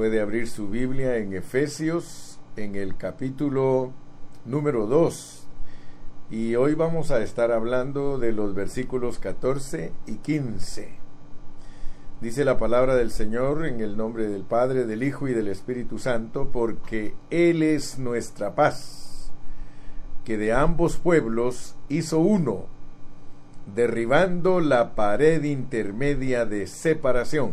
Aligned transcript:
Puede 0.00 0.22
abrir 0.22 0.48
su 0.48 0.70
Biblia 0.70 1.18
en 1.18 1.34
Efesios, 1.34 2.38
en 2.56 2.74
el 2.74 2.96
capítulo 2.96 3.92
número 4.46 4.86
2. 4.86 5.46
Y 6.30 6.54
hoy 6.54 6.72
vamos 6.72 7.10
a 7.10 7.22
estar 7.22 7.52
hablando 7.52 8.18
de 8.18 8.32
los 8.32 8.54
versículos 8.54 9.18
14 9.18 9.92
y 10.06 10.14
15. 10.14 10.94
Dice 12.22 12.46
la 12.46 12.56
palabra 12.56 12.94
del 12.94 13.10
Señor 13.10 13.66
en 13.66 13.80
el 13.80 13.98
nombre 13.98 14.26
del 14.30 14.44
Padre, 14.44 14.86
del 14.86 15.02
Hijo 15.02 15.28
y 15.28 15.34
del 15.34 15.48
Espíritu 15.48 15.98
Santo, 15.98 16.48
porque 16.50 17.14
Él 17.28 17.62
es 17.62 17.98
nuestra 17.98 18.54
paz, 18.54 19.30
que 20.24 20.38
de 20.38 20.54
ambos 20.54 20.96
pueblos 20.96 21.76
hizo 21.90 22.20
uno, 22.20 22.68
derribando 23.74 24.60
la 24.60 24.94
pared 24.94 25.44
intermedia 25.44 26.46
de 26.46 26.68
separación, 26.68 27.52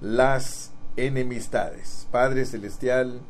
las 0.00 0.72
enemistades. 0.96 2.08
Padre 2.10 2.46
Celestial, 2.46 3.20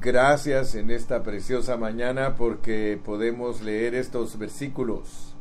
gracias 0.00 0.74
en 0.74 0.90
esta 0.90 1.22
preciosa 1.22 1.76
mañana 1.76 2.34
porque 2.34 3.00
podemos 3.02 3.62
leer 3.62 3.94
estos 3.94 4.38
versículos 4.38 5.34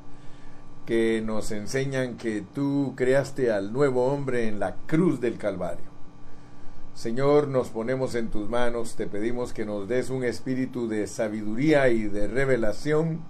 que 0.85 1.23
nos 1.25 1.51
enseñan 1.51 2.17
que 2.17 2.43
tú 2.53 2.93
creaste 2.95 3.51
al 3.51 3.73
nuevo 3.73 4.05
hombre 4.05 4.47
en 4.47 4.59
la 4.59 4.75
cruz 4.85 5.19
del 5.19 5.37
Calvario. 5.37 5.95
Señor, 6.93 7.47
nos 7.47 7.69
ponemos 7.69 8.13
en 8.13 8.29
tus 8.29 8.47
manos, 8.47 8.95
te 8.95 9.07
pedimos 9.07 9.51
que 9.51 9.65
nos 9.65 9.87
des 9.87 10.11
un 10.11 10.23
espíritu 10.23 10.87
de 10.87 11.07
sabiduría 11.07 11.89
y 11.89 12.03
de 12.03 12.27
revelación 12.27 13.21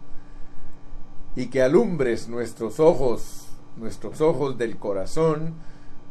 y 1.36 1.48
que 1.48 1.64
alumbres 1.64 2.28
nuestros 2.28 2.80
ojos, 2.80 3.48
nuestros 3.78 4.22
ojos 4.22 4.58
del 4.58 4.78
corazón, 4.78 5.56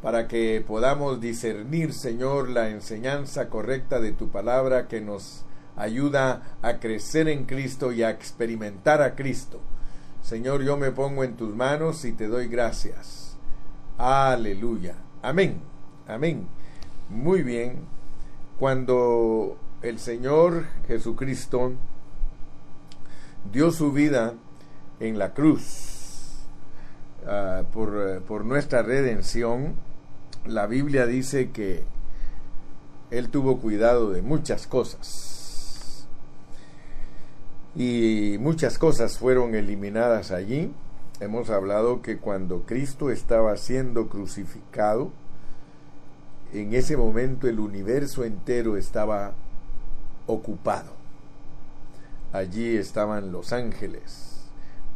para 0.05 0.29
que 0.29 0.63
podamos 0.65 1.21
discernir, 1.21 1.93
Señor, 1.93 2.51
la 2.51 2.69
enseñanza 2.69 3.49
correcta 3.49 3.99
de 3.99 4.13
tu 4.13 4.29
palabra 4.29 4.87
que 4.87 5.01
nos 5.01 5.45
ayuda 5.75 6.59
a 6.63 6.79
crecer 6.79 7.27
en 7.27 7.47
Cristo 7.47 7.91
y 7.91 8.05
a 8.05 8.11
experimentar 8.11 9.03
a 9.03 9.17
Cristo 9.17 9.61
Señor, 10.25 10.63
yo 10.63 10.79
me 10.79 10.91
pongo 10.91 11.23
en 11.23 11.37
tus 11.37 11.55
manos 11.55 12.07
y 12.07 12.13
te 12.13 12.29
doy 12.29 12.49
gracias. 12.49 13.37
Aleluya. 13.99 14.95
Amén. 15.21 15.61
Amén. 16.09 16.49
Muy 17.11 17.43
bien. 17.43 17.81
Cuando 18.59 19.59
el 19.83 19.99
Señor 19.99 20.65
Jesucristo 20.89 21.73
dio 23.53 23.71
su 23.71 23.93
vida 23.93 24.33
en 24.99 25.19
la 25.19 25.35
cruz 25.35 26.39
uh, 27.27 27.65
por, 27.67 28.23
por 28.23 28.47
nuestra 28.47 28.81
redención, 28.81 29.75
la 30.47 30.67
Biblia 30.67 31.07
dice 31.07 31.51
que 31.51 31.85
Él 33.11 33.31
tuvo 33.31 33.59
cuidado 33.59 34.11
de 34.11 34.23
muchas 34.23 34.67
cosas 34.67 36.07
y 37.75 38.37
muchas 38.39 38.79
cosas 38.79 39.19
fueron 39.19 39.55
eliminadas 39.55 40.31
allí. 40.31 40.73
Hemos 41.21 41.51
hablado 41.51 42.03
que 42.03 42.19
cuando 42.19 42.63
Cristo 42.63 43.11
estaba 43.11 43.57
siendo 43.57 44.09
crucificado, 44.09 45.11
en 46.53 46.75
ese 46.75 46.97
momento 46.97 47.49
el 47.49 47.59
universo 47.59 48.25
entero 48.25 48.77
estaba 48.77 49.33
ocupado. 50.27 50.93
Allí 52.33 52.77
estaban 52.77 53.33
los 53.33 53.53
ángeles, 53.53 54.49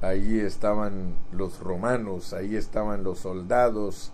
allí 0.03 0.41
estaban 0.41 1.15
los 1.33 1.61
romanos, 1.61 2.33
allí 2.33 2.57
estaban 2.57 3.05
los 3.05 3.21
soldados, 3.21 4.13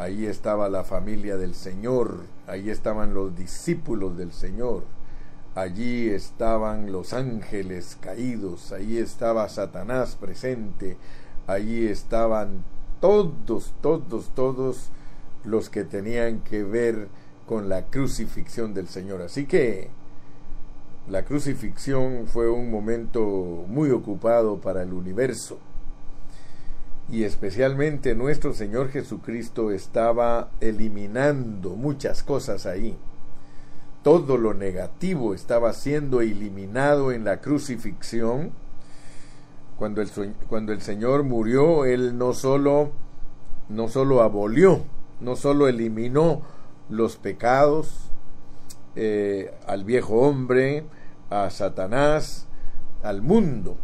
allí 0.00 0.26
estaba 0.26 0.68
la 0.68 0.84
familia 0.84 1.36
del 1.36 1.54
Señor, 1.54 2.24
allí 2.46 2.70
estaban 2.70 3.14
los 3.14 3.36
discípulos 3.36 4.16
del 4.16 4.32
Señor 4.32 4.82
Allí 5.56 6.08
estaban 6.08 6.92
los 6.92 7.12
ángeles 7.12 7.98
caídos, 8.00 8.70
allí 8.70 8.98
estaba 8.98 9.48
Satanás 9.48 10.14
presente, 10.14 10.96
allí 11.48 11.88
estaban 11.88 12.62
todos, 13.00 13.74
todos, 13.80 14.30
todos 14.36 14.90
los 15.42 15.68
que 15.68 15.82
tenían 15.82 16.40
que 16.40 16.62
ver 16.62 17.08
con 17.46 17.68
la 17.68 17.86
crucifixión 17.86 18.74
del 18.74 18.86
Señor. 18.86 19.22
Así 19.22 19.46
que 19.46 19.90
la 21.08 21.24
crucifixión 21.24 22.28
fue 22.28 22.48
un 22.48 22.70
momento 22.70 23.64
muy 23.66 23.90
ocupado 23.90 24.60
para 24.60 24.82
el 24.84 24.92
universo. 24.92 25.58
Y 27.10 27.24
especialmente 27.24 28.14
nuestro 28.14 28.52
Señor 28.52 28.90
Jesucristo 28.90 29.70
estaba 29.70 30.50
eliminando 30.60 31.70
muchas 31.70 32.22
cosas 32.22 32.66
ahí 32.66 32.96
todo 34.02 34.38
lo 34.38 34.54
negativo 34.54 35.34
estaba 35.34 35.72
siendo 35.72 36.20
eliminado 36.20 37.12
en 37.12 37.24
la 37.24 37.40
crucifixión. 37.40 38.52
Cuando 39.76 40.02
el, 40.02 40.10
cuando 40.48 40.72
el 40.72 40.80
Señor 40.82 41.22
murió, 41.22 41.84
Él 41.84 42.16
no 42.18 42.32
solo, 42.32 42.92
no 43.68 43.88
solo 43.88 44.22
abolió, 44.22 44.84
no 45.20 45.36
solo 45.36 45.68
eliminó 45.68 46.42
los 46.88 47.16
pecados 47.16 48.10
eh, 48.96 49.54
al 49.66 49.84
viejo 49.84 50.16
hombre, 50.20 50.84
a 51.30 51.48
Satanás, 51.50 52.46
al 53.02 53.22
mundo, 53.22 53.76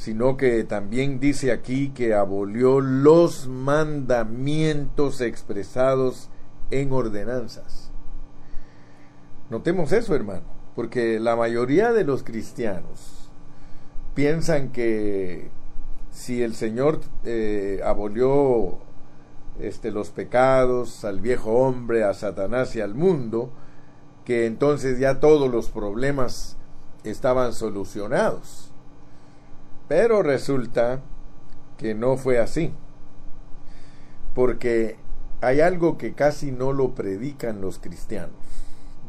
sino 0.00 0.38
que 0.38 0.64
también 0.64 1.20
dice 1.20 1.52
aquí 1.52 1.90
que 1.90 2.14
abolió 2.14 2.80
los 2.80 3.48
mandamientos 3.48 5.20
expresados 5.20 6.30
en 6.70 6.90
ordenanzas. 6.90 7.90
Notemos 9.50 9.92
eso, 9.92 10.14
hermano, 10.14 10.46
porque 10.74 11.20
la 11.20 11.36
mayoría 11.36 11.92
de 11.92 12.04
los 12.04 12.22
cristianos 12.22 13.28
piensan 14.14 14.72
que 14.72 15.50
si 16.10 16.42
el 16.42 16.54
Señor 16.54 17.00
eh, 17.24 17.82
abolió 17.84 18.78
este, 19.58 19.90
los 19.90 20.08
pecados 20.08 21.04
al 21.04 21.20
viejo 21.20 21.52
hombre, 21.52 22.04
a 22.04 22.14
Satanás 22.14 22.74
y 22.74 22.80
al 22.80 22.94
mundo, 22.94 23.50
que 24.24 24.46
entonces 24.46 24.98
ya 24.98 25.20
todos 25.20 25.50
los 25.50 25.68
problemas 25.68 26.56
estaban 27.04 27.52
solucionados. 27.52 28.69
Pero 29.90 30.22
resulta 30.22 31.02
que 31.76 31.94
no 31.94 32.16
fue 32.16 32.38
así, 32.38 32.72
porque 34.34 34.96
hay 35.42 35.60
algo 35.60 35.98
que 35.98 36.14
casi 36.14 36.50
no 36.50 36.72
lo 36.72 36.94
predican 36.94 37.60
los 37.60 37.78
cristianos 37.78 38.32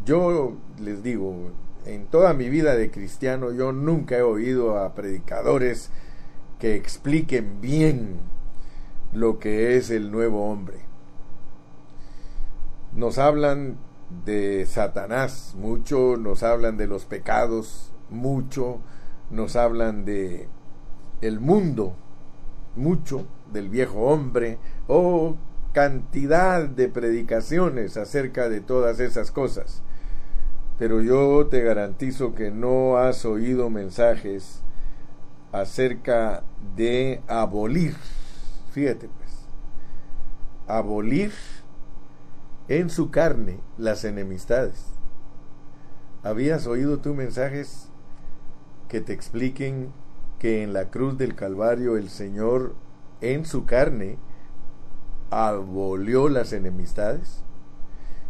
yo 0.05 0.53
les 0.79 1.03
digo, 1.03 1.51
en 1.85 2.07
toda 2.07 2.33
mi 2.33 2.49
vida 2.49 2.75
de 2.75 2.91
cristiano 2.91 3.51
yo 3.51 3.71
nunca 3.71 4.17
he 4.17 4.21
oído 4.21 4.79
a 4.79 4.93
predicadores 4.93 5.91
que 6.59 6.75
expliquen 6.75 7.61
bien 7.61 8.19
lo 9.13 9.39
que 9.39 9.77
es 9.77 9.89
el 9.89 10.11
nuevo 10.11 10.49
hombre. 10.49 10.77
Nos 12.93 13.17
hablan 13.17 13.77
de 14.25 14.65
Satanás 14.65 15.55
mucho, 15.57 16.17
nos 16.17 16.43
hablan 16.43 16.77
de 16.77 16.87
los 16.87 17.05
pecados 17.05 17.91
mucho, 18.09 18.79
nos 19.29 19.55
hablan 19.55 20.03
de 20.03 20.49
el 21.21 21.39
mundo 21.39 21.95
mucho, 22.75 23.25
del 23.51 23.69
viejo 23.69 23.99
hombre, 24.01 24.57
o 24.87 25.35
cantidad 25.73 26.67
de 26.67 26.89
predicaciones 26.89 27.97
acerca 27.97 28.49
de 28.49 28.61
todas 28.61 28.99
esas 28.99 29.31
cosas 29.31 29.83
pero 30.81 30.99
yo 30.99 31.45
te 31.45 31.61
garantizo 31.61 32.33
que 32.33 32.49
no 32.49 32.97
has 32.97 33.23
oído 33.23 33.69
mensajes 33.69 34.63
acerca 35.51 36.41
de 36.75 37.21
abolir, 37.27 37.95
fíjate 38.71 39.07
pues, 39.07 39.29
abolir 40.65 41.31
en 42.67 42.89
su 42.89 43.11
carne 43.11 43.59
las 43.77 44.05
enemistades. 44.05 44.83
¿Habías 46.23 46.65
oído 46.65 46.97
tú 46.97 47.13
mensajes 47.13 47.89
que 48.87 49.01
te 49.01 49.13
expliquen 49.13 49.93
que 50.41 50.63
en 50.63 50.73
la 50.73 50.89
cruz 50.89 51.19
del 51.19 51.35
Calvario 51.35 51.97
el 51.97 52.09
Señor 52.09 52.73
en 53.21 53.45
su 53.45 53.67
carne 53.67 54.17
abolió 55.29 56.29
las 56.29 56.51
enemistades? 56.51 57.43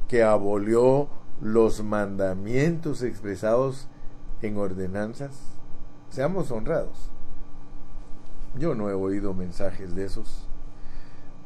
que 0.10 0.22
abolió 0.22 1.08
los 1.40 1.82
mandamientos 1.82 3.02
expresados 3.02 3.88
en 4.42 4.58
ordenanzas? 4.58 5.40
Seamos 6.10 6.52
honrados. 6.52 7.10
Yo 8.60 8.76
no 8.76 8.90
he 8.90 8.94
oído 8.94 9.34
mensajes 9.34 9.96
de 9.96 10.04
esos. 10.04 10.50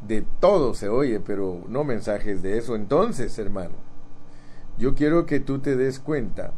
De 0.08 0.26
todo 0.40 0.74
se 0.74 0.90
oye, 0.90 1.20
pero 1.20 1.62
no 1.68 1.84
mensajes 1.84 2.42
de 2.42 2.58
eso. 2.58 2.76
Entonces, 2.76 3.38
hermano, 3.38 3.76
yo 4.80 4.96
quiero 4.96 5.28
que 5.28 5.40
tú 5.40 5.60
te 5.60 5.76
des 5.76 6.00
cuenta 6.00 6.54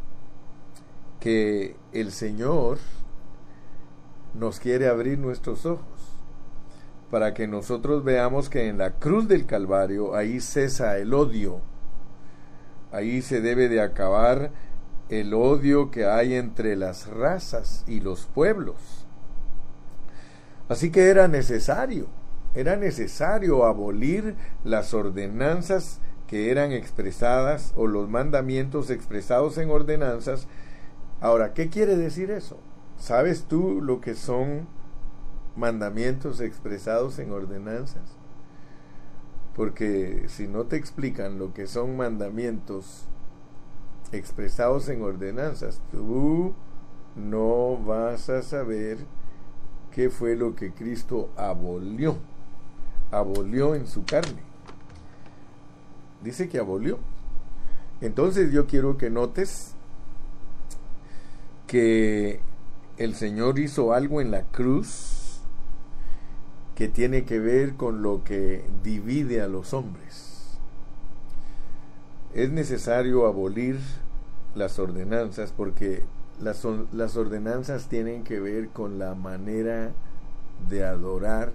que 1.20 1.76
el 1.92 2.14
Señor 2.14 2.78
nos 4.38 4.60
quiere 4.60 4.88
abrir 4.88 5.18
nuestros 5.18 5.66
ojos 5.66 6.18
para 7.12 7.34
que 7.34 7.48
nosotros 7.48 8.04
veamos 8.04 8.50
que 8.50 8.68
en 8.68 8.78
la 8.78 8.92
cruz 8.92 9.28
del 9.28 9.46
Calvario 9.46 10.16
ahí 10.16 10.40
cesa 10.40 10.98
el 10.98 11.14
odio. 11.14 11.62
Ahí 12.92 13.22
se 13.22 13.42
debe 13.42 13.70
de 13.70 13.82
acabar 13.82 14.52
el 15.10 15.34
odio 15.34 15.90
que 15.90 16.06
hay 16.06 16.36
entre 16.36 16.76
las 16.76 17.08
razas 17.08 17.84
y 17.88 18.02
los 18.02 18.26
pueblos. 18.26 19.06
Así 20.68 20.92
que 20.92 21.10
era 21.10 21.30
necesario, 21.30 22.08
era 22.54 22.76
necesario 22.76 23.66
abolir 23.66 24.36
las 24.66 24.94
ordenanzas 24.94 26.00
que 26.28 26.52
eran 26.52 26.74
expresadas 26.74 27.74
o 27.78 27.88
los 27.88 28.10
mandamientos 28.10 28.90
expresados 28.90 29.58
en 29.58 29.70
ordenanzas. 29.70 30.48
Ahora, 31.22 31.54
¿qué 31.54 31.70
quiere 31.70 31.96
decir 31.96 32.32
eso? 32.32 32.58
¿Sabes 32.98 33.44
tú 33.44 33.82
lo 33.82 34.02
que 34.02 34.16
son 34.16 34.68
mandamientos 35.56 36.42
expresados 36.42 37.20
en 37.20 37.32
ordenanzas? 37.32 38.18
Porque 39.56 40.26
si 40.28 40.48
no 40.48 40.66
te 40.66 40.76
explican 40.78 41.40
lo 41.40 41.54
que 41.54 41.68
son 41.68 41.96
mandamientos 41.96 43.06
expresados 44.12 44.90
en 44.90 45.02
ordenanzas, 45.02 45.82
tú 45.92 46.54
no 47.16 47.78
vas 47.78 48.30
a 48.30 48.42
saber 48.42 48.98
qué 49.92 50.10
fue 50.10 50.36
lo 50.36 50.56
que 50.56 50.72
Cristo 50.72 51.30
abolió, 51.36 52.18
abolió 53.12 53.76
en 53.76 53.88
su 53.88 54.06
carne. 54.06 54.42
Dice 56.24 56.50
que 56.50 56.60
abolió. 56.60 57.00
Entonces 58.02 58.52
yo 58.52 58.68
quiero 58.68 58.98
que 58.98 59.10
notes 59.10 59.74
que 61.66 62.42
el 62.98 63.16
Señor 63.16 63.60
hizo 63.60 63.94
algo 63.94 64.22
en 64.22 64.32
la 64.32 64.44
cruz 64.44 65.42
que 66.76 66.88
tiene 66.88 67.26
que 67.26 67.40
ver 67.40 67.76
con 67.76 68.02
lo 68.02 68.24
que 68.24 68.64
divide 68.84 69.42
a 69.42 69.48
los 69.48 69.74
hombres 69.74 70.28
es 72.38 72.52
necesario 72.52 73.26
abolir 73.26 73.80
las 74.54 74.78
ordenanzas 74.78 75.52
porque 75.52 76.04
las, 76.40 76.64
las, 76.92 77.18
ordenanzas 77.18 77.88
tienen 77.88 78.24
que 78.24 78.40
ver 78.40 78.70
con 78.70 79.00
la 79.00 79.16
manera 79.16 79.92
de 80.70 80.86
adorar 80.86 81.52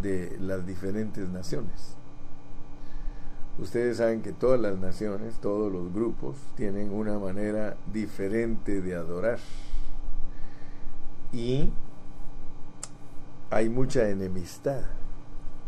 de 0.00 0.36
las 0.38 0.64
diferentes 0.64 1.28
naciones. 1.28 1.96
Ustedes 3.58 3.96
saben 3.96 4.22
que 4.22 4.32
todas 4.32 4.60
las 4.60 4.78
naciones, 4.78 5.40
todos 5.40 5.72
los 5.72 5.92
grupos, 5.92 6.36
tienen 6.54 6.92
una 6.92 7.18
manera 7.18 7.76
diferente 7.92 8.80
de 8.82 8.94
adorar. 8.94 9.40
Y 11.32 11.70
hay 13.50 13.68
mucha 13.68 14.08
enemistad 14.08 14.82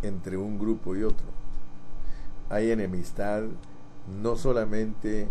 entre 0.02 0.36
un 0.36 0.58
grupo 0.58 0.96
y 0.96 1.02
otro. 1.02 1.26
Hay 2.50 2.70
enemistad 2.70 3.42
no 4.22 4.36
solamente 4.36 5.28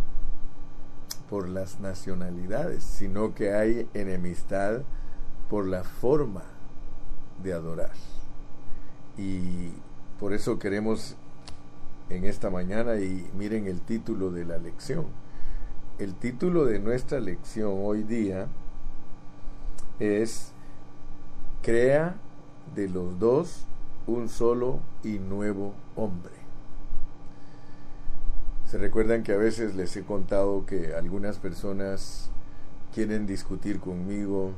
por 1.30 1.50
las 1.50 1.80
nacionalidades, 1.80 2.84
sino 2.84 3.34
que 3.34 3.54
hay 3.54 3.90
enemistad 3.94 4.82
por 5.50 5.66
la 5.66 5.84
forma 5.84 6.44
de 7.44 7.54
adorar. 7.54 7.92
Y 9.18 9.72
por 10.20 10.34
eso 10.34 10.60
queremos 10.60 11.16
en 12.10 12.24
esta 12.24 12.50
mañana, 12.50 12.96
y 12.98 13.30
miren 13.38 13.68
el 13.68 13.82
título 13.82 14.32
de 14.32 14.46
la 14.46 14.58
lección. 14.58 15.08
El 16.00 16.14
título 16.16 16.66
de 16.66 16.80
nuestra 16.80 17.20
lección 17.20 17.74
hoy 17.82 18.04
día 18.04 18.48
es 20.00 20.52
Crea 21.62 22.16
de 22.76 22.88
los 22.88 23.20
dos 23.20 23.66
un 24.06 24.30
solo 24.30 24.80
y 25.04 25.20
nuevo 25.20 25.74
hombre. 25.96 26.34
Se 28.66 28.78
recuerdan 28.78 29.24
que 29.24 29.34
a 29.34 29.38
veces 29.38 29.76
les 29.76 29.96
he 29.98 30.04
contado 30.04 30.66
que 30.66 30.94
algunas 30.94 31.40
personas 31.40 32.30
quieren 32.94 33.26
discutir 33.26 33.80
conmigo 33.80 34.52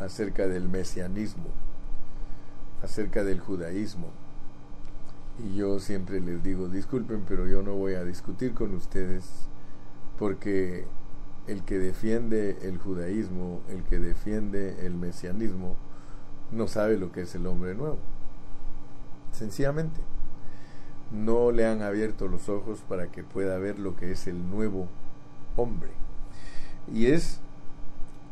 acerca 0.00 0.48
del 0.48 0.68
mesianismo, 0.68 1.46
acerca 2.82 3.22
del 3.22 3.40
judaísmo. 3.40 4.08
Y 5.44 5.56
yo 5.56 5.78
siempre 5.78 6.20
les 6.20 6.42
digo, 6.42 6.68
disculpen, 6.68 7.24
pero 7.28 7.46
yo 7.46 7.62
no 7.62 7.74
voy 7.74 7.94
a 7.94 8.04
discutir 8.04 8.54
con 8.54 8.74
ustedes 8.74 9.24
porque 10.18 10.86
el 11.46 11.62
que 11.64 11.78
defiende 11.78 12.58
el 12.62 12.78
judaísmo, 12.78 13.60
el 13.68 13.82
que 13.84 13.98
defiende 13.98 14.86
el 14.86 14.94
mesianismo, 14.94 15.76
no 16.50 16.68
sabe 16.68 16.98
lo 16.98 17.12
que 17.12 17.22
es 17.22 17.34
el 17.34 17.46
hombre 17.46 17.74
nuevo. 17.74 17.98
Sencillamente 19.32 20.00
no 21.10 21.52
le 21.52 21.66
han 21.66 21.82
abierto 21.82 22.28
los 22.28 22.48
ojos 22.48 22.82
para 22.88 23.10
que 23.10 23.22
pueda 23.22 23.58
ver 23.58 23.78
lo 23.78 23.96
que 23.96 24.12
es 24.12 24.26
el 24.26 24.50
nuevo 24.50 24.88
hombre. 25.56 25.90
Y 26.92 27.06
es, 27.06 27.40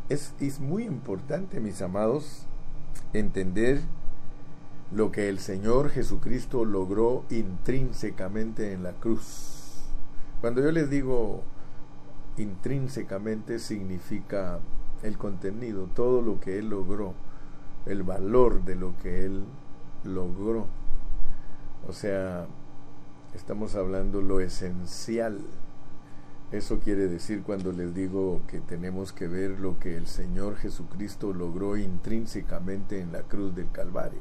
es, 0.08 0.34
es 0.40 0.60
muy 0.60 0.84
importante, 0.84 1.60
mis 1.60 1.82
amados, 1.82 2.46
entender 3.12 3.80
lo 4.90 5.10
que 5.10 5.28
el 5.28 5.38
Señor 5.38 5.90
Jesucristo 5.90 6.64
logró 6.64 7.24
intrínsecamente 7.30 8.72
en 8.72 8.82
la 8.82 8.92
cruz. 8.92 9.84
Cuando 10.40 10.62
yo 10.62 10.70
les 10.72 10.90
digo 10.90 11.42
intrínsecamente 12.36 13.58
significa 13.58 14.60
el 15.02 15.18
contenido, 15.18 15.88
todo 15.94 16.22
lo 16.22 16.40
que 16.40 16.58
Él 16.58 16.70
logró, 16.70 17.14
el 17.86 18.02
valor 18.02 18.64
de 18.64 18.76
lo 18.76 18.96
que 18.98 19.26
Él 19.26 19.44
logró. 20.04 20.66
O 21.88 21.92
sea, 21.92 22.46
estamos 23.34 23.74
hablando 23.74 24.22
lo 24.22 24.40
esencial. 24.40 25.40
Eso 26.52 26.78
quiere 26.80 27.08
decir 27.08 27.42
cuando 27.42 27.72
les 27.72 27.94
digo 27.94 28.42
que 28.46 28.60
tenemos 28.60 29.12
que 29.12 29.26
ver 29.26 29.58
lo 29.58 29.78
que 29.78 29.96
el 29.96 30.06
Señor 30.06 30.56
Jesucristo 30.56 31.32
logró 31.32 31.76
intrínsecamente 31.76 33.00
en 33.00 33.12
la 33.12 33.22
cruz 33.22 33.54
del 33.54 33.70
Calvario. 33.72 34.20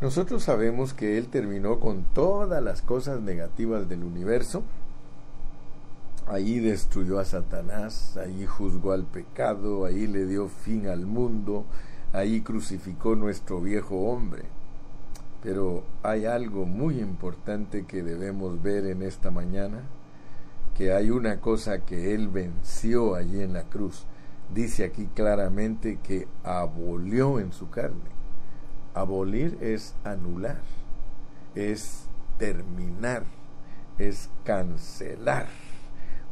Nosotros 0.00 0.42
sabemos 0.42 0.92
que 0.92 1.16
Él 1.16 1.28
terminó 1.28 1.78
con 1.78 2.02
todas 2.02 2.62
las 2.62 2.82
cosas 2.82 3.20
negativas 3.20 3.88
del 3.88 4.02
universo. 4.02 4.64
Ahí 6.26 6.58
destruyó 6.58 7.18
a 7.18 7.24
Satanás, 7.26 8.16
ahí 8.16 8.46
juzgó 8.46 8.92
al 8.92 9.04
pecado, 9.04 9.84
ahí 9.84 10.06
le 10.06 10.24
dio 10.24 10.48
fin 10.48 10.86
al 10.86 11.04
mundo, 11.04 11.66
ahí 12.14 12.40
crucificó 12.40 13.14
nuestro 13.14 13.60
viejo 13.60 13.96
hombre. 14.10 14.44
Pero 15.42 15.84
hay 16.02 16.24
algo 16.24 16.64
muy 16.64 16.98
importante 17.00 17.84
que 17.84 18.02
debemos 18.02 18.62
ver 18.62 18.86
en 18.86 19.02
esta 19.02 19.30
mañana, 19.30 19.82
que 20.74 20.94
hay 20.94 21.10
una 21.10 21.42
cosa 21.42 21.84
que 21.84 22.14
Él 22.14 22.28
venció 22.28 23.14
allí 23.16 23.42
en 23.42 23.52
la 23.52 23.64
cruz. 23.64 24.06
Dice 24.52 24.84
aquí 24.84 25.06
claramente 25.14 25.98
que 26.02 26.26
abolió 26.42 27.38
en 27.38 27.52
su 27.52 27.68
carne. 27.68 28.14
Abolir 28.94 29.58
es 29.60 29.94
anular, 30.04 30.62
es 31.54 32.06
terminar, 32.38 33.24
es 33.98 34.30
cancelar. 34.44 35.63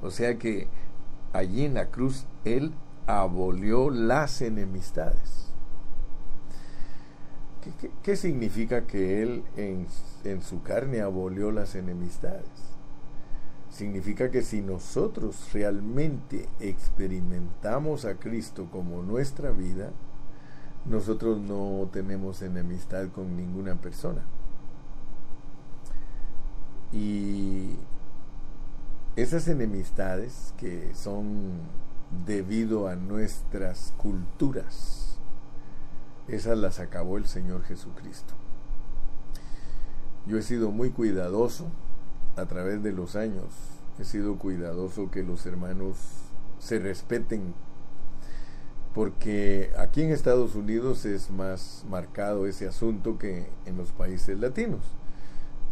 O 0.03 0.11
sea 0.11 0.37
que 0.39 0.69
allí 1.33 1.65
en 1.65 1.75
la 1.75 1.87
cruz 1.87 2.27
Él 2.45 2.73
abolió 3.07 3.91
las 3.91 4.43
enemistades. 4.43 5.49
¿Qué, 8.03 8.17
significa 8.17 8.89
que 8.89 9.23
Él 9.23 9.45
en, 9.57 9.87
en 10.25 10.43
su 10.43 10.63
carne 10.63 11.01
abolió 11.01 11.53
las 11.53 11.77
enemistades? 11.77 12.49
Significa 13.71 14.33
que 14.33 14.43
si 14.43 14.61
nosotros 14.61 15.53
realmente 15.53 16.49
experimentamos 16.59 18.05
a 18.05 18.17
Cristo 18.17 18.67
como 18.71 19.03
nuestra 19.03 19.53
vida, 19.53 19.93
nosotros 20.85 21.41
no 21.41 21.89
tenemos 21.93 22.43
enemistad 22.43 23.09
con 23.15 23.37
ninguna 23.37 23.77
persona. 23.77 24.23
Y 26.93 27.77
esas 29.17 29.49
enemistades 29.49 30.55
que 30.57 30.95
son 30.95 31.61
debido 32.27 32.89
a 32.89 32.97
nuestras 32.97 33.93
culturas, 33.97 35.19
esas 36.29 36.59
las 36.59 36.79
acabó 36.79 37.19
el 37.19 37.27
Señor 37.27 37.65
Jesucristo. 37.65 38.35
Yo 40.27 40.39
he 40.39 40.43
sido 40.43 40.71
muy 40.71 40.91
cuidadoso 40.91 41.67
a 42.37 42.47
través 42.47 42.83
de 42.83 42.93
los 42.93 43.17
años 43.17 43.73
he 43.99 44.05
sido 44.05 44.37
cuidadoso 44.37 45.11
que 45.11 45.23
los 45.23 45.45
hermanos 45.47 45.97
se 46.59 46.79
respeten 46.79 47.55
porque 48.95 49.71
aquí 49.79 50.03
en 50.03 50.11
Estados 50.11 50.55
Unidos 50.55 51.05
es 51.05 51.31
más 51.31 51.85
marcado 51.89 52.47
ese 52.47 52.69
asunto 52.69 53.19
que 53.19 53.49
en 53.65 53.79
los 53.79 53.91
países 53.93 54.39
latinos. 54.39 54.83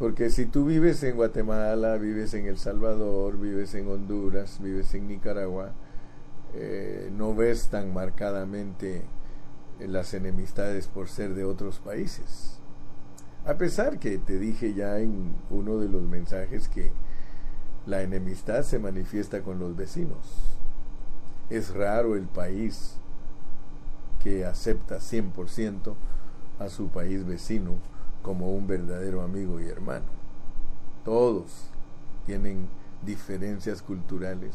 Porque 0.00 0.30
si 0.30 0.46
tú 0.46 0.64
vives 0.64 1.02
en 1.02 1.14
Guatemala, 1.14 1.98
vives 1.98 2.32
en 2.32 2.46
El 2.46 2.56
Salvador, 2.56 3.38
vives 3.38 3.74
en 3.74 3.86
Honduras, 3.86 4.58
vives 4.62 4.94
en 4.94 5.06
Nicaragua, 5.06 5.72
eh, 6.54 7.10
no 7.14 7.34
ves 7.34 7.68
tan 7.68 7.92
marcadamente 7.92 9.02
las 9.78 10.14
enemistades 10.14 10.86
por 10.86 11.08
ser 11.10 11.34
de 11.34 11.44
otros 11.44 11.80
países. 11.80 12.58
A 13.44 13.58
pesar 13.58 13.98
que 13.98 14.16
te 14.16 14.38
dije 14.38 14.72
ya 14.72 15.00
en 15.00 15.34
uno 15.50 15.76
de 15.76 15.90
los 15.90 16.00
mensajes 16.00 16.68
que 16.68 16.92
la 17.84 18.00
enemistad 18.00 18.62
se 18.62 18.78
manifiesta 18.78 19.42
con 19.42 19.58
los 19.58 19.76
vecinos. 19.76 20.56
Es 21.50 21.74
raro 21.74 22.16
el 22.16 22.24
país 22.24 22.96
que 24.24 24.46
acepta 24.46 24.96
100% 24.96 25.94
a 26.58 26.70
su 26.70 26.88
país 26.88 27.26
vecino 27.26 27.90
como 28.22 28.52
un 28.54 28.66
verdadero 28.66 29.22
amigo 29.22 29.60
y 29.60 29.66
hermano. 29.66 30.06
Todos 31.04 31.70
tienen 32.26 32.68
diferencias 33.04 33.82
culturales, 33.82 34.54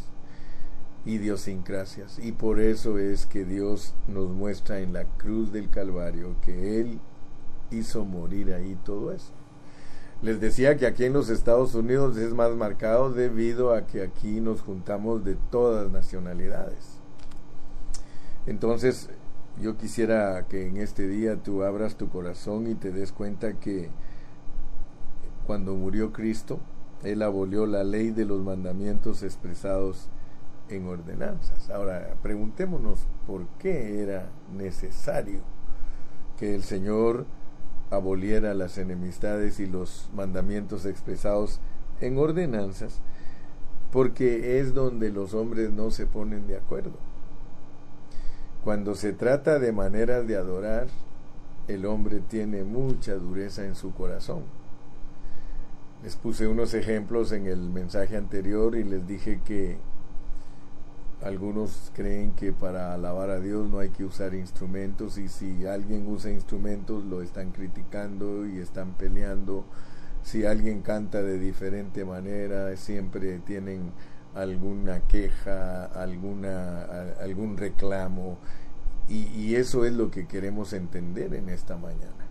idiosincrasias, 1.06 2.20
y 2.20 2.32
por 2.32 2.60
eso 2.60 2.98
es 2.98 3.26
que 3.26 3.46
Dios 3.46 3.94
nos 4.08 4.30
muestra 4.30 4.80
en 4.80 4.94
la 4.94 5.06
cruz 5.06 5.52
del 5.52 5.70
Calvario 5.70 6.36
que 6.42 6.80
Él 6.80 7.00
hizo 7.72 8.06
morir 8.06 8.54
ahí 8.54 8.78
todo 8.84 9.12
eso. 9.12 9.32
Les 10.22 10.40
decía 10.40 10.78
que 10.78 10.88
aquí 10.88 11.06
en 11.06 11.14
los 11.14 11.30
Estados 11.30 11.76
Unidos 11.76 12.18
es 12.18 12.34
más 12.34 12.56
marcado 12.56 13.12
debido 13.12 13.74
a 13.74 13.86
que 13.86 14.02
aquí 14.02 14.40
nos 14.40 14.62
juntamos 14.62 15.24
de 15.26 15.36
todas 15.52 15.92
nacionalidades. 15.92 17.00
Entonces, 18.46 19.10
yo 19.62 19.78
quisiera 19.78 20.46
que 20.48 20.68
en 20.68 20.78
este 20.78 21.08
día 21.08 21.38
tú 21.38 21.64
abras 21.64 21.96
tu 21.96 22.10
corazón 22.10 22.68
y 22.68 22.76
te 22.76 22.92
des 22.92 23.12
cuenta 23.12 23.54
que 23.54 23.90
cuando 25.48 25.76
murió 25.76 26.12
Cristo, 26.12 26.60
Él 27.04 27.22
abolió 27.22 27.66
la 27.66 27.84
ley 27.84 28.12
de 28.12 28.26
los 28.26 28.42
mandamientos 28.44 29.24
expresados 29.24 30.10
en 30.70 30.88
ordenanzas. 30.88 31.70
Ahora, 31.70 32.16
preguntémonos 32.22 33.06
por 33.28 33.46
qué 33.60 34.02
era 34.02 34.30
necesario 34.56 35.42
que 36.38 36.56
el 36.56 36.64
Señor 36.64 37.26
aboliera 37.92 38.54
las 38.54 38.78
enemistades 38.78 39.60
y 39.60 39.68
los 39.68 40.10
mandamientos 40.16 40.86
expresados 40.86 41.60
en 42.02 42.18
ordenanzas, 42.18 43.00
porque 43.92 44.60
es 44.60 44.74
donde 44.74 45.12
los 45.12 45.34
hombres 45.34 45.72
no 45.72 45.92
se 45.92 46.08
ponen 46.08 46.48
de 46.48 46.58
acuerdo. 46.58 46.98
Cuando 48.66 48.96
se 48.96 49.14
trata 49.14 49.60
de 49.60 49.72
maneras 49.72 50.26
de 50.26 50.38
adorar, 50.38 50.88
el 51.68 51.86
hombre 51.86 52.20
tiene 52.20 52.64
mucha 52.64 53.14
dureza 53.14 53.64
en 53.64 53.76
su 53.76 53.94
corazón. 53.94 54.42
Les 56.02 56.16
puse 56.16 56.48
unos 56.48 56.74
ejemplos 56.74 57.32
en 57.32 57.46
el 57.46 57.70
mensaje 57.70 58.18
anterior 58.18 58.76
y 58.76 58.84
les 58.84 59.06
dije 59.06 59.40
que 59.46 59.78
algunos 61.22 61.92
creen 61.94 62.32
que 62.32 62.54
para 62.54 62.96
alabar 62.96 63.30
a 63.30 63.40
Dios 63.40 63.70
no 63.70 63.78
hay 63.78 63.90
que 63.90 64.04
usar 64.04 64.34
instrumentos 64.34 65.20
y 65.20 65.28
si 65.30 65.68
alguien 65.68 66.08
usa 66.08 66.32
instrumentos 66.32 67.06
lo 67.06 67.22
están 67.22 67.52
criticando 67.52 68.48
y 68.48 68.58
están 68.58 68.94
peleando. 68.94 69.64
Si 70.24 70.44
alguien 70.44 70.82
canta 70.82 71.22
de 71.22 71.38
diferente 71.38 72.04
manera, 72.04 72.76
siempre 72.78 73.38
tienen 73.38 73.92
alguna 74.36 75.00
queja, 75.08 75.86
alguna, 75.86 76.84
algún 77.22 77.58
reclamo. 77.58 78.38
Y, 79.08 79.56
eso 79.56 79.86
es 79.86 79.94
lo 79.94 80.10
que 80.10 80.28
queremos 80.28 80.74
entender 80.74 81.34
en 81.36 81.50
esta 81.50 81.78
mañana. 81.78 82.28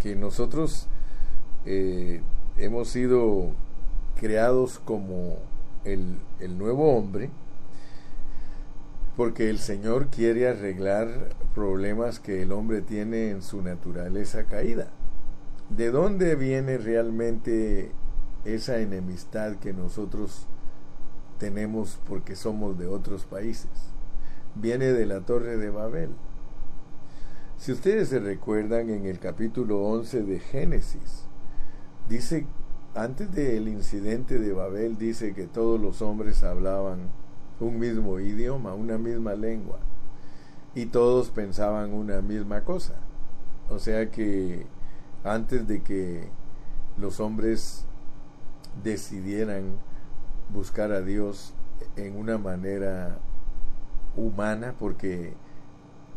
Que 0.00 0.16
nosotros 0.16 0.88
eh, 1.66 2.22
hemos 2.56 2.88
sido 2.88 3.52
creados 4.18 4.78
como 4.78 5.36
el, 5.84 6.16
el 6.40 6.56
nuevo 6.58 6.96
hombre, 6.96 7.30
porque 9.16 9.50
el 9.50 9.58
Señor 9.58 10.08
quiere 10.08 10.48
arreglar 10.48 11.34
problemas 11.54 12.18
que 12.18 12.42
el 12.42 12.52
hombre 12.52 12.80
tiene 12.80 13.30
en 13.30 13.42
su 13.42 13.62
naturaleza 13.62 14.44
caída. 14.44 14.88
¿De 15.68 15.90
dónde 15.90 16.34
viene 16.34 16.78
realmente 16.78 17.92
esa 18.44 18.78
enemistad 18.78 19.56
que 19.56 19.72
nosotros 19.72 20.46
tenemos 21.38 21.98
porque 22.06 22.36
somos 22.36 22.78
de 22.78 22.86
otros 22.86 23.24
países. 23.24 23.70
Viene 24.54 24.86
de 24.86 25.06
la 25.06 25.20
torre 25.20 25.56
de 25.56 25.70
Babel. 25.70 26.10
Si 27.58 27.72
ustedes 27.72 28.08
se 28.08 28.20
recuerdan 28.20 28.90
en 28.90 29.06
el 29.06 29.18
capítulo 29.18 29.82
11 29.82 30.22
de 30.22 30.40
Génesis, 30.40 31.24
dice, 32.08 32.46
antes 32.94 33.32
del 33.32 33.68
incidente 33.68 34.38
de 34.38 34.52
Babel, 34.52 34.98
dice 34.98 35.34
que 35.34 35.46
todos 35.46 35.80
los 35.80 36.02
hombres 36.02 36.42
hablaban 36.42 37.10
un 37.60 37.78
mismo 37.78 38.20
idioma, 38.20 38.74
una 38.74 38.98
misma 38.98 39.34
lengua, 39.34 39.78
y 40.74 40.86
todos 40.86 41.30
pensaban 41.30 41.92
una 41.94 42.20
misma 42.20 42.62
cosa. 42.62 42.94
O 43.70 43.78
sea 43.78 44.10
que 44.10 44.66
antes 45.24 45.66
de 45.66 45.82
que 45.82 46.28
los 46.98 47.20
hombres 47.20 47.84
decidieran 48.82 49.78
buscar 50.52 50.92
a 50.92 51.00
Dios 51.00 51.54
en 51.96 52.16
una 52.16 52.38
manera 52.38 53.18
humana, 54.16 54.74
porque 54.78 55.34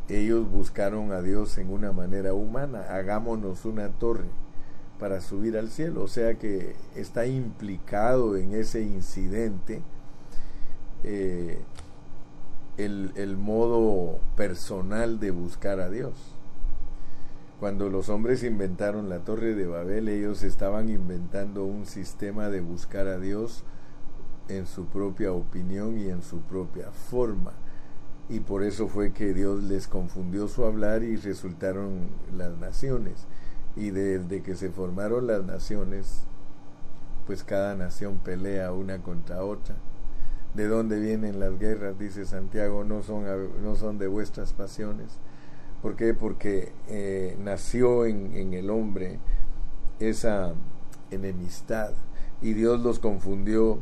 ellos 0.08 0.50
buscaron 0.50 1.12
a 1.12 1.22
Dios 1.22 1.58
en 1.58 1.72
una 1.72 1.92
manera 1.92 2.34
humana. 2.34 2.82
Hagámonos 2.90 3.66
una 3.66 3.90
torre 3.90 4.30
para 5.00 5.22
subir 5.22 5.58
al 5.58 5.70
cielo. 5.70 6.04
O 6.04 6.08
sea 6.08 6.36
que 6.36 6.76
está 6.96 7.26
implicado 7.26 8.36
en 8.38 8.54
ese 8.54 8.82
incidente 8.82 9.82
eh, 11.04 11.60
el, 12.78 13.12
el 13.16 13.38
modo 13.38 14.20
personal 14.36 15.20
de 15.20 15.32
buscar 15.32 15.80
a 15.80 15.90
Dios. 15.90 16.14
Cuando 17.60 17.90
los 17.90 18.08
hombres 18.08 18.44
inventaron 18.44 19.10
la 19.10 19.20
torre 19.20 19.54
de 19.54 19.68
Babel, 19.68 20.08
ellos 20.08 20.44
estaban 20.44 20.90
inventando 20.90 21.66
un 21.66 21.86
sistema 21.86 22.48
de 22.48 22.62
buscar 22.62 23.08
a 23.08 23.20
Dios 23.20 23.66
en 24.50 24.66
su 24.66 24.86
propia 24.86 25.32
opinión 25.32 25.98
y 25.98 26.10
en 26.10 26.22
su 26.22 26.42
propia 26.42 26.92
forma. 26.92 27.54
Y 28.28 28.42
por 28.42 28.64
eso 28.64 28.88
fue 28.88 29.12
que 29.12 29.34
Dios 29.34 29.64
les 29.64 29.88
confundió 29.88 30.48
su 30.48 30.66
hablar 30.66 31.04
y 31.04 31.16
resultaron 31.16 32.10
las 32.36 32.58
naciones. 32.58 33.26
Y 33.76 33.92
desde 33.92 34.42
que 34.44 34.56
se 34.56 34.70
formaron 34.70 35.28
las 35.28 35.44
naciones, 35.46 36.24
pues 37.26 37.44
cada 37.44 37.76
nación 37.76 38.18
pelea 38.18 38.72
una 38.74 39.02
contra 39.02 39.44
otra. 39.44 39.76
¿De 40.54 40.68
dónde 40.68 41.00
vienen 41.00 41.40
las 41.40 41.58
guerras? 41.60 41.98
Dice 41.98 42.26
Santiago, 42.26 42.84
no 42.84 43.04
son, 43.04 43.26
no 43.64 43.76
son 43.76 43.98
de 43.98 44.08
vuestras 44.08 44.54
pasiones. 44.54 45.08
¿Por 45.82 45.96
qué? 45.96 46.14
Porque 46.14 46.74
eh, 46.88 47.38
nació 47.40 48.06
en, 48.06 48.36
en 48.36 48.54
el 48.54 48.70
hombre 48.70 49.20
esa 50.00 50.54
enemistad 51.12 51.92
y 52.42 52.54
Dios 52.54 52.80
los 52.82 53.00
confundió 53.00 53.80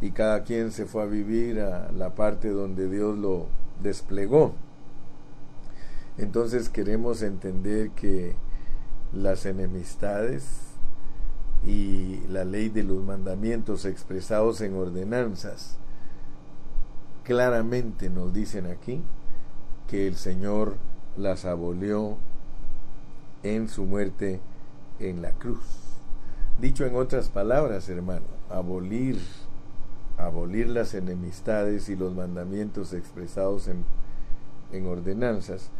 y 0.00 0.12
cada 0.12 0.44
quien 0.44 0.70
se 0.70 0.86
fue 0.86 1.02
a 1.02 1.06
vivir 1.06 1.60
a 1.60 1.90
la 1.92 2.14
parte 2.14 2.50
donde 2.50 2.88
Dios 2.88 3.18
lo 3.18 3.46
desplegó. 3.82 4.54
Entonces 6.16 6.68
queremos 6.68 7.22
entender 7.22 7.90
que 7.90 8.34
las 9.12 9.46
enemistades 9.46 10.44
y 11.66 12.20
la 12.28 12.44
ley 12.44 12.68
de 12.68 12.84
los 12.84 13.02
mandamientos 13.02 13.84
expresados 13.84 14.60
en 14.60 14.76
ordenanzas 14.76 15.76
claramente 17.24 18.10
nos 18.10 18.32
dicen 18.32 18.66
aquí 18.66 19.02
que 19.86 20.06
el 20.06 20.16
Señor 20.16 20.76
las 21.16 21.44
abolió 21.44 22.16
en 23.42 23.68
su 23.68 23.84
muerte 23.84 24.40
en 24.98 25.22
la 25.22 25.32
cruz. 25.32 25.64
Dicho 26.60 26.84
en 26.86 26.96
otras 26.96 27.28
palabras, 27.28 27.88
hermano, 27.88 28.26
abolir 28.50 29.20
abolir 30.18 30.68
las 30.68 30.94
enemistades 30.94 31.88
y 31.88 31.96
los 31.96 32.14
mandamientos 32.14 32.92
expresados 32.92 33.68
en, 33.68 33.84
en 34.72 34.86
ordenanzas, 34.86 35.70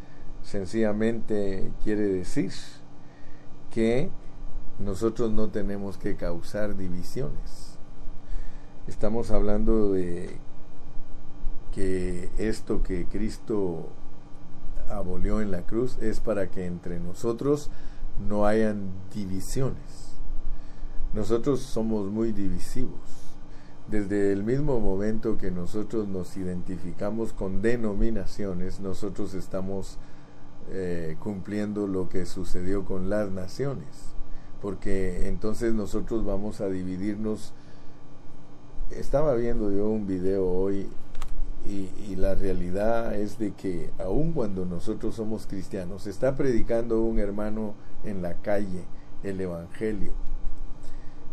sencillamente 0.42 1.72
quiere 1.82 2.02
decir 2.02 2.52
que 3.70 4.10
nosotros 4.78 5.32
no 5.32 5.48
tenemos 5.48 5.98
que 5.98 6.16
causar 6.16 6.76
divisiones. 6.76 7.76
Estamos 8.86 9.30
hablando 9.30 9.92
de 9.92 10.36
que 11.72 12.30
esto 12.38 12.82
que 12.82 13.06
Cristo 13.06 13.88
abolió 14.88 15.42
en 15.42 15.50
la 15.50 15.62
cruz 15.62 15.98
es 16.00 16.20
para 16.20 16.48
que 16.50 16.64
entre 16.64 16.98
nosotros 16.98 17.70
no 18.26 18.46
hayan 18.46 18.90
divisiones 19.14 20.08
nosotros 21.14 21.60
somos 21.60 22.10
muy 22.10 22.32
divisivos. 22.32 23.27
Desde 23.90 24.32
el 24.34 24.44
mismo 24.44 24.80
momento 24.80 25.38
que 25.38 25.50
nosotros 25.50 26.08
nos 26.08 26.36
identificamos 26.36 27.32
con 27.32 27.62
denominaciones, 27.62 28.80
nosotros 28.80 29.32
estamos 29.32 29.96
eh, 30.70 31.16
cumpliendo 31.20 31.86
lo 31.86 32.10
que 32.10 32.26
sucedió 32.26 32.84
con 32.84 33.08
las 33.08 33.30
naciones, 33.30 33.88
porque 34.60 35.26
entonces 35.26 35.72
nosotros 35.72 36.26
vamos 36.26 36.60
a 36.60 36.68
dividirnos. 36.68 37.54
Estaba 38.90 39.34
viendo 39.34 39.72
yo 39.72 39.88
un 39.88 40.06
video 40.06 40.46
hoy 40.46 40.86
y, 41.66 41.88
y, 42.10 42.16
la 42.16 42.34
realidad 42.34 43.14
es 43.14 43.38
de 43.38 43.52
que 43.52 43.90
aun 43.98 44.32
cuando 44.32 44.66
nosotros 44.66 45.14
somos 45.14 45.46
cristianos, 45.46 46.06
está 46.06 46.34
predicando 46.36 47.02
un 47.02 47.18
hermano 47.18 47.72
en 48.04 48.20
la 48.20 48.34
calle 48.34 48.84
el 49.22 49.40
Evangelio 49.40 50.12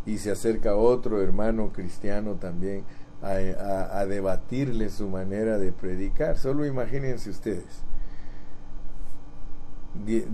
y 0.06 0.18
se 0.20 0.32
acerca 0.32 0.76
otro 0.76 1.22
hermano 1.22 1.72
cristiano 1.74 2.36
también 2.36 2.84
a, 3.22 4.00
a, 4.00 4.06
debatirle 4.06 4.90
su 4.90 5.10
manera 5.10 5.58
de 5.58 5.72
predicar. 5.72 6.38
Solo 6.38 6.66
imagínense 6.66 7.30
ustedes, 7.30 7.84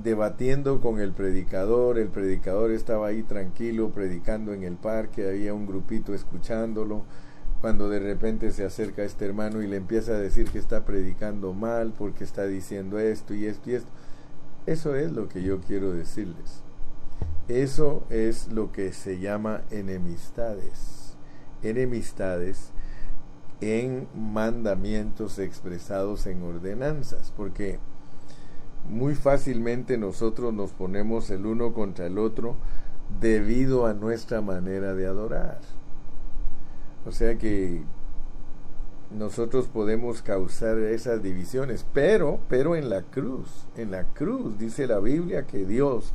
debatiendo 0.03 0.81
con 0.81 0.99
el 0.99 1.13
predicador, 1.13 1.99
el 1.99 2.09
predicador 2.09 2.71
estaba 2.71 3.07
ahí 3.07 3.23
tranquilo 3.23 3.91
predicando 3.91 4.53
en 4.53 4.63
el 4.63 4.75
parque, 4.75 5.29
había 5.29 5.53
un 5.53 5.67
grupito 5.67 6.13
escuchándolo, 6.13 7.03
cuando 7.61 7.89
de 7.89 7.99
repente 7.99 8.51
se 8.51 8.65
acerca 8.65 9.03
este 9.03 9.23
hermano 9.23 9.61
y 9.61 9.67
le 9.67 9.77
empieza 9.77 10.13
a 10.13 10.17
decir 10.17 10.49
que 10.49 10.57
está 10.57 10.83
predicando 10.83 11.53
mal 11.53 11.93
porque 11.95 12.23
está 12.23 12.47
diciendo 12.47 12.99
esto 12.99 13.35
y 13.35 13.45
esto 13.45 13.69
y 13.69 13.75
esto. 13.75 13.91
Eso 14.65 14.95
es 14.95 15.11
lo 15.11 15.29
que 15.29 15.43
yo 15.43 15.61
quiero 15.61 15.93
decirles. 15.93 16.63
Eso 17.47 18.03
es 18.09 18.47
lo 18.49 18.71
que 18.71 18.93
se 18.93 19.19
llama 19.19 19.61
enemistades. 19.71 21.15
Enemistades 21.63 22.71
en 23.61 24.07
mandamientos 24.15 25.37
expresados 25.37 26.25
en 26.25 26.41
ordenanzas, 26.41 27.31
porque 27.37 27.79
muy 28.89 29.15
fácilmente 29.15 29.97
nosotros 29.97 30.53
nos 30.53 30.71
ponemos 30.71 31.29
el 31.29 31.45
uno 31.45 31.73
contra 31.73 32.07
el 32.07 32.17
otro 32.17 32.55
debido 33.19 33.85
a 33.85 33.93
nuestra 33.93 34.41
manera 34.41 34.93
de 34.95 35.05
adorar. 35.05 35.59
O 37.05 37.11
sea 37.11 37.37
que 37.37 37.83
nosotros 39.11 39.67
podemos 39.67 40.21
causar 40.21 40.79
esas 40.79 41.21
divisiones, 41.21 41.85
pero, 41.93 42.39
pero 42.47 42.75
en 42.75 42.89
la 42.89 43.01
cruz, 43.03 43.67
en 43.75 43.91
la 43.91 44.05
cruz 44.05 44.57
dice 44.57 44.87
la 44.87 44.99
Biblia 44.99 45.45
que 45.45 45.65
Dios 45.65 46.13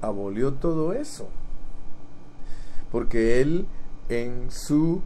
abolió 0.00 0.54
todo 0.54 0.92
eso. 0.92 1.28
Porque 2.90 3.40
Él 3.40 3.66
en 4.08 4.50
su 4.50 5.02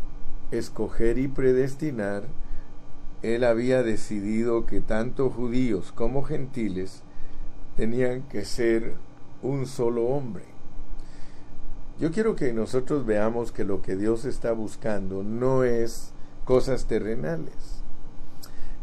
escoger 0.50 1.18
y 1.18 1.28
predestinar, 1.28 2.24
Él 3.22 3.44
había 3.44 3.82
decidido 3.82 4.66
que 4.66 4.80
tanto 4.80 5.30
judíos 5.30 5.92
como 5.92 6.22
gentiles 6.22 7.02
tenían 7.76 8.22
que 8.22 8.44
ser 8.44 8.94
un 9.42 9.66
solo 9.66 10.06
hombre. 10.06 10.44
Yo 11.98 12.10
quiero 12.10 12.36
que 12.36 12.52
nosotros 12.52 13.06
veamos 13.06 13.52
que 13.52 13.64
lo 13.64 13.82
que 13.82 13.96
Dios 13.96 14.24
está 14.24 14.52
buscando 14.52 15.22
no 15.22 15.64
es 15.64 16.12
cosas 16.44 16.86
terrenales. 16.86 17.82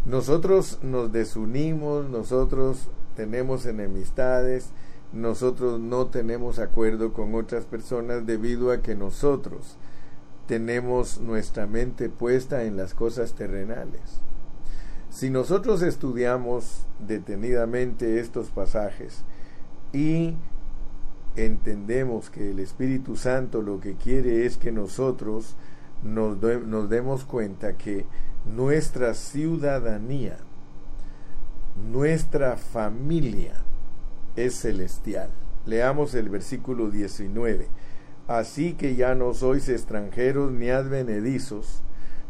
Nosotros 0.06 0.80
nos 0.82 1.12
desunimos, 1.12 2.10
nosotros 2.10 2.88
tenemos 3.16 3.66
enemistades, 3.66 4.70
nosotros 5.13 5.80
no 5.80 6.08
tenemos 6.08 6.60
acuerdo 6.60 7.13
con 7.13 7.34
otras 7.36 7.66
personas 7.66 8.25
debido 8.25 8.72
a 8.72 8.82
que 8.82 8.96
nosotros 8.96 9.78
tenemos 10.48 11.20
nuestra 11.20 11.68
mente 11.68 12.10
puesta 12.10 12.63
en 12.63 12.78
las 12.78 12.94
cosas 12.94 13.34
terrenales. 13.34 14.22
Si 15.10 15.30
nosotros 15.30 15.82
estudiamos 15.82 16.86
detenidamente 17.00 18.19
estos 18.19 18.50
pasajes 18.50 19.24
y 19.91 20.36
entendemos 21.36 22.30
que 22.30 22.52
el 22.52 22.60
Espíritu 22.60 23.15
Santo 23.15 23.62
lo 23.62 23.80
que 23.80 23.95
quiere 23.95 24.45
es 24.45 24.58
que 24.58 24.72
nosotros 24.72 25.56
nos, 26.04 26.39
demos 26.89 27.26
cuenta 27.26 27.78
que 27.78 28.06
nuestra 28.45 29.13
ciudadanía, 29.13 30.38
nuestra 31.91 32.58
familia, 32.58 33.54
es 34.45 34.60
celestial. 34.60 35.30
Leamos 35.65 36.13
el 36.15 36.30
versículo 36.30 36.89
19. 36.89 37.67
Así 38.28 38.73
que 38.73 38.95
ya 38.95 39.15
no 39.15 39.34
sois 39.34 39.69
extranjeros 39.69 40.52
ni 40.52 40.69
advenedizos, 40.69 41.82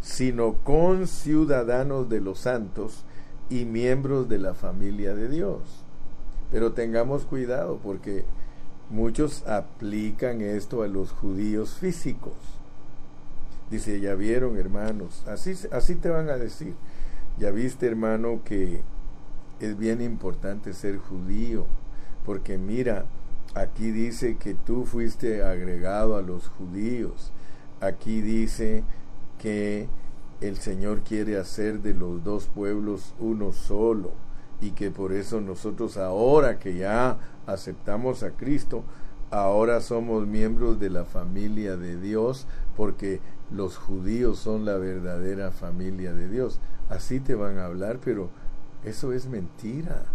sino 0.02 0.54
con 0.64 1.08
ciudadanos 1.08 2.10
de 2.10 2.22
los 2.22 2.40
santos 2.40 3.06
y 3.50 3.66
miembros 3.66 4.30
de 4.30 4.40
la 4.40 4.54
familia 4.54 5.14
de 5.14 5.28
Dios. 5.28 5.84
Pero 6.52 6.72
tengamos 6.72 7.26
cuidado 7.26 7.80
porque 7.84 8.24
muchos 8.90 9.46
aplican 9.46 10.42
esto 10.42 10.84
a 10.84 10.88
los 10.88 11.12
judíos 11.12 11.76
físicos. 11.76 12.34
Dice, 13.70 14.00
ya 14.00 14.16
vieron 14.16 14.58
hermanos, 14.58 15.24
así, 15.28 15.54
así 15.72 15.96
te 15.96 16.10
van 16.10 16.30
a 16.30 16.38
decir. 16.38 16.74
Ya 17.38 17.52
viste 17.52 17.88
hermano 17.88 18.42
que 18.44 18.82
es 19.60 19.78
bien 19.78 20.02
importante 20.02 20.74
ser 20.74 20.98
judío 20.98 21.68
porque 22.30 22.60
mira, 22.60 23.06
aquí 23.56 23.90
dice 23.90 24.38
que 24.38 24.54
tú 24.54 24.86
fuiste 24.86 25.42
agregado 25.42 26.16
a 26.16 26.22
los 26.22 26.48
judíos, 26.48 27.32
aquí 27.82 28.22
dice 28.22 28.84
que 29.40 29.88
el 30.40 30.58
Señor 30.58 31.00
quiere 31.00 31.40
hacer 31.40 31.82
de 31.82 31.96
los 31.96 32.24
dos 32.24 32.46
pueblos 32.46 33.16
uno 33.20 33.52
solo 33.52 34.12
y 34.62 34.74
que 34.74 34.92
por 34.92 35.12
eso 35.12 35.42
nosotros 35.42 35.98
ahora 35.98 36.60
que 36.60 36.76
ya 36.78 37.18
aceptamos 37.48 38.22
a 38.22 38.30
Cristo, 38.30 38.84
ahora 39.32 39.82
somos 39.82 40.28
miembros 40.28 40.80
de 40.80 40.92
la 40.92 41.06
familia 41.06 41.78
de 41.78 42.00
Dios 42.00 42.46
porque 42.78 43.22
los 43.50 43.76
judíos 43.76 44.38
son 44.38 44.66
la 44.66 44.78
verdadera 44.78 45.50
familia 45.50 46.14
de 46.14 46.30
Dios. 46.30 46.60
Así 46.90 47.22
te 47.22 47.34
van 47.34 47.58
a 47.58 47.66
hablar, 47.66 47.98
pero 48.06 48.30
eso 48.84 49.14
es 49.14 49.26
mentira. 49.26 50.06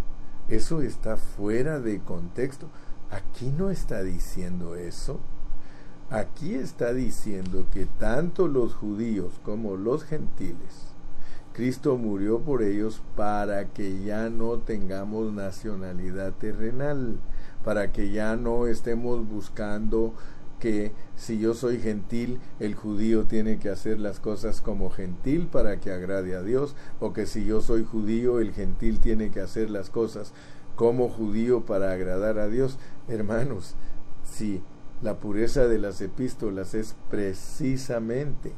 Eso 0.47 0.81
está 0.81 1.17
fuera 1.17 1.79
de 1.79 1.99
contexto. 1.99 2.67
Aquí 3.09 3.51
no 3.51 3.71
está 3.71 4.03
diciendo 4.03 4.75
eso. 4.75 5.19
Aquí 6.11 6.53
está 6.53 6.93
diciendo 6.93 7.65
que 7.71 7.87
tanto 7.87 8.47
los 8.47 8.75
judíos 8.75 9.39
como 9.43 9.75
los 9.75 10.03
gentiles, 10.03 10.93
Cristo 11.51 11.97
murió 11.97 12.41
por 12.41 12.61
ellos 12.61 13.01
para 13.15 13.69
que 13.69 14.03
ya 14.03 14.29
no 14.29 14.59
tengamos 14.59 15.33
nacionalidad 15.33 16.33
terrenal, 16.33 17.17
para 17.63 17.91
que 17.91 18.11
ya 18.11 18.35
no 18.35 18.67
estemos 18.67 19.27
buscando 19.27 20.13
que 20.59 20.93
si 21.15 21.39
yo 21.39 21.53
soy 21.53 21.79
gentil, 21.79 22.39
el 22.59 22.75
judío 22.75 23.25
tiene 23.25 23.59
que 23.59 23.69
hacer 23.69 23.99
las 23.99 24.19
cosas 24.19 24.61
como 24.61 24.89
gentil 24.89 25.47
para 25.47 25.79
que 25.79 25.91
agrade 25.91 26.35
a 26.35 26.41
Dios, 26.41 26.75
o 26.99 27.13
que 27.13 27.25
si 27.25 27.45
yo 27.45 27.61
soy 27.61 27.83
judío, 27.83 28.39
el 28.39 28.53
gentil 28.53 28.99
tiene 28.99 29.31
que 29.31 29.41
hacer 29.41 29.69
las 29.69 29.89
cosas 29.89 30.33
como 30.75 31.09
judío 31.09 31.65
para 31.65 31.91
agradar 31.91 32.39
a 32.39 32.47
Dios. 32.47 32.77
Hermanos, 33.07 33.75
si 34.23 34.61
la 35.01 35.19
pureza 35.19 35.67
de 35.67 35.79
las 35.79 36.01
epístolas 36.01 36.73
es 36.73 36.95
precisamente 37.09 38.53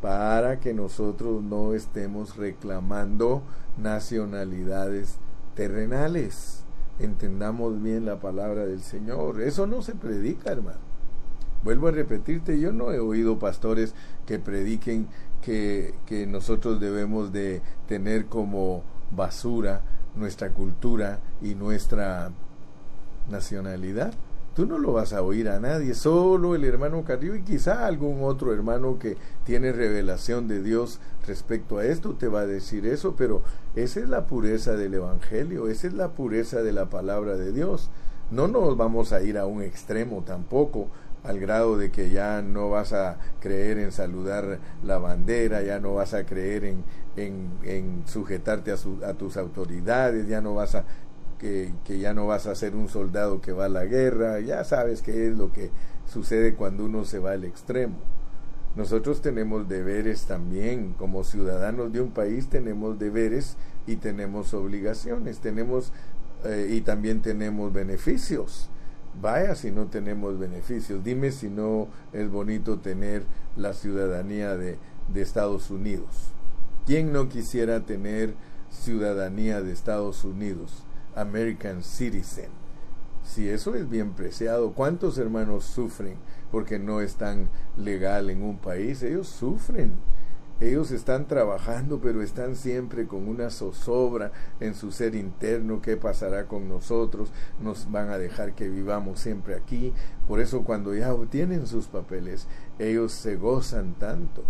para 0.00 0.60
que 0.60 0.72
nosotros 0.72 1.42
no 1.42 1.74
estemos 1.74 2.36
reclamando 2.36 3.42
nacionalidades 3.76 5.18
terrenales. 5.54 6.64
Entendamos 6.98 7.82
bien 7.82 8.06
la 8.06 8.20
palabra 8.20 8.66
del 8.66 8.80
Señor. 8.80 9.40
Eso 9.40 9.66
no 9.66 9.82
se 9.82 9.94
predica, 9.94 10.52
hermano. 10.52 10.89
Vuelvo 11.62 11.88
a 11.88 11.92
repetirte, 11.92 12.58
yo 12.58 12.72
no 12.72 12.92
he 12.92 12.98
oído 12.98 13.38
pastores 13.38 13.94
que 14.26 14.38
prediquen 14.38 15.08
que, 15.42 15.94
que 16.06 16.26
nosotros 16.26 16.80
debemos 16.80 17.32
de 17.32 17.62
tener 17.86 18.26
como 18.26 18.82
basura 19.10 19.82
nuestra 20.14 20.50
cultura 20.50 21.20
y 21.42 21.54
nuestra 21.54 22.30
nacionalidad. 23.28 24.14
Tú 24.54 24.66
no 24.66 24.78
lo 24.78 24.92
vas 24.92 25.12
a 25.12 25.22
oír 25.22 25.48
a 25.48 25.60
nadie, 25.60 25.94
solo 25.94 26.56
el 26.56 26.64
hermano 26.64 27.04
Carrillo 27.04 27.36
y 27.36 27.42
quizá 27.42 27.86
algún 27.86 28.24
otro 28.24 28.52
hermano 28.52 28.98
que 28.98 29.16
tiene 29.44 29.70
revelación 29.72 30.48
de 30.48 30.60
Dios 30.60 30.98
respecto 31.26 31.78
a 31.78 31.84
esto 31.84 32.14
te 32.14 32.26
va 32.26 32.40
a 32.40 32.46
decir 32.46 32.84
eso, 32.84 33.14
pero 33.16 33.42
esa 33.76 34.00
es 34.00 34.08
la 34.08 34.26
pureza 34.26 34.74
del 34.74 34.94
Evangelio, 34.94 35.68
esa 35.68 35.86
es 35.86 35.94
la 35.94 36.08
pureza 36.08 36.62
de 36.62 36.72
la 36.72 36.90
palabra 36.90 37.36
de 37.36 37.52
Dios. 37.52 37.90
No 38.32 38.48
nos 38.48 38.76
vamos 38.76 39.12
a 39.12 39.22
ir 39.22 39.38
a 39.38 39.46
un 39.46 39.62
extremo 39.62 40.22
tampoco, 40.26 40.88
al 41.24 41.38
grado 41.38 41.76
de 41.76 41.90
que 41.90 42.10
ya 42.10 42.42
no 42.42 42.70
vas 42.70 42.92
a 42.92 43.18
creer 43.40 43.78
en 43.78 43.92
saludar 43.92 44.58
la 44.82 44.98
bandera, 44.98 45.62
ya 45.62 45.80
no 45.80 45.94
vas 45.94 46.14
a 46.14 46.24
creer 46.24 46.64
en, 46.64 46.84
en, 47.16 48.02
sujetarte 48.06 48.72
a, 48.72 48.76
a, 49.06 49.14
tus 49.14 49.36
autoridades, 49.36 50.26
ya 50.28 50.40
no 50.40 50.54
vas 50.54 50.74
a 50.74 50.84
que, 51.38 51.72
que, 51.84 51.98
ya 51.98 52.12
no 52.14 52.26
vas 52.26 52.46
a 52.46 52.54
ser 52.54 52.74
un 52.74 52.88
soldado 52.88 53.40
que 53.40 53.52
va 53.52 53.66
a 53.66 53.68
la 53.70 53.84
guerra, 53.84 54.40
ya 54.40 54.62
sabes 54.64 55.02
qué 55.02 55.28
es 55.28 55.36
lo 55.36 55.52
que 55.52 55.70
sucede 56.06 56.54
cuando 56.54 56.84
uno 56.84 57.04
se 57.04 57.18
va 57.18 57.32
al 57.32 57.44
extremo. 57.44 57.96
Nosotros 58.76 59.20
tenemos 59.20 59.68
deberes 59.68 60.26
también, 60.26 60.92
como 60.92 61.24
ciudadanos 61.24 61.92
de 61.92 62.00
un 62.00 62.12
país 62.12 62.48
tenemos 62.48 62.98
deberes 62.98 63.56
y 63.86 63.96
tenemos 63.96 64.54
obligaciones, 64.54 65.40
tenemos 65.40 65.92
eh, 66.44 66.68
y 66.70 66.80
también 66.82 67.20
tenemos 67.20 67.72
beneficios. 67.72 68.70
Vaya 69.20 69.54
si 69.54 69.70
no 69.70 69.86
tenemos 69.86 70.38
beneficios, 70.38 71.04
dime 71.04 71.30
si 71.30 71.48
no 71.50 71.88
es 72.12 72.30
bonito 72.30 72.78
tener 72.78 73.24
la 73.56 73.74
ciudadanía 73.74 74.56
de, 74.56 74.78
de 75.12 75.22
Estados 75.22 75.70
Unidos. 75.70 76.32
¿Quién 76.86 77.12
no 77.12 77.28
quisiera 77.28 77.80
tener 77.80 78.34
ciudadanía 78.70 79.60
de 79.60 79.72
Estados 79.72 80.24
Unidos? 80.24 80.84
American 81.14 81.82
Citizen. 81.82 82.48
Si 83.22 83.48
eso 83.48 83.74
es 83.74 83.88
bien 83.88 84.12
preciado, 84.12 84.72
¿cuántos 84.72 85.18
hermanos 85.18 85.64
sufren 85.64 86.16
porque 86.50 86.78
no 86.78 87.00
están 87.00 87.48
legal 87.76 88.30
en 88.30 88.42
un 88.42 88.56
país? 88.56 89.02
Ellos 89.02 89.28
sufren. 89.28 89.92
Ellos 90.60 90.90
están 90.90 91.26
trabajando, 91.26 92.00
pero 92.00 92.22
están 92.22 92.54
siempre 92.54 93.06
con 93.06 93.28
una 93.28 93.48
zozobra 93.48 94.30
en 94.60 94.74
su 94.74 94.92
ser 94.92 95.14
interno. 95.14 95.80
¿Qué 95.80 95.96
pasará 95.96 96.46
con 96.46 96.68
nosotros? 96.68 97.30
Nos 97.62 97.90
van 97.90 98.10
a 98.10 98.18
dejar 98.18 98.54
que 98.54 98.68
vivamos 98.68 99.20
siempre 99.20 99.54
aquí. 99.54 99.94
Por 100.28 100.38
eso 100.38 100.62
cuando 100.62 100.94
ya 100.94 101.14
obtienen 101.14 101.66
sus 101.66 101.86
papeles, 101.86 102.46
ellos 102.78 103.12
se 103.12 103.36
gozan 103.36 103.94
tanto. 103.94 104.42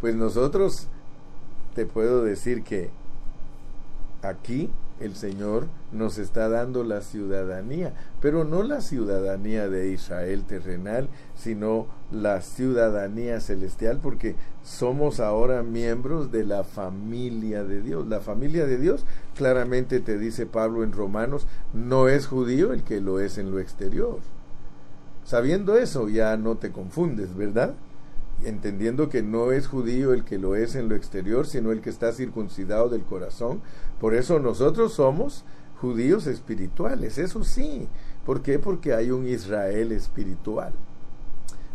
Pues 0.00 0.14
nosotros, 0.14 0.86
te 1.74 1.84
puedo 1.84 2.22
decir 2.22 2.62
que 2.62 2.90
aquí 4.22 4.70
el 5.00 5.14
Señor 5.14 5.66
nos 5.92 6.18
está 6.18 6.48
dando 6.48 6.84
la 6.84 7.02
ciudadanía, 7.02 7.92
pero 8.20 8.44
no 8.44 8.62
la 8.62 8.80
ciudadanía 8.80 9.68
de 9.68 9.90
Israel 9.90 10.44
terrenal, 10.44 11.08
sino 11.34 11.86
la 12.10 12.40
ciudadanía 12.40 13.40
celestial, 13.40 14.00
porque 14.02 14.36
somos 14.62 15.20
ahora 15.20 15.62
miembros 15.62 16.32
de 16.32 16.44
la 16.44 16.64
familia 16.64 17.64
de 17.64 17.82
Dios. 17.82 18.06
La 18.06 18.20
familia 18.20 18.66
de 18.66 18.78
Dios, 18.78 19.04
claramente 19.34 20.00
te 20.00 20.18
dice 20.18 20.46
Pablo 20.46 20.82
en 20.82 20.92
Romanos, 20.92 21.46
no 21.74 22.08
es 22.08 22.26
judío 22.26 22.72
el 22.72 22.82
que 22.82 23.00
lo 23.00 23.20
es 23.20 23.38
en 23.38 23.50
lo 23.50 23.60
exterior. 23.60 24.20
Sabiendo 25.24 25.76
eso, 25.76 26.08
ya 26.08 26.36
no 26.36 26.56
te 26.56 26.70
confundes, 26.70 27.36
¿verdad? 27.36 27.74
entendiendo 28.44 29.08
que 29.08 29.22
no 29.22 29.52
es 29.52 29.66
judío 29.66 30.12
el 30.12 30.24
que 30.24 30.38
lo 30.38 30.56
es 30.56 30.74
en 30.74 30.88
lo 30.88 30.94
exterior, 30.94 31.46
sino 31.46 31.72
el 31.72 31.80
que 31.80 31.90
está 31.90 32.12
circuncidado 32.12 32.88
del 32.88 33.02
corazón. 33.02 33.60
Por 34.00 34.14
eso 34.14 34.38
nosotros 34.40 34.92
somos 34.92 35.44
judíos 35.80 36.26
espirituales, 36.26 37.18
eso 37.18 37.44
sí. 37.44 37.88
¿Por 38.24 38.42
qué? 38.42 38.58
Porque 38.58 38.92
hay 38.92 39.10
un 39.10 39.28
Israel 39.28 39.92
espiritual. 39.92 40.72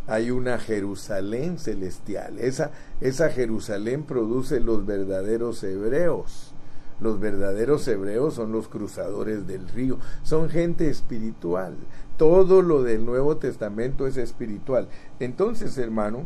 Hay 0.08 0.32
una 0.32 0.58
Jerusalén 0.58 1.58
celestial. 1.60 2.40
Esa, 2.40 2.72
esa 3.00 3.30
Jerusalén 3.30 4.04
produce 4.04 4.60
los 4.60 4.86
verdaderos 4.86 5.64
hebreos. 5.64 6.54
Los 7.00 7.20
verdaderos 7.20 7.88
hebreos 7.88 8.36
son 8.36 8.52
los 8.52 8.68
cruzadores 8.68 9.48
del 9.48 9.68
río, 9.70 9.98
son 10.22 10.50
gente 10.50 10.88
espiritual. 10.88 11.76
Todo 12.16 12.62
lo 12.62 12.84
del 12.84 13.06
Nuevo 13.06 13.38
Testamento 13.38 14.06
es 14.06 14.18
espiritual. 14.18 14.88
Entonces, 15.20 15.80
hermano, 15.80 16.26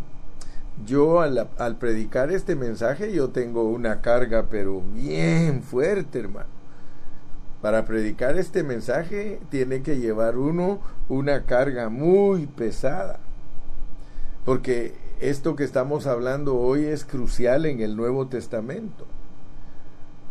yo 0.84 1.22
al, 1.22 1.78
predicar 1.80 2.32
este 2.32 2.56
mensaje 2.56 3.14
yo 3.14 3.30
tengo 3.30 3.64
una 3.64 4.02
carga 4.02 4.48
pero 4.50 4.82
bien 4.82 5.64
fuerte 5.64 6.20
hermano. 6.20 6.50
Para 7.62 7.86
predicar 7.86 8.38
este 8.38 8.64
mensaje 8.64 9.40
tiene 9.50 9.82
que 9.82 9.98
llevar 9.98 10.38
uno 10.38 10.80
una 11.08 11.44
carga 11.46 11.90
muy 11.90 12.46
pesada. 12.46 13.20
Porque 14.44 14.94
esto 15.20 15.56
que 15.56 15.64
estamos 15.64 16.06
hablando 16.06 16.58
hoy 16.58 16.86
es 16.86 17.06
crucial 17.06 17.66
en 17.66 17.80
el 17.80 17.96
Nuevo 17.96 18.28
Testamento. 18.28 19.08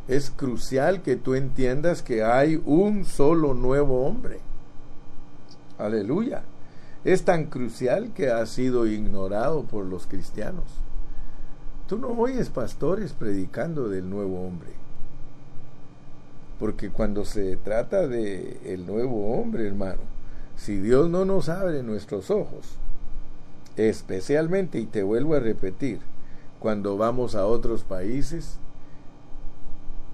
Es 0.06 0.30
crucial 0.30 1.02
que 1.02 1.16
tú 1.16 1.34
entiendas 1.34 2.02
que 2.02 2.22
hay 2.22 2.62
un 2.66 3.04
solo 3.04 3.54
nuevo 3.54 4.06
hombre. 4.06 4.40
Aleluya 5.78 6.44
es 7.04 7.24
tan 7.24 7.46
crucial 7.46 8.12
que 8.14 8.30
ha 8.30 8.44
sido 8.46 8.86
ignorado 8.86 9.64
por 9.64 9.84
los 9.84 10.06
cristianos. 10.06 10.64
Tú 11.86 11.98
no 11.98 12.08
oyes 12.08 12.48
pastores 12.48 13.12
predicando 13.12 13.88
del 13.88 14.08
nuevo 14.08 14.46
hombre. 14.46 14.70
Porque 16.58 16.88
cuando 16.88 17.26
se 17.26 17.56
trata 17.56 18.08
de 18.08 18.58
el 18.64 18.86
nuevo 18.86 19.34
hombre, 19.34 19.66
hermano, 19.66 20.00
si 20.56 20.78
Dios 20.78 21.10
no 21.10 21.24
nos 21.26 21.50
abre 21.50 21.82
nuestros 21.82 22.30
ojos, 22.30 22.78
especialmente, 23.76 24.78
y 24.78 24.86
te 24.86 25.02
vuelvo 25.02 25.34
a 25.34 25.40
repetir, 25.40 26.00
cuando 26.58 26.96
vamos 26.96 27.34
a 27.34 27.44
otros 27.44 27.84
países, 27.84 28.58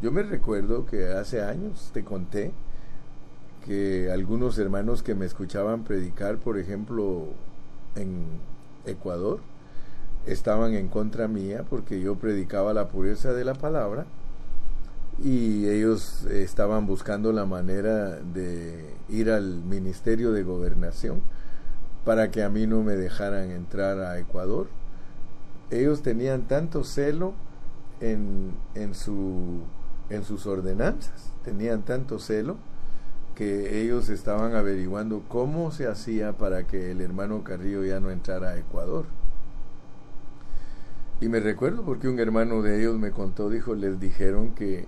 yo 0.03 0.11
me 0.11 0.23
recuerdo 0.23 0.87
que 0.87 1.09
hace 1.09 1.43
años 1.43 1.91
te 1.93 2.03
conté 2.03 2.53
que 3.71 4.11
algunos 4.11 4.59
hermanos 4.59 5.05
que 5.05 5.15
me 5.15 5.25
escuchaban 5.25 5.85
predicar, 5.85 6.39
por 6.39 6.59
ejemplo, 6.59 7.29
en 7.95 8.25
Ecuador, 8.85 9.39
estaban 10.27 10.75
en 10.75 10.89
contra 10.89 11.29
mía 11.29 11.65
porque 11.71 12.01
yo 12.01 12.17
predicaba 12.17 12.75
la 12.75 12.89
pureza 12.89 13.33
de 13.33 13.45
la 13.45 13.55
palabra 13.55 14.07
y 15.23 15.69
ellos 15.69 16.25
estaban 16.25 16.89
buscando 16.89 17.33
la 17.33 17.47
manera 17.47 18.17
de 18.17 18.93
ir 19.09 19.31
al 19.31 19.63
Ministerio 19.63 20.33
de 20.33 20.43
Gobernación 20.43 21.23
para 22.05 22.33
que 22.33 22.43
a 22.43 22.49
mí 22.49 22.67
no 22.67 22.83
me 22.83 22.97
dejaran 22.97 23.53
entrar 23.53 24.01
a 24.01 24.19
Ecuador. 24.19 24.67
Ellos 25.71 26.03
tenían 26.03 26.49
tanto 26.49 26.83
celo 26.83 27.35
en, 28.01 28.51
en, 28.75 28.97
su, 28.97 29.61
en 30.09 30.25
sus 30.25 30.49
ordenanzas, 30.49 31.31
tenían 31.45 31.83
tanto 31.83 32.19
celo 32.19 32.57
que 33.41 33.81
ellos 33.81 34.11
estaban 34.11 34.55
averiguando 34.55 35.23
cómo 35.27 35.73
se 35.73 35.87
hacía 35.87 36.35
para 36.37 36.67
que 36.67 36.91
el 36.91 37.01
hermano 37.01 37.43
Carrillo 37.43 37.83
ya 37.83 37.99
no 37.99 38.11
entrara 38.11 38.51
a 38.51 38.59
Ecuador. 38.59 39.07
Y 41.23 41.31
me 41.31 41.41
recuerdo 41.41 41.83
porque 41.83 42.11
un 42.11 42.19
hermano 42.19 42.61
de 42.61 42.79
ellos 42.79 42.99
me 42.99 43.13
contó, 43.13 43.49
dijo, 43.49 43.75
les 43.75 43.99
dijeron 43.99 44.55
que 44.55 44.85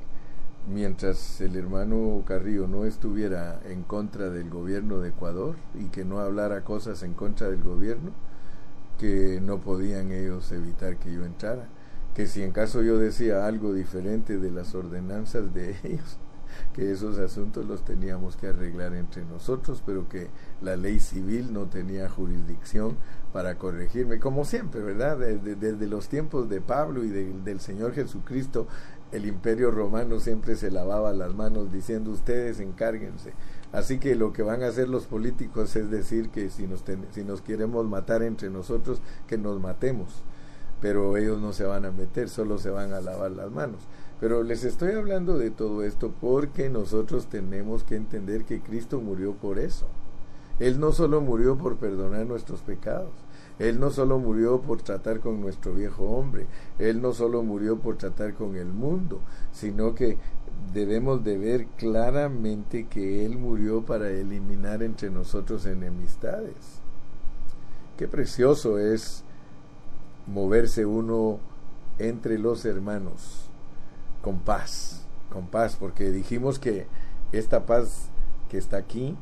mientras 0.69 1.41
el 1.41 1.57
hermano 1.57 2.23
Carrillo 2.27 2.67
no 2.69 2.85
estuviera 2.85 3.59
en 3.65 3.85
contra 3.85 4.29
del 4.29 4.51
gobierno 4.51 5.01
de 5.01 5.09
Ecuador 5.09 5.57
y 5.75 5.87
que 5.87 6.05
no 6.05 6.21
hablara 6.21 6.62
cosas 6.62 7.03
en 7.03 7.15
contra 7.15 7.49
del 7.49 7.62
gobierno, 7.62 8.11
que 8.99 9.41
no 9.41 9.62
podían 9.62 10.12
ellos 10.12 10.53
evitar 10.53 10.99
que 10.99 11.11
yo 11.11 11.25
entrara. 11.25 11.69
Que 12.15 12.27
si 12.27 12.43
en 12.43 12.53
caso 12.53 12.83
yo 12.83 12.99
decía 12.99 13.47
algo 13.47 13.73
diferente 13.73 14.37
de 14.37 14.51
las 14.51 14.75
ordenanzas 14.75 15.55
de 15.55 15.75
ellos, 15.85 16.19
que 16.75 16.93
esos 16.93 17.19
asuntos 17.19 17.67
los 17.67 17.85
teníamos 17.85 18.37
que 18.37 18.49
arreglar 18.49 18.95
entre 18.95 19.25
nosotros, 19.25 19.83
pero 19.85 20.09
que 20.09 20.29
la 20.61 20.77
ley 20.77 21.01
civil 21.01 21.53
no 21.53 21.67
tenía 21.67 22.09
jurisdicción 22.09 22.97
para 23.33 23.57
corregirme, 23.57 24.19
como 24.19 24.45
siempre, 24.45 24.83
¿verdad? 24.83 25.19
Desde, 25.19 25.87
los 25.87 26.09
tiempos 26.09 26.49
de 26.49 26.61
Pablo 26.61 27.05
y 27.05 27.09
del 27.09 27.61
Señor 27.61 27.95
Jesucristo, 27.95 28.67
el 29.11 29.27
imperio 29.27 29.71
romano 29.71 30.21
siempre 30.21 30.57
se 30.57 30.71
lavaba 30.71 31.12
las 31.12 31.35
manos 31.35 31.71
diciendo 31.71 32.11
ustedes 32.11 32.61
encárguense. 32.61 33.33
Así 33.71 33.99
que 33.99 34.17
lo 34.17 34.33
que 34.33 34.43
van 34.43 34.62
a 34.62 34.69
hacer 34.69 34.88
los 34.88 35.07
políticos 35.07 35.77
es 35.77 35.91
decir 35.91 36.31
que 36.31 36.51
si 36.51 36.67
nos, 36.67 36.83
si 37.12 37.25
nos 37.25 37.41
queremos 37.41 37.87
matar 37.87 38.23
entre 38.23 38.51
nosotros, 38.51 39.01
que 39.27 39.38
nos 39.38 39.61
matemos. 39.61 40.23
Pero 40.81 41.17
ellos 41.17 41.41
no 41.41 41.53
se 41.53 41.65
van 41.65 41.85
a 41.85 41.91
meter, 41.93 42.29
solo 42.29 42.59
se 42.59 42.71
van 42.71 42.93
a 42.93 43.01
lavar 43.01 43.31
las 43.31 43.51
manos. 43.51 43.81
Pero 44.22 44.44
les 44.44 44.62
estoy 44.62 44.92
hablando 44.92 45.37
de 45.37 45.50
todo 45.50 45.82
esto 45.82 46.12
porque 46.20 46.70
nosotros 46.70 47.26
tenemos 47.26 47.82
que 47.82 47.96
entender 47.96 48.44
que 48.44 48.61
Cristo 48.61 49.00
murió 49.00 49.32
por 49.32 49.58
eso. 49.58 49.88
Él 50.61 50.78
no 50.78 50.92
solo 50.92 51.20
murió 51.20 51.58
por 51.58 51.78
perdonar 51.78 52.24
nuestros 52.26 52.61
pecados, 52.61 53.11
Él 53.58 53.80
no 53.80 53.90
solo 53.90 54.20
murió 54.20 54.61
por 54.61 54.80
tratar 54.80 55.18
con 55.18 55.40
nuestro 55.40 55.74
viejo 55.74 56.04
hombre, 56.04 56.46
Él 56.78 57.02
no 57.02 57.12
solo 57.12 57.42
murió 57.42 57.80
por 57.80 57.96
tratar 57.96 58.35
con 58.35 58.54
el 58.54 58.68
mundo, 58.68 59.18
sino 59.50 59.96
que 59.96 60.18
debemos 60.72 61.24
de 61.24 61.38
ver 61.38 61.66
claramente 61.76 62.87
que 62.87 63.26
Él 63.26 63.38
murió 63.38 63.82
para 63.82 64.08
eliminar 64.08 64.85
entre 64.85 65.11
nosotros 65.11 65.66
enemistades. 65.66 66.54
Qué 67.96 68.06
precioso 68.06 68.78
es 68.78 69.24
moverse 70.28 70.87
uno 70.87 71.40
entre 71.98 72.38
los 72.38 72.64
hermanos 72.64 73.41
con 74.22 74.38
paz, 74.38 75.04
con 75.30 75.46
paz, 75.48 75.76
porque 75.78 76.11
dijimos 76.11 76.58
que 76.58 76.87
esta 77.32 77.66
paz 77.66 78.08
que 78.48 78.56
está 78.56 78.78
aquí, 78.78 79.16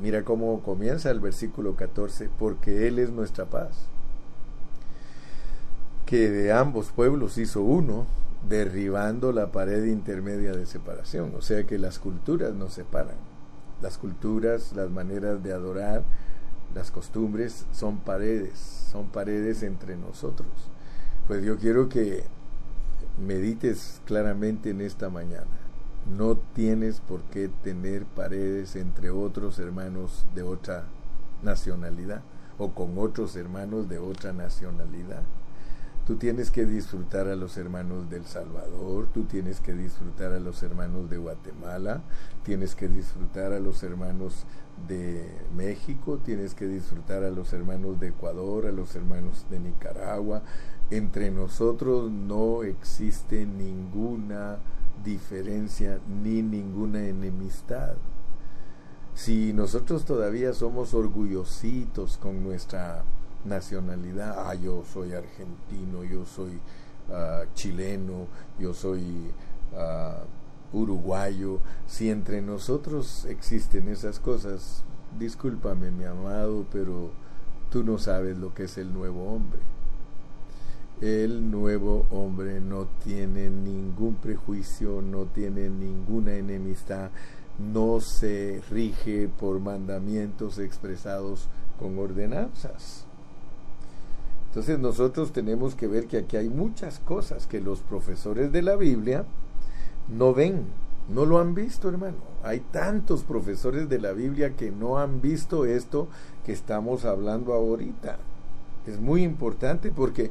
mira 0.00 0.24
cómo 0.24 0.60
comienza 0.62 1.10
el 1.10 1.20
versículo 1.20 1.76
14, 1.76 2.28
porque 2.38 2.86
Él 2.88 2.98
es 2.98 3.10
nuestra 3.10 3.46
paz, 3.46 3.86
que 6.04 6.28
de 6.30 6.52
ambos 6.52 6.90
pueblos 6.90 7.38
hizo 7.38 7.62
uno, 7.62 8.06
derribando 8.48 9.32
la 9.32 9.52
pared 9.52 9.84
intermedia 9.84 10.52
de 10.52 10.66
separación, 10.66 11.34
o 11.36 11.42
sea 11.42 11.64
que 11.64 11.78
las 11.78 11.98
culturas 11.98 12.54
nos 12.54 12.72
separan, 12.72 13.16
las 13.82 13.98
culturas, 13.98 14.72
las 14.74 14.90
maneras 14.90 15.42
de 15.42 15.52
adorar, 15.52 16.02
Las 16.74 16.92
costumbres 16.92 17.66
son 17.72 17.98
paredes, 17.98 18.86
son 18.92 19.08
paredes 19.08 19.64
entre 19.64 19.96
nosotros. 19.96 20.48
Pues 21.26 21.42
yo 21.42 21.58
quiero 21.58 21.88
que 21.88 22.24
medites 23.20 24.00
claramente 24.04 24.70
en 24.70 24.80
esta 24.80 25.08
mañana. 25.08 25.46
No 26.16 26.36
tienes 26.36 27.00
por 27.00 27.22
qué 27.24 27.48
tener 27.62 28.04
paredes 28.04 28.76
entre 28.76 29.10
otros 29.10 29.58
hermanos 29.58 30.26
de 30.34 30.42
otra 30.42 30.86
nacionalidad 31.42 32.22
o 32.58 32.72
con 32.72 32.98
otros 32.98 33.36
hermanos 33.36 33.88
de 33.88 33.98
otra 33.98 34.32
nacionalidad. 34.32 35.22
Tú 36.06 36.16
tienes 36.16 36.50
que 36.50 36.66
disfrutar 36.66 37.28
a 37.28 37.36
los 37.36 37.56
hermanos 37.56 38.10
del 38.10 38.24
Salvador, 38.24 39.08
tú 39.12 39.24
tienes 39.24 39.60
que 39.60 39.74
disfrutar 39.74 40.32
a 40.32 40.40
los 40.40 40.62
hermanos 40.62 41.08
de 41.08 41.18
Guatemala, 41.18 42.02
tienes 42.42 42.74
que 42.74 42.88
disfrutar 42.88 43.52
a 43.52 43.60
los 43.60 43.82
hermanos 43.82 44.44
de 44.88 45.24
México, 45.54 46.18
tienes 46.18 46.54
que 46.54 46.66
disfrutar 46.66 47.22
a 47.22 47.30
los 47.30 47.52
hermanos 47.52 48.00
de 48.00 48.08
Ecuador, 48.08 48.66
a 48.66 48.72
los 48.72 48.96
hermanos 48.96 49.46
de 49.50 49.60
Nicaragua. 49.60 50.42
Entre 50.90 51.30
nosotros 51.30 52.10
no 52.10 52.64
existe 52.64 53.46
ninguna 53.46 54.58
diferencia 55.04 56.00
ni 56.08 56.42
ninguna 56.42 57.06
enemistad. 57.06 57.94
Si 59.14 59.52
nosotros 59.52 60.04
todavía 60.04 60.52
somos 60.52 60.92
orgullositos 60.92 62.16
con 62.16 62.42
nuestra 62.42 63.04
nacionalidad, 63.44 64.48
ah, 64.48 64.54
yo 64.54 64.82
soy 64.84 65.12
argentino, 65.12 66.02
yo 66.02 66.26
soy 66.26 66.60
uh, 67.08 67.46
chileno, 67.54 68.26
yo 68.58 68.74
soy 68.74 69.30
uh, 69.72 70.76
uruguayo, 70.76 71.60
si 71.86 72.10
entre 72.10 72.42
nosotros 72.42 73.26
existen 73.26 73.88
esas 73.88 74.18
cosas, 74.18 74.82
discúlpame 75.18 75.90
mi 75.90 76.04
amado, 76.04 76.66
pero 76.72 77.10
tú 77.70 77.84
no 77.84 77.98
sabes 77.98 78.38
lo 78.38 78.54
que 78.54 78.64
es 78.64 78.76
el 78.78 78.92
nuevo 78.92 79.32
hombre. 79.32 79.60
El 81.00 81.50
nuevo 81.50 82.04
hombre 82.10 82.60
no 82.60 82.86
tiene 83.02 83.48
ningún 83.48 84.16
prejuicio, 84.16 85.00
no 85.00 85.24
tiene 85.24 85.70
ninguna 85.70 86.34
enemistad, 86.34 87.10
no 87.58 88.00
se 88.00 88.60
rige 88.70 89.28
por 89.28 89.60
mandamientos 89.60 90.58
expresados 90.58 91.48
con 91.78 91.98
ordenanzas. 91.98 93.06
Entonces 94.48 94.78
nosotros 94.78 95.32
tenemos 95.32 95.74
que 95.74 95.86
ver 95.86 96.06
que 96.06 96.18
aquí 96.18 96.36
hay 96.36 96.50
muchas 96.50 96.98
cosas 96.98 97.46
que 97.46 97.62
los 97.62 97.80
profesores 97.80 98.52
de 98.52 98.60
la 98.60 98.76
Biblia 98.76 99.24
no 100.08 100.34
ven, 100.34 100.64
no 101.08 101.24
lo 101.24 101.38
han 101.38 101.54
visto, 101.54 101.88
hermano. 101.88 102.18
Hay 102.42 102.60
tantos 102.60 103.22
profesores 103.22 103.88
de 103.88 104.00
la 104.00 104.12
Biblia 104.12 104.54
que 104.54 104.70
no 104.70 104.98
han 104.98 105.22
visto 105.22 105.64
esto 105.64 106.08
que 106.44 106.52
estamos 106.52 107.06
hablando 107.06 107.54
ahorita. 107.54 108.18
Es 108.86 109.00
muy 109.00 109.22
importante 109.22 109.92
porque 109.92 110.30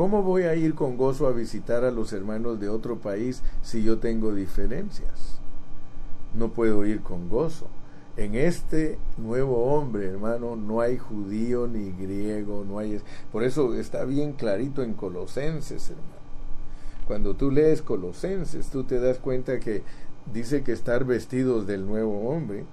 ¿cómo 0.00 0.22
voy 0.22 0.44
a 0.44 0.54
ir 0.54 0.74
con 0.74 0.96
gozo 0.96 1.26
a 1.26 1.32
visitar 1.32 1.84
a 1.84 1.90
los 1.90 2.14
hermanos 2.14 2.58
de 2.58 2.70
otro 2.70 3.00
país 3.00 3.42
si 3.60 3.82
yo 3.82 3.98
tengo 3.98 4.34
diferencias? 4.34 5.38
No 6.32 6.54
puedo 6.54 6.86
ir 6.86 7.02
con 7.02 7.28
gozo. 7.28 7.66
En 8.16 8.34
este 8.34 8.96
nuevo 9.18 9.74
hombre, 9.74 10.06
hermano, 10.06 10.56
no 10.56 10.80
hay 10.80 10.96
judío 10.96 11.66
ni 11.66 11.92
griego, 11.92 12.64
no 12.66 12.78
hay... 12.78 12.98
Por 13.30 13.44
eso 13.44 13.74
está 13.74 14.06
bien 14.06 14.32
clarito 14.32 14.82
en 14.82 14.94
Colosenses, 14.94 15.90
hermano. 15.90 16.08
Cuando 17.06 17.36
tú 17.36 17.50
lees 17.50 17.82
Colosenses, 17.82 18.70
tú 18.70 18.84
te 18.84 19.00
das 19.00 19.18
cuenta 19.18 19.60
que 19.60 19.82
dice 20.32 20.62
que 20.62 20.72
estar 20.72 21.04
vestidos 21.04 21.66
del 21.66 21.84
nuevo 21.84 22.30
hombre. 22.30 22.64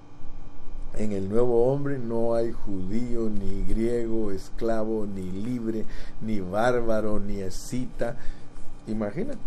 En 0.98 1.12
el 1.12 1.30
nuevo 1.30 1.72
hombre 1.72 2.00
no 2.00 2.34
hay 2.34 2.52
judío, 2.52 3.30
ni 3.30 3.64
griego, 3.64 4.32
esclavo, 4.32 5.06
ni 5.06 5.32
libre, 5.32 5.86
ni 6.22 6.40
bárbaro, 6.40 7.20
ni 7.20 7.40
escita. 7.40 8.18
Imagínate. 8.88 9.38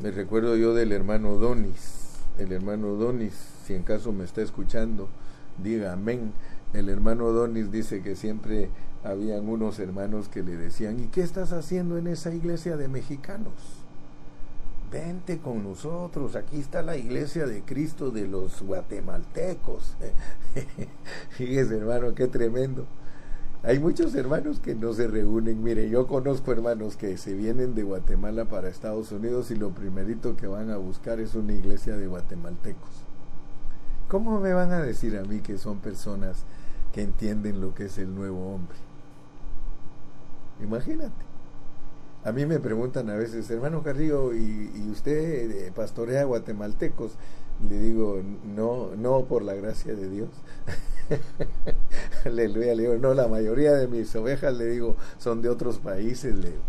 Me 0.00 0.10
recuerdo 0.10 0.56
yo 0.56 0.74
del 0.74 0.92
hermano 0.92 1.34
Donis. 1.34 2.20
El 2.38 2.52
hermano 2.52 2.94
Donis 2.94 3.56
si 3.66 3.74
en 3.74 3.82
caso 3.82 4.12
me 4.12 4.24
está 4.24 4.42
escuchando, 4.42 5.08
diga 5.62 5.92
amén. 5.92 6.32
El 6.72 6.88
hermano 6.88 7.32
Donis 7.32 7.72
dice 7.72 8.00
que 8.00 8.14
siempre 8.14 8.70
habían 9.02 9.48
unos 9.48 9.80
hermanos 9.80 10.28
que 10.28 10.42
le 10.42 10.56
decían, 10.56 11.00
¿y 11.00 11.06
qué 11.06 11.22
estás 11.22 11.52
haciendo 11.52 11.98
en 11.98 12.06
esa 12.06 12.32
iglesia 12.32 12.76
de 12.76 12.88
mexicanos? 12.88 13.75
Vente 14.90 15.38
con 15.38 15.64
nosotros, 15.64 16.36
aquí 16.36 16.60
está 16.60 16.80
la 16.82 16.96
iglesia 16.96 17.46
de 17.46 17.62
Cristo 17.62 18.10
de 18.10 18.28
los 18.28 18.62
guatemaltecos. 18.62 19.96
Fíjese 21.30 21.78
hermano, 21.78 22.14
qué 22.14 22.28
tremendo. 22.28 22.86
Hay 23.62 23.80
muchos 23.80 24.14
hermanos 24.14 24.60
que 24.60 24.76
no 24.76 24.92
se 24.92 25.08
reúnen. 25.08 25.62
Mire, 25.62 25.88
yo 25.90 26.06
conozco 26.06 26.52
hermanos 26.52 26.96
que 26.96 27.16
se 27.16 27.34
vienen 27.34 27.74
de 27.74 27.82
Guatemala 27.82 28.44
para 28.44 28.68
Estados 28.68 29.10
Unidos 29.10 29.50
y 29.50 29.56
lo 29.56 29.70
primerito 29.70 30.36
que 30.36 30.46
van 30.46 30.70
a 30.70 30.76
buscar 30.76 31.18
es 31.18 31.34
una 31.34 31.52
iglesia 31.52 31.96
de 31.96 32.06
guatemaltecos. 32.06 33.06
¿Cómo 34.08 34.38
me 34.38 34.52
van 34.52 34.70
a 34.70 34.80
decir 34.80 35.18
a 35.18 35.24
mí 35.24 35.40
que 35.40 35.58
son 35.58 35.78
personas 35.78 36.44
que 36.92 37.02
entienden 37.02 37.60
lo 37.60 37.74
que 37.74 37.86
es 37.86 37.98
el 37.98 38.14
nuevo 38.14 38.54
hombre? 38.54 38.76
Imagínate. 40.62 41.35
A 42.26 42.32
mí 42.32 42.44
me 42.44 42.58
preguntan 42.58 43.08
a 43.08 43.14
veces, 43.14 43.48
hermano 43.50 43.84
Carrillo, 43.84 44.34
¿y, 44.34 44.90
usted 44.90 45.48
eh, 45.48 45.72
pastorea 45.72 46.24
guatemaltecos? 46.24 47.12
Le 47.70 47.78
digo, 47.78 48.20
no, 48.44 48.96
no 48.96 49.26
por 49.26 49.42
la 49.44 49.54
gracia 49.54 49.94
de 49.94 50.10
Dios. 50.10 50.30
Aleluya, 52.24 52.74
le 52.74 52.82
digo, 52.82 52.96
no, 52.96 53.14
la 53.14 53.28
mayoría 53.28 53.74
de 53.74 53.86
mis 53.86 54.12
ovejas, 54.16 54.56
le 54.56 54.66
digo, 54.66 54.96
son 55.18 55.40
de 55.40 55.50
otros 55.50 55.78
países, 55.78 56.34
le 56.34 56.48
digo 56.50 56.62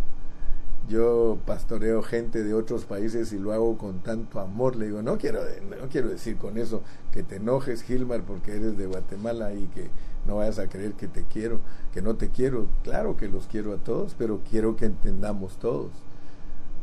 yo 0.87 1.37
pastoreo 1.45 2.01
gente 2.01 2.43
de 2.43 2.53
otros 2.53 2.85
países 2.85 3.33
y 3.33 3.39
lo 3.39 3.51
hago 3.51 3.77
con 3.77 3.99
tanto 3.99 4.39
amor. 4.39 4.75
Le 4.75 4.85
digo, 4.85 5.01
no 5.01 5.17
quiero, 5.17 5.41
no 5.81 5.89
quiero 5.89 6.09
decir 6.09 6.37
con 6.37 6.57
eso 6.57 6.81
que 7.11 7.23
te 7.23 7.37
enojes, 7.37 7.83
Gilmar, 7.83 8.21
porque 8.21 8.55
eres 8.55 8.77
de 8.77 8.85
Guatemala 8.85 9.53
y 9.53 9.67
que 9.67 9.89
no 10.27 10.37
vayas 10.37 10.59
a 10.59 10.67
creer 10.67 10.93
que 10.93 11.07
te 11.07 11.23
quiero, 11.23 11.61
que 11.93 12.01
no 12.01 12.15
te 12.15 12.29
quiero. 12.29 12.67
Claro 12.83 13.15
que 13.17 13.27
los 13.27 13.47
quiero 13.47 13.73
a 13.73 13.77
todos, 13.77 14.15
pero 14.17 14.41
quiero 14.49 14.75
que 14.75 14.85
entendamos 14.85 15.57
todos. 15.57 15.91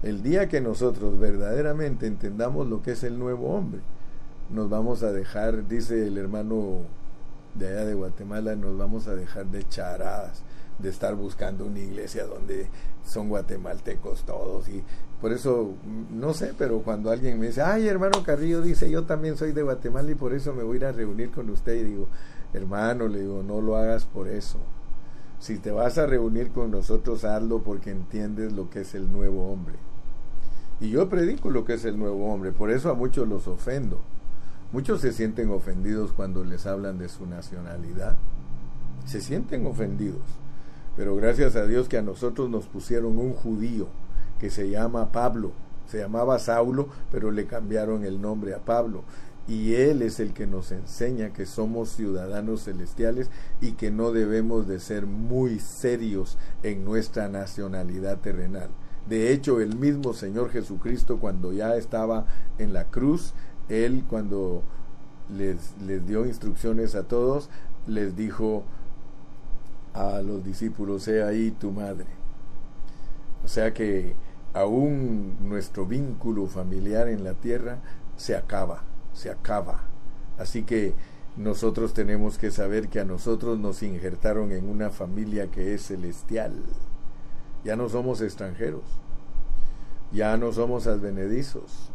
El 0.02 0.22
día 0.22 0.48
que 0.48 0.60
nosotros 0.60 1.18
verdaderamente 1.18 2.06
entendamos 2.06 2.68
lo 2.68 2.82
que 2.82 2.92
es 2.92 3.04
el 3.04 3.18
nuevo 3.18 3.54
hombre, 3.54 3.80
nos 4.50 4.68
vamos 4.68 5.02
a 5.02 5.12
dejar, 5.12 5.66
dice 5.68 6.06
el 6.06 6.18
hermano 6.18 6.80
de 7.54 7.68
allá 7.68 7.84
de 7.84 7.94
Guatemala, 7.94 8.56
nos 8.56 8.76
vamos 8.76 9.06
a 9.06 9.14
dejar 9.14 9.46
de 9.46 9.66
charadas 9.68 10.42
de 10.78 10.88
estar 10.88 11.14
buscando 11.14 11.66
una 11.66 11.78
iglesia 11.78 12.26
donde 12.26 12.66
son 13.06 13.28
guatemaltecos 13.28 14.24
todos 14.24 14.68
y 14.68 14.82
por 15.20 15.32
eso 15.32 15.74
no 16.10 16.34
sé, 16.34 16.52
pero 16.58 16.80
cuando 16.80 17.10
alguien 17.10 17.38
me 17.38 17.46
dice, 17.46 17.62
"Ay, 17.62 17.86
hermano 17.86 18.22
Carrillo 18.22 18.60
dice, 18.60 18.90
yo 18.90 19.04
también 19.04 19.36
soy 19.36 19.52
de 19.52 19.62
Guatemala 19.62 20.10
y 20.10 20.14
por 20.14 20.34
eso 20.34 20.52
me 20.52 20.62
voy 20.62 20.74
a 20.74 20.76
ir 20.78 20.84
a 20.86 20.92
reunir 20.92 21.30
con 21.30 21.48
usted." 21.48 21.74
Y 21.76 21.84
digo, 21.84 22.08
"Hermano, 22.54 23.08
le 23.08 23.20
digo, 23.20 23.42
no 23.42 23.60
lo 23.60 23.76
hagas 23.76 24.04
por 24.06 24.28
eso. 24.28 24.58
Si 25.38 25.58
te 25.58 25.70
vas 25.70 25.98
a 25.98 26.06
reunir 26.06 26.50
con 26.50 26.70
nosotros, 26.70 27.24
hazlo 27.24 27.62
porque 27.62 27.90
entiendes 27.90 28.52
lo 28.52 28.70
que 28.70 28.80
es 28.80 28.94
el 28.94 29.12
nuevo 29.12 29.52
hombre." 29.52 29.74
Y 30.80 30.90
yo 30.90 31.08
predico 31.08 31.50
lo 31.50 31.64
que 31.64 31.74
es 31.74 31.84
el 31.84 31.98
nuevo 31.98 32.32
hombre, 32.32 32.52
por 32.52 32.70
eso 32.70 32.90
a 32.90 32.94
muchos 32.94 33.28
los 33.28 33.46
ofendo. 33.46 34.00
Muchos 34.72 35.00
se 35.00 35.12
sienten 35.12 35.50
ofendidos 35.50 36.12
cuando 36.12 36.44
les 36.44 36.66
hablan 36.66 36.98
de 36.98 37.08
su 37.08 37.26
nacionalidad. 37.26 38.16
Se 39.06 39.20
sienten 39.20 39.66
ofendidos. 39.66 40.22
Pero 40.96 41.14
gracias 41.16 41.54
a 41.56 41.66
Dios 41.66 41.88
que 41.88 41.98
a 41.98 42.02
nosotros 42.02 42.50
nos 42.50 42.66
pusieron 42.66 43.18
un 43.18 43.32
judío 43.34 43.86
que 44.40 44.50
se 44.50 44.70
llama 44.70 45.12
Pablo. 45.12 45.52
Se 45.86 45.98
llamaba 45.98 46.38
Saulo, 46.38 46.88
pero 47.12 47.30
le 47.30 47.46
cambiaron 47.46 48.04
el 48.04 48.20
nombre 48.20 48.54
a 48.54 48.64
Pablo. 48.64 49.04
Y 49.46 49.74
él 49.74 50.00
es 50.02 50.20
el 50.20 50.32
que 50.32 50.46
nos 50.46 50.72
enseña 50.72 51.32
que 51.32 51.44
somos 51.44 51.90
ciudadanos 51.90 52.64
celestiales 52.64 53.30
y 53.60 53.72
que 53.72 53.90
no 53.90 54.10
debemos 54.10 54.66
de 54.66 54.80
ser 54.80 55.06
muy 55.06 55.58
serios 55.58 56.38
en 56.62 56.84
nuestra 56.84 57.28
nacionalidad 57.28 58.18
terrenal. 58.18 58.70
De 59.08 59.32
hecho, 59.32 59.60
el 59.60 59.76
mismo 59.76 60.14
Señor 60.14 60.50
Jesucristo 60.50 61.18
cuando 61.18 61.52
ya 61.52 61.76
estaba 61.76 62.24
en 62.58 62.72
la 62.72 62.84
cruz, 62.86 63.34
él 63.68 64.04
cuando 64.08 64.62
les, 65.30 65.74
les 65.86 66.06
dio 66.06 66.24
instrucciones 66.24 66.94
a 66.94 67.02
todos, 67.02 67.50
les 67.86 68.16
dijo, 68.16 68.64
a 69.94 70.20
los 70.22 70.44
discípulos, 70.44 71.04
sea 71.04 71.28
ahí 71.28 71.50
tu 71.50 71.70
madre. 71.70 72.06
O 73.44 73.48
sea 73.48 73.72
que 73.72 74.14
aún 74.52 75.36
nuestro 75.48 75.86
vínculo 75.86 76.46
familiar 76.46 77.08
en 77.08 77.24
la 77.24 77.34
tierra 77.34 77.78
se 78.16 78.36
acaba, 78.36 78.82
se 79.14 79.30
acaba. 79.30 79.84
Así 80.38 80.64
que 80.64 80.94
nosotros 81.36 81.94
tenemos 81.94 82.38
que 82.38 82.50
saber 82.50 82.88
que 82.88 83.00
a 83.00 83.04
nosotros 83.04 83.58
nos 83.58 83.82
injertaron 83.82 84.52
en 84.52 84.68
una 84.68 84.90
familia 84.90 85.50
que 85.50 85.74
es 85.74 85.86
celestial. 85.86 86.52
Ya 87.64 87.76
no 87.76 87.88
somos 87.88 88.20
extranjeros, 88.20 88.84
ya 90.12 90.36
no 90.36 90.52
somos 90.52 90.86
advenedizos, 90.86 91.90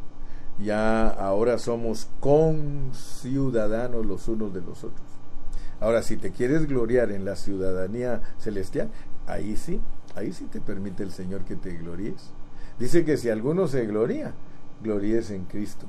ya 0.58 1.08
ahora 1.08 1.58
somos 1.60 2.10
conciudadanos 2.20 4.06
los 4.06 4.28
unos 4.28 4.54
de 4.54 4.62
los 4.62 4.84
otros. 4.84 5.08
Ahora, 5.80 6.04
si 6.04 6.18
te 6.18 6.32
quieres 6.32 6.68
gloriar 6.68 7.12
en 7.12 7.24
la 7.24 7.36
ciudadanía 7.36 8.22
celestial, 8.38 8.90
ahí 9.28 9.56
sí, 9.56 9.80
ahí 10.16 10.34
sí 10.34 10.46
te 10.46 10.60
permite 10.60 11.04
el 11.04 11.12
Señor 11.12 11.46
que 11.46 11.56
te 11.56 11.78
gloríes. 11.78 12.32
Dice 12.78 13.06
que 13.06 13.16
si 13.16 13.30
alguno 13.30 13.68
se 13.68 13.86
gloria, 13.86 14.34
gloríes 14.84 15.32
en 15.32 15.46
Cristo. 15.46 15.86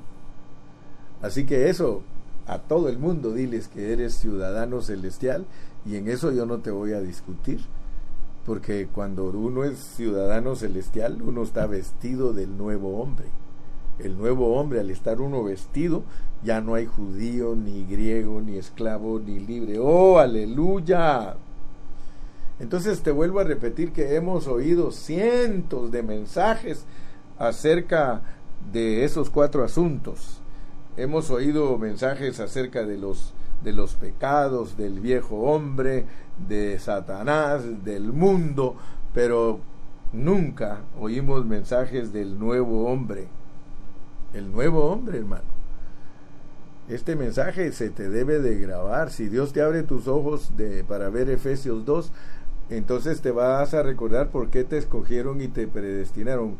Así 1.23 1.45
que 1.45 1.69
eso, 1.69 2.03
a 2.47 2.59
todo 2.59 2.89
el 2.89 2.99
mundo 2.99 3.33
diles 3.33 3.69
que 3.69 3.93
eres 3.93 4.15
ciudadano 4.15 4.81
celestial 4.83 5.45
y 5.85 5.97
en 5.97 6.09
eso 6.09 6.33
yo 6.33 6.47
no 6.47 6.59
te 6.59 6.71
voy 6.71 6.93
a 6.93 7.01
discutir. 7.01 7.61
Porque 8.47 8.89
cuando 8.93 9.25
uno 9.25 9.65
es 9.65 9.79
ciudadano 9.79 10.57
celestial, 10.57 11.21
uno 11.23 11.43
está 11.43 11.67
vestido 11.67 12.33
del 12.33 12.57
nuevo 12.57 13.01
hombre. 13.01 13.27
El 13.99 14.17
nuevo 14.17 14.59
hombre, 14.59 14.81
al 14.81 14.91
estar 14.91 15.21
uno 15.21 15.45
vestido, 15.45 16.05
ya 16.43 16.63
no 16.63 16.75
hay 16.75 16.87
judío, 16.87 17.55
ni 17.55 17.85
griego, 17.85 18.41
ni 18.41 18.57
esclavo, 18.57 19.21
ni 19.21 19.41
libre. 19.41 19.79
¡Oh, 19.79 20.19
aleluya! 20.19 21.37
Entonces 22.59 23.03
te 23.03 23.11
vuelvo 23.11 23.41
a 23.41 23.45
repetir 23.45 23.93
que 23.93 24.17
hemos 24.17 24.47
oído 24.47 24.91
cientos 24.91 25.91
de 25.91 26.03
mensajes 26.03 26.85
acerca 27.39 28.23
de 28.73 29.05
esos 29.05 29.31
cuatro 29.31 29.65
asuntos. 29.65 30.39
Hemos 30.96 31.31
oído 31.31 31.79
mensajes 31.79 32.40
acerca 32.40 32.85
de 32.85 32.98
los 32.98 33.33
de 33.62 33.72
los 33.72 33.94
pecados 33.94 34.76
del 34.76 35.00
viejo 35.00 35.37
hombre, 35.42 36.07
de 36.48 36.79
Satanás, 36.79 37.85
del 37.85 38.12
mundo, 38.12 38.76
pero 39.12 39.61
nunca 40.12 40.81
oímos 40.98 41.44
mensajes 41.44 42.12
del 42.12 42.38
nuevo 42.38 42.90
hombre. 42.90 43.29
El 44.33 44.50
nuevo 44.53 44.85
hombre, 44.85 45.18
hermano. 45.18 45.61
Este 46.88 47.14
mensaje 47.16 47.70
se 47.72 47.90
te 47.90 48.09
debe 48.09 48.40
de 48.40 48.59
grabar. 48.59 49.11
Si 49.11 49.29
Dios 49.29 49.53
te 49.53 49.62
abre 49.62 49.83
tus 49.83 50.09
ojos 50.09 50.57
de, 50.57 50.83
para 50.83 51.09
ver 51.09 51.29
Efesios 51.31 51.85
2, 51.85 52.11
entonces 52.70 53.20
te 53.20 53.31
vas 53.31 53.74
a 53.74 53.83
recordar 53.83 54.31
por 54.31 54.50
qué 54.50 54.64
te 54.64 54.79
escogieron 54.79 55.40
y 55.40 55.48
te 55.48 55.66
predestinaron. 55.66 56.57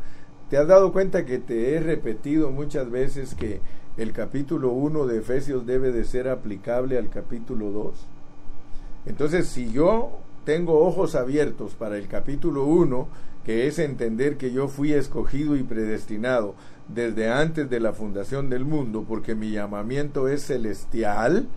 ¿Te 0.49 0.57
has 0.57 0.67
dado 0.67 0.91
cuenta 0.91 1.25
que 1.25 1.39
te 1.39 1.73
he 1.73 1.79
repetido 1.79 2.51
muchas 2.51 2.91
veces 2.91 3.35
que 3.35 3.61
el 3.97 4.13
capítulo 4.13 4.71
1 4.71 5.05
de 5.07 5.19
Efesios 5.19 5.65
debe 5.65 5.91
de 5.91 6.05
ser 6.05 6.29
aplicable 6.29 6.97
al 6.97 7.09
capítulo 7.09 7.71
2? 7.71 8.07
Entonces, 9.05 9.47
si 9.47 9.71
yo 9.71 10.19
tengo 10.45 10.85
ojos 10.85 11.15
abiertos 11.15 11.73
para 11.73 11.97
el 11.97 12.07
capítulo 12.07 12.65
1, 12.65 13.07
que 13.43 13.67
es 13.67 13.79
entender 13.79 14.37
que 14.37 14.51
yo 14.51 14.67
fui 14.67 14.93
escogido 14.93 15.55
y 15.55 15.63
predestinado 15.63 16.55
desde 16.87 17.29
antes 17.29 17.69
de 17.69 17.79
la 17.79 17.93
fundación 17.93 18.49
del 18.49 18.65
mundo, 18.65 19.05
porque 19.07 19.35
mi 19.35 19.51
llamamiento 19.51 20.27
es 20.27 20.43
celestial, 20.43 21.47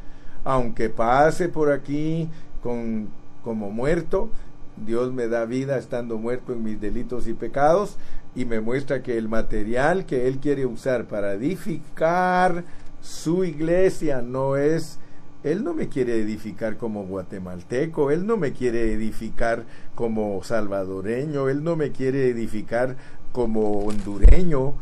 aunque 0.45 0.89
pase 0.89 1.49
por 1.49 1.71
aquí 1.71 2.29
con, 2.63 3.09
como 3.43 3.71
muerto, 3.71 4.31
Dios 4.77 5.13
me 5.13 5.29
da 5.29 5.45
vida 5.45 5.79
estando 5.79 6.19
muerto 6.19 6.53
en 6.53 6.63
mis 6.65 6.81
delitos 6.81 7.29
y 7.29 7.35
pecados 7.35 7.97
y 8.35 8.45
me 8.45 8.61
muestra 8.61 9.03
que 9.03 9.17
el 9.17 9.29
material 9.29 10.07
que 10.07 10.27
Él 10.29 10.39
quiere 10.39 10.67
usar 10.67 11.07
para 11.07 11.33
edificar 11.35 12.65
su 13.01 13.45
iglesia 13.45 14.23
no 14.23 14.57
es 14.57 14.99
él 15.45 15.63
no 15.63 15.75
me 15.75 15.91
quiere 15.91 16.19
edificar 16.19 16.79
como 16.79 17.05
guatemalteco, 17.05 18.11
Él 18.11 18.27
no 18.27 18.39
me 18.39 18.55
quiere 18.55 18.95
edificar 18.95 19.65
como 19.95 20.43
salvadoreño, 20.43 21.51
Él 21.51 21.63
no 21.63 21.77
me 21.77 21.93
quiere 21.93 22.31
edificar 22.31 22.97
como 23.31 23.81
hondureño. 23.81 24.73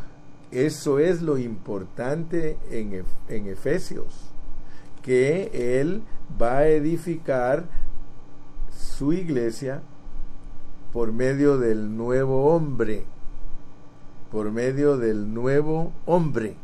Eso 0.53 1.01
es 1.01 1.21
lo 1.21 1.37
importante 1.37 2.59
en, 2.71 3.03
en 3.29 3.47
Efesios, 3.49 4.31
que 5.03 5.81
Él 5.81 6.03
va 6.41 6.59
a 6.59 6.69
edificar 6.69 7.65
su 8.71 9.13
iglesia 9.13 9.83
por 10.93 11.13
medio 11.13 11.59
del 11.59 11.97
nuevo 11.97 12.55
hombre, 12.55 13.05
por 14.33 14.51
medio 14.51 14.97
del 14.97 15.33
nuevo 15.33 15.93
hombre. 16.07 16.57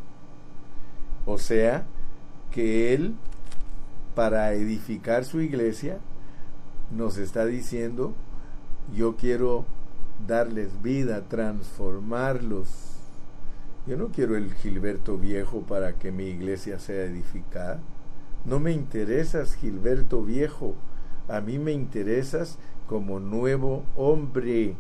O 1.27 1.39
sea, 1.39 1.85
que 2.51 2.95
Él 2.95 3.15
para 4.19 4.53
edificar 4.53 5.25
su 5.25 5.41
iglesia, 5.41 5.99
nos 6.91 7.19
está 7.19 7.47
diciendo, 7.47 8.15
yo 8.93 9.15
quiero 9.15 9.65
darles 10.27 10.83
vida, 10.83 11.29
transformarlos. 11.29 12.69
Yo 13.87 13.97
no 13.97 14.09
quiero 14.09 14.37
el 14.37 14.53
Gilberto 14.55 15.19
viejo 15.19 15.61
para 15.61 15.93
que 15.93 16.11
mi 16.11 16.25
iglesia 16.25 16.81
sea 16.81 17.05
edificada. 17.05 17.81
No 18.45 18.59
me 18.59 18.73
interesas, 18.73 19.55
Gilberto 19.55 20.25
viejo. 20.25 20.75
A 21.29 21.41
mí 21.41 21.61
me 21.61 21.71
interesas 21.71 22.59
como 22.89 23.21
nuevo 23.21 23.85
hombre 23.95 24.75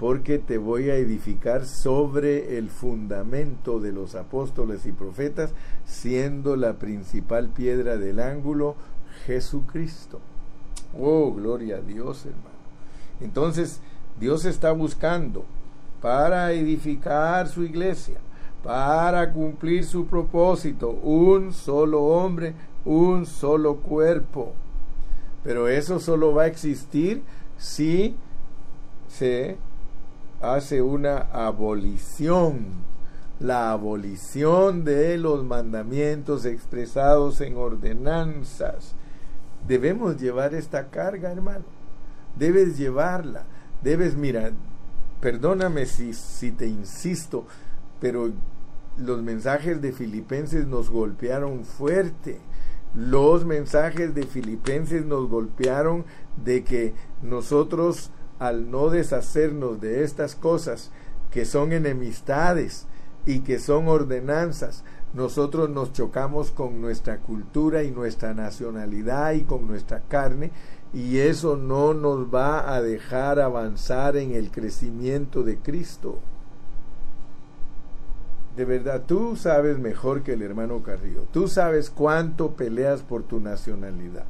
porque 0.00 0.38
te 0.38 0.56
voy 0.56 0.88
a 0.88 0.96
edificar 0.96 1.66
sobre 1.66 2.56
el 2.56 2.70
fundamento 2.70 3.80
de 3.80 3.92
los 3.92 4.14
apóstoles 4.14 4.86
y 4.86 4.92
profetas, 4.92 5.52
siendo 5.84 6.56
la 6.56 6.78
principal 6.78 7.50
piedra 7.50 7.98
del 7.98 8.18
ángulo 8.18 8.76
Jesucristo. 9.26 10.18
Oh, 10.98 11.34
gloria 11.34 11.76
a 11.76 11.80
Dios, 11.82 12.24
hermano. 12.24 12.48
Entonces, 13.20 13.82
Dios 14.18 14.46
está 14.46 14.72
buscando 14.72 15.44
para 16.00 16.52
edificar 16.52 17.48
su 17.48 17.62
iglesia, 17.62 18.20
para 18.64 19.34
cumplir 19.34 19.84
su 19.84 20.06
propósito, 20.06 20.88
un 21.02 21.52
solo 21.52 22.04
hombre, 22.04 22.54
un 22.86 23.26
solo 23.26 23.76
cuerpo. 23.76 24.54
Pero 25.44 25.68
eso 25.68 26.00
solo 26.00 26.32
va 26.32 26.44
a 26.44 26.46
existir 26.46 27.22
si 27.58 28.16
se 29.06 29.58
hace 30.40 30.82
una 30.82 31.18
abolición, 31.18 32.84
la 33.38 33.72
abolición 33.72 34.84
de 34.84 35.18
los 35.18 35.44
mandamientos 35.44 36.44
expresados 36.44 37.40
en 37.40 37.56
ordenanzas. 37.56 38.94
Debemos 39.66 40.16
llevar 40.16 40.54
esta 40.54 40.88
carga, 40.88 41.30
hermano. 41.30 41.64
Debes 42.36 42.78
llevarla. 42.78 43.44
Debes, 43.82 44.16
mira, 44.16 44.52
perdóname 45.20 45.86
si, 45.86 46.14
si 46.14 46.52
te 46.52 46.66
insisto, 46.66 47.46
pero 48.00 48.30
los 48.96 49.22
mensajes 49.22 49.80
de 49.80 49.92
Filipenses 49.92 50.66
nos 50.66 50.90
golpearon 50.90 51.64
fuerte. 51.64 52.40
Los 52.94 53.44
mensajes 53.44 54.14
de 54.14 54.24
Filipenses 54.24 55.04
nos 55.04 55.28
golpearon 55.28 56.04
de 56.44 56.64
que 56.64 56.94
nosotros 57.22 58.10
al 58.40 58.70
no 58.70 58.88
deshacernos 58.88 59.80
de 59.80 60.02
estas 60.02 60.34
cosas 60.34 60.90
que 61.30 61.44
son 61.44 61.72
enemistades 61.72 62.86
y 63.26 63.40
que 63.40 63.58
son 63.60 63.86
ordenanzas, 63.86 64.82
nosotros 65.12 65.68
nos 65.68 65.92
chocamos 65.92 66.50
con 66.50 66.80
nuestra 66.80 67.18
cultura 67.18 67.82
y 67.82 67.90
nuestra 67.90 68.32
nacionalidad 68.32 69.32
y 69.32 69.42
con 69.42 69.66
nuestra 69.66 70.00
carne 70.08 70.50
y 70.94 71.18
eso 71.18 71.56
no 71.56 71.94
nos 71.94 72.34
va 72.34 72.74
a 72.74 72.80
dejar 72.80 73.40
avanzar 73.40 74.16
en 74.16 74.32
el 74.32 74.50
crecimiento 74.50 75.42
de 75.42 75.58
Cristo. 75.58 76.18
De 78.56 78.64
verdad, 78.64 79.04
tú 79.06 79.36
sabes 79.36 79.78
mejor 79.78 80.22
que 80.22 80.32
el 80.32 80.42
hermano 80.42 80.82
Carrillo, 80.82 81.26
tú 81.30 81.46
sabes 81.46 81.90
cuánto 81.90 82.52
peleas 82.52 83.02
por 83.02 83.22
tu 83.22 83.38
nacionalidad 83.38 84.24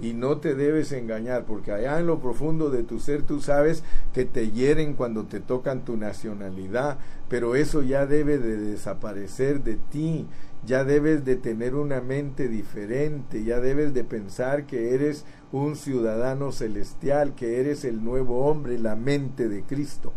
y 0.00 0.14
no 0.14 0.38
te 0.38 0.54
debes 0.54 0.92
engañar, 0.92 1.44
porque 1.44 1.72
allá 1.72 1.98
en 1.98 2.06
lo 2.06 2.20
profundo 2.20 2.70
de 2.70 2.82
tu 2.82 3.00
ser 3.00 3.22
tú 3.22 3.40
sabes 3.40 3.82
que 4.12 4.24
te 4.24 4.50
hieren 4.50 4.94
cuando 4.94 5.24
te 5.24 5.40
tocan 5.40 5.84
tu 5.84 5.96
nacionalidad, 5.96 6.98
pero 7.28 7.56
eso 7.56 7.82
ya 7.82 8.06
debe 8.06 8.38
de 8.38 8.56
desaparecer 8.56 9.62
de 9.62 9.76
ti, 9.76 10.26
ya 10.66 10.84
debes 10.84 11.24
de 11.24 11.36
tener 11.36 11.74
una 11.74 12.00
mente 12.00 12.48
diferente, 12.48 13.44
ya 13.44 13.60
debes 13.60 13.94
de 13.94 14.04
pensar 14.04 14.66
que 14.66 14.94
eres 14.94 15.24
un 15.52 15.76
ciudadano 15.76 16.52
celestial, 16.52 17.34
que 17.34 17.60
eres 17.60 17.84
el 17.84 18.04
nuevo 18.04 18.46
hombre, 18.46 18.78
la 18.78 18.96
mente 18.96 19.48
de 19.48 19.62
Cristo. 19.62 20.12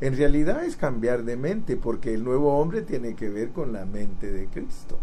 En 0.00 0.16
realidad 0.16 0.64
es 0.64 0.76
cambiar 0.76 1.24
de 1.24 1.36
mente, 1.36 1.76
porque 1.76 2.12
el 2.12 2.24
nuevo 2.24 2.58
hombre 2.58 2.82
tiene 2.82 3.14
que 3.14 3.30
ver 3.30 3.50
con 3.50 3.72
la 3.72 3.84
mente 3.84 4.32
de 4.32 4.46
Cristo. 4.46 4.98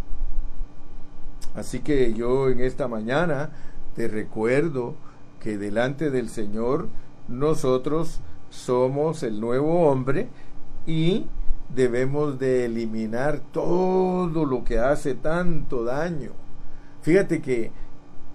Así 1.56 1.80
que 1.80 2.14
yo 2.14 2.50
en 2.50 2.60
esta 2.60 2.88
mañana 2.88 3.50
te 3.96 4.08
recuerdo 4.08 4.96
que 5.40 5.58
delante 5.58 6.10
del 6.10 6.30
Señor 6.30 6.90
nosotros 7.28 8.22
somos 8.50 9.24
el 9.24 9.40
nuevo 9.40 9.90
hombre 9.90 10.30
y 10.86 11.28
debemos 11.74 12.40
de 12.40 12.66
eliminar 12.66 13.40
todo 13.52 14.46
lo 14.46 14.64
que 14.64 14.80
hace 14.80 15.16
tanto 15.16 15.84
daño. 15.84 16.32
Fíjate 17.02 17.42
que 17.42 17.72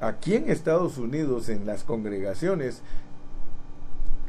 aquí 0.00 0.34
en 0.34 0.50
Estados 0.50 0.98
Unidos, 0.98 1.48
en 1.48 1.66
las 1.66 1.84
congregaciones, 1.84 2.82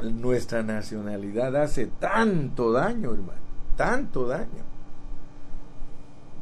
nuestra 0.04 0.64
nacionalidad 0.64 1.56
hace 1.56 1.88
tanto 1.88 2.72
daño, 2.72 3.14
hermano, 3.14 3.40
tanto 3.78 4.28
daño. 4.28 4.75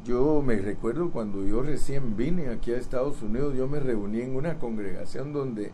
Yo 0.03 0.41
me 0.41 0.57
recuerdo 0.57 1.11
cuando 1.11 1.43
yo 1.43 1.61
recién 1.61 2.17
vine 2.17 2.49
aquí 2.49 2.71
a 2.71 2.77
Estados 2.77 3.21
Unidos, 3.21 3.55
yo 3.55 3.67
me 3.67 3.79
reuní 3.79 4.21
en 4.21 4.35
una 4.35 4.59
congregación 4.59 5.31
donde 5.31 5.71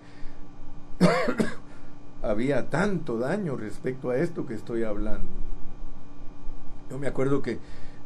había 2.21 2.69
tanto 2.69 3.17
daño 3.17 3.55
respecto 3.55 4.11
a 4.11 4.17
esto 4.17 4.45
que 4.45 4.53
estoy 4.53 4.83
hablando. 4.83 5.27
Yo 6.91 6.99
me 6.99 7.07
acuerdo 7.07 7.41
que 7.41 7.59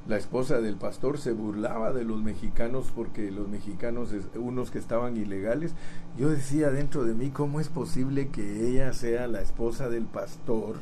la 0.07 0.17
esposa 0.17 0.59
del 0.59 0.75
pastor 0.75 1.17
se 1.17 1.31
burlaba 1.31 1.93
de 1.93 2.03
los 2.03 2.21
mexicanos 2.21 2.91
porque 2.93 3.31
los 3.31 3.47
mexicanos, 3.47 4.09
unos 4.35 4.71
que 4.71 4.79
estaban 4.79 5.17
ilegales, 5.17 5.73
yo 6.17 6.29
decía 6.29 6.71
dentro 6.71 7.03
de 7.03 7.13
mí, 7.13 7.29
¿cómo 7.31 7.59
es 7.59 7.69
posible 7.69 8.29
que 8.29 8.67
ella 8.67 8.93
sea 8.93 9.27
la 9.27 9.41
esposa 9.41 9.89
del 9.89 10.05
pastor? 10.05 10.77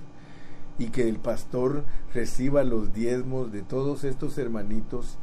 y 0.82 0.88
que 0.88 1.08
el 1.08 1.18
pastor 1.18 1.84
reciba 2.14 2.64
los 2.64 2.92
diezmos 2.92 3.52
de 3.52 3.62
todos 3.62 4.04
estos 4.04 4.38
hermanitos 4.40 5.18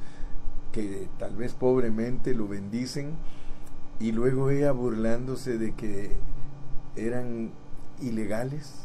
tal 1.18 1.36
vez 1.36 1.54
pobremente 1.54 2.34
lo 2.34 2.48
bendicen 2.48 3.12
y 4.00 4.12
luego 4.12 4.50
ella 4.50 4.72
burlándose 4.72 5.58
de 5.58 5.74
que 5.74 6.12
eran 6.96 7.50
ilegales. 8.00 8.84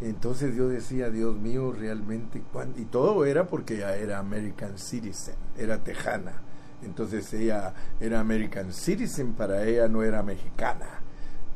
Entonces 0.00 0.54
yo 0.54 0.68
decía, 0.68 1.10
Dios 1.10 1.36
mío, 1.36 1.72
realmente, 1.72 2.42
y 2.76 2.84
todo 2.84 3.24
era 3.24 3.46
porque 3.46 3.76
ella 3.76 3.96
era 3.96 4.18
American 4.18 4.78
Citizen, 4.78 5.36
era 5.56 5.82
tejana. 5.82 6.42
Entonces 6.82 7.32
ella 7.32 7.72
era 8.00 8.20
American 8.20 8.72
Citizen, 8.72 9.32
para 9.32 9.64
ella 9.64 9.88
no 9.88 10.02
era 10.02 10.22
mexicana. 10.22 10.86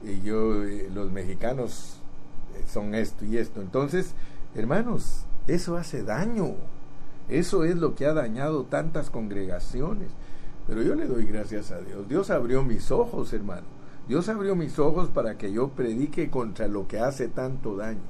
Y 0.02 0.22
yo, 0.22 0.64
eh, 0.64 0.88
los 0.92 1.12
mexicanos 1.12 2.00
son 2.66 2.94
esto 2.94 3.24
y 3.24 3.36
esto. 3.36 3.60
Entonces, 3.60 4.14
hermanos, 4.54 5.26
eso 5.46 5.76
hace 5.76 6.02
daño. 6.02 6.54
Eso 7.30 7.64
es 7.64 7.76
lo 7.76 7.94
que 7.94 8.06
ha 8.06 8.12
dañado 8.12 8.64
tantas 8.64 9.10
congregaciones. 9.10 10.10
Pero 10.66 10.82
yo 10.82 10.94
le 10.94 11.06
doy 11.06 11.24
gracias 11.24 11.70
a 11.70 11.80
Dios. 11.80 12.08
Dios 12.08 12.30
abrió 12.30 12.62
mis 12.62 12.90
ojos, 12.90 13.32
hermano. 13.32 13.66
Dios 14.08 14.28
abrió 14.28 14.56
mis 14.56 14.78
ojos 14.78 15.08
para 15.08 15.38
que 15.38 15.52
yo 15.52 15.68
predique 15.68 16.30
contra 16.30 16.68
lo 16.68 16.88
que 16.88 16.98
hace 16.98 17.28
tanto 17.28 17.76
daño. 17.76 18.00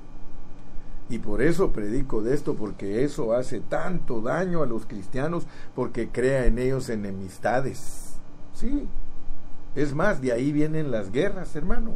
Y 1.09 1.19
por 1.19 1.43
eso 1.43 1.73
predico 1.73 2.23
de 2.23 2.35
esto, 2.35 2.55
porque 2.55 3.05
eso 3.05 3.35
hace 3.35 3.61
tanto 3.61 4.21
daño 4.21 4.63
a 4.63 4.67
los 4.67 4.87
cristianos, 4.87 5.47
porque 5.75 6.09
crea 6.09 6.47
en 6.47 6.59
ellos 6.59 6.89
enemistades. 6.89 8.15
Sí. 8.55 8.89
Es 9.75 9.95
más, 9.95 10.21
de 10.21 10.33
ahí 10.33 10.53
vienen 10.53 10.91
las 10.91 11.13
guerras, 11.13 11.55
hermano. 11.57 11.95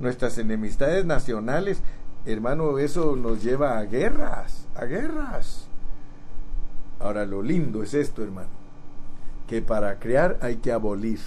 Nuestras 0.00 0.38
enemistades 0.38 1.04
nacionales 1.04 1.82
hermano, 2.32 2.78
eso 2.78 3.16
nos 3.16 3.42
lleva 3.42 3.78
a 3.78 3.84
guerras, 3.84 4.66
a 4.74 4.84
guerras. 4.84 5.67
Ahora, 7.00 7.24
lo 7.24 7.42
lindo 7.42 7.82
es 7.82 7.94
esto, 7.94 8.22
hermano, 8.22 8.48
que 9.46 9.62
para 9.62 9.98
crear 9.98 10.38
hay 10.40 10.56
que 10.56 10.72
abolir. 10.72 11.20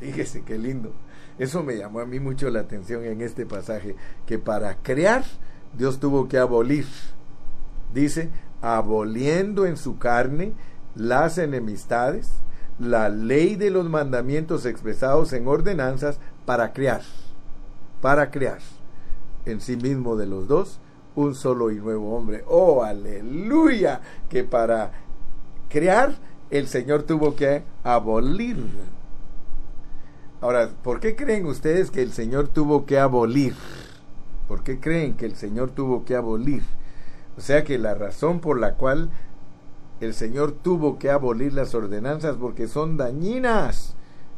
Fíjese 0.00 0.42
qué 0.42 0.58
lindo. 0.58 0.92
Eso 1.38 1.62
me 1.62 1.76
llamó 1.76 2.00
a 2.00 2.06
mí 2.06 2.18
mucho 2.18 2.50
la 2.50 2.60
atención 2.60 3.04
en 3.04 3.20
este 3.20 3.46
pasaje, 3.46 3.94
que 4.26 4.38
para 4.38 4.76
crear 4.76 5.24
Dios 5.76 6.00
tuvo 6.00 6.28
que 6.28 6.38
abolir. 6.38 6.86
Dice, 7.92 8.30
aboliendo 8.62 9.66
en 9.66 9.76
su 9.76 9.98
carne 9.98 10.52
las 10.94 11.38
enemistades, 11.38 12.30
la 12.78 13.08
ley 13.08 13.56
de 13.56 13.70
los 13.70 13.88
mandamientos 13.88 14.66
expresados 14.66 15.32
en 15.32 15.46
ordenanzas 15.46 16.18
para 16.44 16.72
crear, 16.72 17.02
para 18.00 18.30
crear 18.30 18.58
en 19.44 19.60
sí 19.60 19.76
mismo 19.76 20.16
de 20.16 20.26
los 20.26 20.48
dos 20.48 20.80
un 21.16 21.34
solo 21.34 21.70
y 21.72 21.76
nuevo 21.76 22.16
hombre. 22.16 22.44
Oh, 22.46 22.82
aleluya, 22.84 24.00
que 24.28 24.44
para 24.44 24.92
crear 25.68 26.14
el 26.50 26.68
Señor 26.68 27.02
tuvo 27.02 27.34
que 27.34 27.64
abolir. 27.82 28.64
Ahora, 30.40 30.70
¿por 30.82 31.00
qué 31.00 31.16
creen 31.16 31.46
ustedes 31.46 31.90
que 31.90 32.02
el 32.02 32.12
Señor 32.12 32.48
tuvo 32.48 32.86
que 32.86 33.00
abolir? 33.00 33.54
¿Por 34.46 34.62
qué 34.62 34.78
creen 34.78 35.14
que 35.14 35.26
el 35.26 35.34
Señor 35.34 35.70
tuvo 35.70 36.04
que 36.04 36.14
abolir? 36.14 36.62
O 37.36 37.40
sea 37.40 37.64
que 37.64 37.78
la 37.78 37.94
razón 37.94 38.40
por 38.40 38.60
la 38.60 38.74
cual 38.74 39.10
el 40.00 40.14
Señor 40.14 40.52
tuvo 40.52 40.98
que 40.98 41.10
abolir 41.10 41.52
las 41.52 41.74
ordenanzas 41.74 42.36
porque 42.36 42.68
son 42.68 42.96
dañinas. 42.96 43.94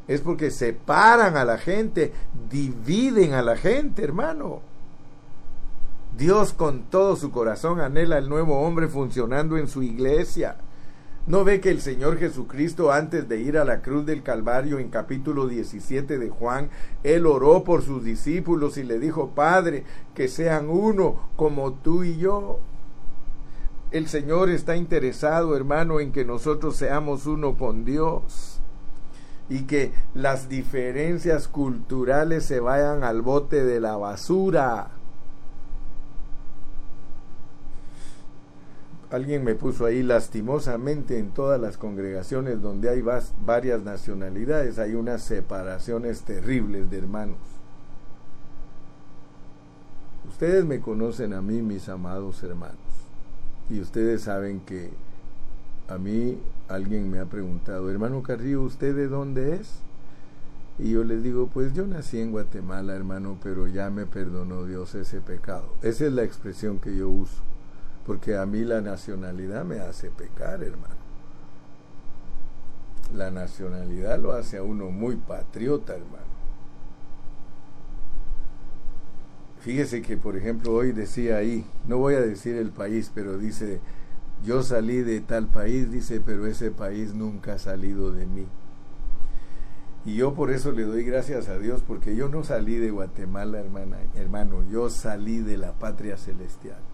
Es 0.07 0.23
porque 0.23 0.51
separan 0.51 1.37
a 1.37 1.45
la 1.45 1.59
gente, 1.59 2.13
dividen 2.49 3.35
a 3.35 3.43
la 3.43 3.57
gente, 3.57 4.03
hermano. 4.03 4.63
Dios 6.19 6.53
con 6.53 6.91
todo 6.91 7.15
su 7.15 7.31
corazón 7.31 7.79
anhela 7.79 8.19
el 8.19 8.29
nuevo 8.29 8.63
hombre 8.63 8.89
funcionando 8.89 9.57
en 9.57 9.69
su 9.69 9.85
iglesia. 9.85 10.57
¿No 11.29 11.45
ve 11.45 11.61
que 11.61 11.71
el 11.71 11.81
Señor 11.81 12.19
Jesucristo 12.19 12.91
antes 12.91 13.29
de 13.29 13.39
ir 13.39 13.57
a 13.57 13.65
la 13.65 13.83
cruz 13.83 14.05
del 14.05 14.25
Calvario 14.25 14.81
en 14.81 14.89
capítulo 14.89 15.47
17 15.47 16.19
de 16.19 16.29
Juan, 16.29 16.71
Él 17.05 17.25
oró 17.25 17.63
por 17.63 17.83
sus 17.83 18.03
discípulos 18.03 18.79
y 18.79 18.83
le 18.83 18.99
dijo, 18.99 19.29
Padre, 19.29 19.85
que 20.17 20.27
sean 20.27 20.69
uno 20.69 21.31
como 21.37 21.75
tú 21.75 22.03
y 22.03 22.17
yo? 22.17 22.59
El 23.93 24.09
Señor 24.09 24.51
está 24.51 24.75
interesado, 24.75 25.55
hermano, 25.55 26.01
en 26.01 26.11
que 26.11 26.25
nosotros 26.25 26.75
seamos 26.75 27.27
uno 27.27 27.57
con 27.57 27.85
Dios 27.85 28.61
y 29.49 29.67
que 29.67 29.93
las 30.15 30.49
diferencias 30.49 31.47
culturales 31.47 32.45
se 32.45 32.59
vayan 32.59 33.05
al 33.05 33.23
bote 33.23 33.65
de 33.65 33.79
la 33.79 33.97
basura. 33.97 34.98
Alguien 39.11 39.43
me 39.43 39.55
puso 39.55 39.87
ahí 39.87 40.03
lastimosamente 40.03 41.19
en 41.19 41.31
todas 41.31 41.61
las 41.61 41.79
congregaciones 41.79 42.61
donde 42.61 42.91
hay 42.91 43.03
varias 43.45 43.83
nacionalidades 43.83 44.79
hay 44.79 44.95
unas 44.95 45.23
separaciones 45.23 46.23
terribles 46.23 46.91
de 46.91 46.99
hermanos. 46.99 47.39
Ustedes 50.29 50.65
me 50.65 50.81
conocen 50.81 51.33
a 51.33 51.41
mí, 51.41 51.63
mis 51.63 51.89
amados 51.89 52.43
hermanos, 52.43 52.77
y 53.71 53.81
ustedes 53.81 54.23
saben 54.23 54.61
que 54.61 54.91
a 55.89 55.97
mí 55.97 56.39
alguien 56.69 57.11
me 57.11 57.19
ha 57.19 57.25
preguntado, 57.25 57.91
hermano 57.91 58.23
Carrillo, 58.23 58.63
¿usted 58.63 58.95
de 58.95 59.09
dónde 59.09 59.55
es? 59.55 59.81
Y 60.79 60.93
yo 60.93 61.03
les 61.03 61.23
digo, 61.23 61.49
pues 61.49 61.73
yo 61.73 61.87
nací 61.87 62.21
en 62.21 62.31
Guatemala, 62.31 62.95
hermano, 62.95 63.39
pero 63.43 63.67
ya 63.67 63.91
me 63.91 64.07
perdonó 64.07 64.65
Dios 64.65 64.95
ese 64.95 65.21
pecado. 65.21 65.73
Esa 65.83 66.07
es 66.07 66.13
la 66.13 66.23
expresión 66.23 66.79
que 66.79 66.95
yo 66.95 67.09
uso 67.09 67.48
porque 68.09 68.39
a 68.39 68.47
mí 68.47 68.65
la 68.65 68.81
nacionalidad 68.81 69.67
me 69.67 69.81
hace 69.81 70.09
pecar, 70.09 70.63
hermano. 70.63 70.97
La 73.13 73.31
nacionalidad 73.31 74.19
lo 74.19 74.33
hace 74.33 74.57
a 74.57 74.63
uno 74.63 74.87
muy 74.87 75.17
patriota, 75.17 75.93
hermano. 75.93 76.25
Fíjese 79.61 80.01
que, 80.01 80.17
por 80.17 80.39
ejemplo, 80.39 80.73
hoy 80.73 80.93
decía 80.93 81.37
ahí, 81.37 81.67
no 81.87 81.99
voy 81.99 82.15
a 82.15 82.23
decir 82.23 82.57
el 82.57 82.71
país, 82.71 83.13
pero 83.15 83.37
dice, 83.37 83.79
yo 84.43 84.63
salí 84.63 85.03
de 85.03 85.21
tal 85.21 85.47
país, 85.47 85.91
dice, 85.91 86.23
pero 86.25 86.47
ese 86.47 86.71
país 86.71 87.13
nunca 87.13 87.57
ha 87.57 87.59
salido 87.59 88.11
de 88.11 88.25
mí. 88.25 88.47
Y 90.07 90.15
yo 90.15 90.33
por 90.33 90.51
eso 90.51 90.73
le 90.73 90.85
doy 90.85 91.05
gracias 91.05 91.51
a 91.51 91.59
Dios, 91.59 91.83
porque 91.87 92.17
yo 92.17 92.31
no 92.31 92.43
salí 92.43 92.77
de 92.77 92.91
Guatemala, 92.91 93.59
hermana, 93.59 93.99
hermano, 94.15 94.65
yo 94.71 94.89
salí 94.89 95.41
de 95.41 95.59
la 95.59 95.75
patria 95.75 96.17
celestial 96.17 96.88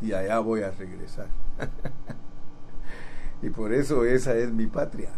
y 0.00 0.12
allá 0.12 0.38
voy 0.38 0.62
a 0.62 0.70
regresar. 0.70 1.28
y 3.42 3.50
por 3.50 3.72
eso 3.72 4.04
esa 4.04 4.36
es 4.36 4.52
mi 4.52 4.66
patria. 4.66 5.10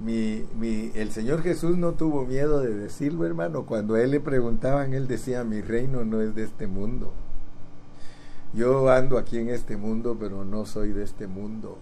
Mi, 0.00 0.46
mi, 0.56 0.90
el 0.94 1.12
Señor 1.12 1.42
Jesús 1.42 1.78
no 1.78 1.92
tuvo 1.92 2.26
miedo 2.26 2.60
de 2.60 2.74
decirlo, 2.74 3.26
hermano. 3.26 3.64
Cuando 3.64 3.94
a 3.94 4.02
él 4.02 4.10
le 4.10 4.20
preguntaban, 4.20 4.92
él 4.92 5.06
decía, 5.06 5.44
mi 5.44 5.60
reino 5.60 6.04
no 6.04 6.20
es 6.20 6.34
de 6.34 6.44
este 6.44 6.66
mundo. 6.66 7.12
Yo 8.52 8.90
ando 8.90 9.18
aquí 9.18 9.38
en 9.38 9.48
este 9.48 9.76
mundo, 9.76 10.16
pero 10.18 10.44
no 10.44 10.66
soy 10.66 10.92
de 10.92 11.04
este 11.04 11.26
mundo. 11.26 11.78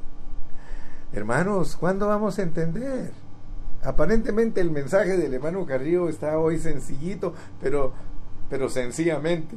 Hermanos, 1.13 1.77
¿cuándo 1.77 2.07
vamos 2.07 2.39
a 2.39 2.43
entender? 2.43 3.13
Aparentemente 3.83 4.61
el 4.61 4.71
mensaje 4.71 5.17
del 5.17 5.35
hermano 5.35 5.67
Carrillo 5.67 6.09
está 6.09 6.39
hoy 6.39 6.59
sencillito, 6.59 7.35
pero, 7.61 7.93
pero 8.49 8.69
sencillamente 8.69 9.57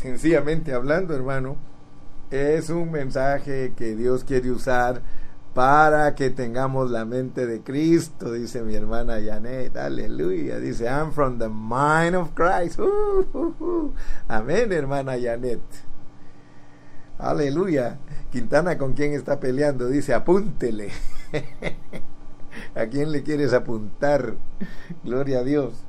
sencillamente 0.00 0.72
hablando, 0.72 1.14
hermano, 1.14 1.56
es 2.30 2.70
un 2.70 2.90
mensaje 2.90 3.72
que 3.76 3.96
Dios 3.96 4.24
quiere 4.24 4.50
usar 4.50 5.02
para 5.54 6.14
que 6.14 6.30
tengamos 6.30 6.90
la 6.90 7.04
mente 7.04 7.46
de 7.46 7.62
Cristo, 7.62 8.32
dice 8.32 8.62
mi 8.62 8.74
hermana 8.76 9.18
Janet, 9.24 9.76
aleluya, 9.76 10.58
dice, 10.58 10.84
I'm 10.84 11.12
from 11.12 11.38
the 11.38 11.48
mind 11.48 12.14
of 12.14 12.30
Christ. 12.34 12.78
Uh, 12.78 13.26
uh, 13.32 13.54
uh. 13.58 13.94
Amén, 14.28 14.70
hermana 14.70 15.18
Janet. 15.20 15.60
Aleluya. 17.18 17.98
Quintana, 18.30 18.78
¿con 18.78 18.92
quién 18.92 19.14
está 19.14 19.40
peleando? 19.40 19.88
Dice, 19.88 20.14
apúntele. 20.14 20.90
¿A 22.76 22.86
quién 22.86 23.10
le 23.10 23.24
quieres 23.24 23.52
apuntar? 23.52 24.34
Gloria 25.02 25.40
a 25.40 25.44
Dios. 25.44 25.87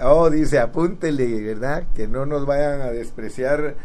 Oh, 0.00 0.28
dice, 0.28 0.58
apúntele, 0.58 1.42
¿verdad? 1.42 1.84
Que 1.94 2.06
no 2.06 2.26
nos 2.26 2.44
vayan 2.44 2.82
a 2.82 2.90
despreciar 2.90 3.76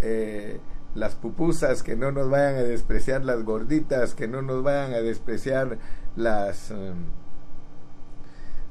eh, 0.00 0.58
las 0.94 1.14
pupusas, 1.14 1.82
que 1.82 1.96
no 1.96 2.12
nos 2.12 2.30
vayan 2.30 2.54
a 2.56 2.62
despreciar 2.62 3.24
las 3.24 3.44
gorditas, 3.44 4.14
que 4.14 4.26
no 4.26 4.42
nos 4.42 4.62
vayan 4.62 4.94
a 4.94 5.00
despreciar 5.00 5.78
las... 6.16 6.70
Em, 6.70 6.96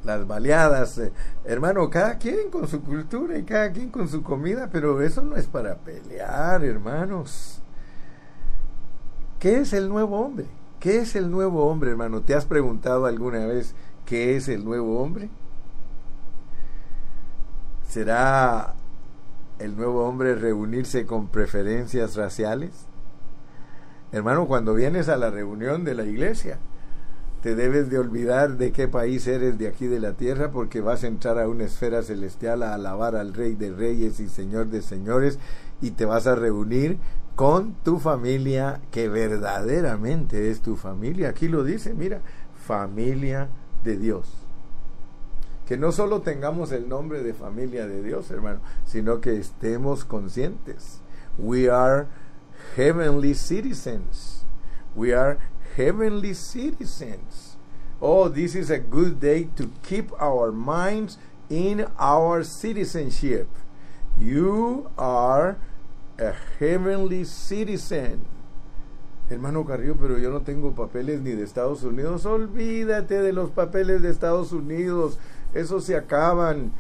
las 0.04 0.26
baleadas. 0.28 0.98
Eh, 0.98 1.12
hermano, 1.46 1.90
cada 1.90 2.18
quien 2.18 2.50
con 2.50 2.68
su 2.68 2.82
cultura 2.82 3.38
y 3.38 3.44
cada 3.44 3.72
quien 3.72 3.90
con 3.90 4.08
su 4.08 4.24
comida, 4.24 4.70
pero 4.72 5.02
eso 5.02 5.22
no 5.22 5.36
es 5.36 5.48
para 5.48 5.76
pelear, 5.76 6.64
hermanos. 6.64 7.62
¿Qué 9.40 9.60
es 9.60 9.74
el 9.74 9.90
nuevo 9.90 10.20
hombre? 10.20 10.46
¿Qué 10.80 11.00
es 11.00 11.16
el 11.16 11.30
nuevo 11.30 11.68
hombre, 11.68 11.92
hermano? 11.92 12.22
¿Te 12.22 12.34
has 12.34 12.46
preguntado 12.46 13.06
alguna 13.06 13.46
vez 13.46 13.76
qué 14.06 14.36
es 14.36 14.48
el 14.48 14.64
nuevo 14.64 15.02
hombre? 15.02 15.30
¿Será 17.90 18.76
el 19.58 19.76
nuevo 19.76 20.06
hombre 20.06 20.36
reunirse 20.36 21.08
con 21.08 21.28
preferencias 21.28 22.16
raciales? 22.16 22.86
Hermano, 24.12 24.46
cuando 24.46 24.76
vienes 24.76 25.10
a 25.10 25.18
la 25.18 25.32
reunión 25.32 25.84
de 25.86 25.96
la 25.96 26.04
iglesia, 26.04 26.60
te 27.42 27.56
debes 27.56 27.90
de 27.90 27.98
olvidar 27.98 28.58
de 28.58 28.72
qué 28.72 28.88
país 28.88 29.26
eres 29.26 29.58
de 29.58 29.68
aquí 29.68 29.88
de 29.88 30.00
la 30.00 30.14
tierra 30.14 30.52
porque 30.52 30.82
vas 30.82 31.04
a 31.04 31.08
entrar 31.08 31.40
a 31.40 31.50
una 31.50 31.64
esfera 31.64 32.04
celestial 32.04 32.62
a 32.62 32.76
alabar 32.76 33.16
al 33.16 33.34
Rey 33.34 33.56
de 33.56 33.72
Reyes 33.72 34.20
y 34.20 34.30
Señor 34.30 34.68
de 34.68 34.84
Señores 34.84 35.40
y 35.82 35.92
te 35.92 36.06
vas 36.06 36.28
a 36.28 36.36
reunir 36.36 37.00
con 37.36 37.74
tu 37.74 37.98
familia 37.98 38.82
que 38.92 39.10
verdaderamente 39.10 40.52
es 40.52 40.62
tu 40.62 40.76
familia. 40.76 41.30
Aquí 41.30 41.48
lo 41.48 41.64
dice, 41.64 41.96
mira, 41.96 42.22
familia 42.54 43.50
de 43.84 43.98
Dios. 43.98 44.39
Que 45.70 45.78
no 45.78 45.92
solo 45.92 46.22
tengamos 46.22 46.72
el 46.72 46.90
nombre 46.90 47.22
de 47.22 47.32
familia 47.32 47.86
de 47.86 48.02
Dios, 48.02 48.32
hermano, 48.32 48.60
sino 48.88 49.22
que 49.22 49.38
estemos 49.38 50.04
conscientes. 50.04 51.00
We 51.38 51.70
are 51.70 52.08
heavenly 52.76 53.36
citizens. 53.36 54.46
We 54.96 55.14
are 55.14 55.38
heavenly 55.78 56.34
citizens. 56.34 57.56
Oh, 58.02 58.30
this 58.30 58.56
is 58.56 58.72
a 58.72 58.80
good 58.80 59.20
day 59.20 59.48
to 59.58 59.70
keep 59.88 60.12
our 60.20 60.52
minds 60.52 61.20
in 61.52 61.86
our 62.00 62.44
citizenship. 62.44 63.48
You 64.18 64.90
are 64.98 65.60
a 66.18 66.34
heavenly 66.58 67.26
citizen. 67.26 68.26
Hermano 69.30 69.64
Carrillo, 69.64 69.96
pero 70.02 70.18
yo 70.18 70.32
no 70.32 70.42
tengo 70.42 70.74
papeles 70.74 71.22
ni 71.22 71.34
de 71.34 71.44
Estados 71.44 71.84
Unidos. 71.84 72.26
Olvídate 72.26 73.22
de 73.22 73.34
los 73.34 73.52
papeles 73.52 74.02
de 74.02 74.10
Estados 74.10 74.52
Unidos. 74.52 75.20
Esos 75.54 75.84
se 75.86 75.96
acaban. 75.96 76.72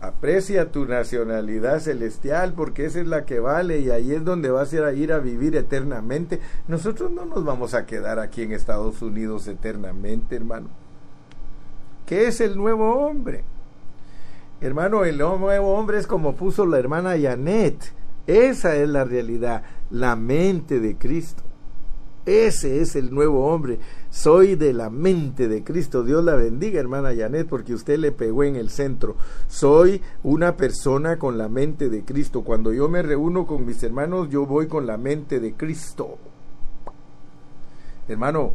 Aprecia 0.00 0.70
tu 0.70 0.84
nacionalidad 0.84 1.80
celestial 1.80 2.52
porque 2.52 2.84
esa 2.84 3.00
es 3.00 3.06
la 3.06 3.24
que 3.24 3.40
vale 3.40 3.78
y 3.78 3.90
ahí 3.90 4.12
es 4.12 4.22
donde 4.22 4.50
vas 4.50 4.74
a 4.74 4.92
ir 4.92 5.12
a 5.12 5.18
vivir 5.18 5.56
eternamente. 5.56 6.40
Nosotros 6.68 7.10
no 7.10 7.24
nos 7.24 7.42
vamos 7.42 7.72
a 7.72 7.86
quedar 7.86 8.18
aquí 8.18 8.42
en 8.42 8.52
Estados 8.52 9.00
Unidos 9.00 9.46
eternamente, 9.48 10.36
hermano. 10.36 10.68
¿Qué 12.04 12.26
es 12.26 12.42
el 12.42 12.56
nuevo 12.56 13.06
hombre? 13.06 13.44
Hermano, 14.60 15.04
el 15.04 15.16
nuevo 15.16 15.74
hombre 15.74 15.98
es 15.98 16.06
como 16.06 16.36
puso 16.36 16.66
la 16.66 16.78
hermana 16.78 17.14
Janet. 17.18 17.94
Esa 18.26 18.76
es 18.76 18.88
la 18.88 19.04
realidad, 19.04 19.62
la 19.90 20.16
mente 20.16 20.80
de 20.80 20.96
Cristo. 20.96 21.42
Ese 22.26 22.80
es 22.80 22.96
el 22.96 23.12
nuevo 23.12 23.46
hombre. 23.46 23.78
Soy 24.14 24.54
de 24.54 24.72
la 24.72 24.90
mente 24.90 25.48
de 25.48 25.64
Cristo. 25.64 26.04
Dios 26.04 26.22
la 26.22 26.36
bendiga, 26.36 26.78
hermana 26.78 27.12
Janet, 27.16 27.48
porque 27.48 27.74
usted 27.74 27.98
le 27.98 28.12
pegó 28.12 28.44
en 28.44 28.54
el 28.54 28.70
centro. 28.70 29.16
Soy 29.48 30.00
una 30.22 30.56
persona 30.56 31.18
con 31.18 31.36
la 31.36 31.48
mente 31.48 31.88
de 31.88 32.04
Cristo. 32.04 32.42
Cuando 32.42 32.72
yo 32.72 32.88
me 32.88 33.02
reúno 33.02 33.44
con 33.44 33.66
mis 33.66 33.82
hermanos, 33.82 34.30
yo 34.30 34.46
voy 34.46 34.68
con 34.68 34.86
la 34.86 34.98
mente 34.98 35.40
de 35.40 35.54
Cristo. 35.54 36.16
Hermano, 38.06 38.52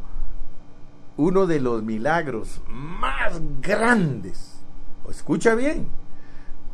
uno 1.18 1.45
de 1.45 1.60
los 1.60 1.84
milagros 1.84 2.62
más 2.70 3.41
grandes, 3.62 4.62
escucha 5.10 5.55
bien, 5.55 5.89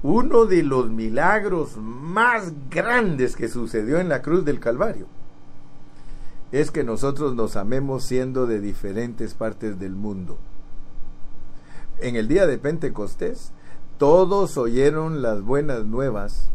uno 0.03 0.45
de 0.45 0.61
los 0.61 0.91
milagros 0.91 1.75
más 1.77 2.53
grandes 2.69 3.35
que 3.35 3.47
sucedió 3.47 3.99
en 3.99 4.09
la 4.09 4.21
cruz 4.21 4.45
del 4.45 4.59
Calvario 4.59 5.07
es 6.51 6.71
que 6.71 6.83
nosotros 6.83 7.35
nos 7.35 7.55
amemos 7.55 8.03
siendo 8.03 8.47
de 8.47 8.59
diferentes 8.59 9.33
partes 9.33 9.79
del 9.79 9.95
mundo. 9.95 10.37
En 11.99 12.15
el 12.15 12.27
día 12.27 12.45
de 12.45 12.57
Pentecostés, 12.57 13.51
todos 13.97 14.57
oyeron 14.57 15.21
las 15.21 15.41
buenas 15.41 15.85
nuevas 15.85 16.51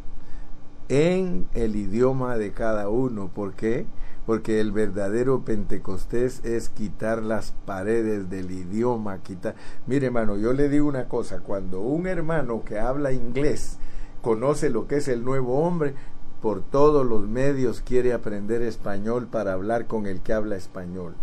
en 0.88 1.46
el 1.54 1.76
idioma 1.76 2.36
de 2.36 2.52
cada 2.52 2.88
uno. 2.88 3.28
¿Por 3.28 3.54
qué? 3.54 3.86
Porque 4.26 4.60
el 4.60 4.72
verdadero 4.72 5.44
Pentecostés 5.44 6.44
es 6.44 6.68
quitar 6.68 7.22
las 7.22 7.52
paredes 7.64 8.28
del 8.28 8.50
idioma, 8.50 9.22
quitar... 9.22 9.54
Mire 9.86 10.06
hermano, 10.06 10.36
yo 10.36 10.52
le 10.52 10.68
digo 10.68 10.86
una 10.86 11.08
cosa, 11.08 11.40
cuando 11.40 11.80
un 11.80 12.06
hermano 12.06 12.62
que 12.64 12.78
habla 12.78 13.12
inglés 13.12 13.78
conoce 14.20 14.68
lo 14.68 14.86
que 14.86 14.96
es 14.96 15.08
el 15.08 15.24
nuevo 15.24 15.60
hombre, 15.60 15.94
por 16.40 16.62
todos 16.62 17.06
los 17.06 17.28
medios 17.28 17.82
quiere 17.82 18.12
aprender 18.12 18.62
español 18.62 19.26
para 19.26 19.52
hablar 19.52 19.86
con 19.86 20.06
el 20.06 20.20
que 20.20 20.32
habla 20.32 20.56
español. 20.56 21.14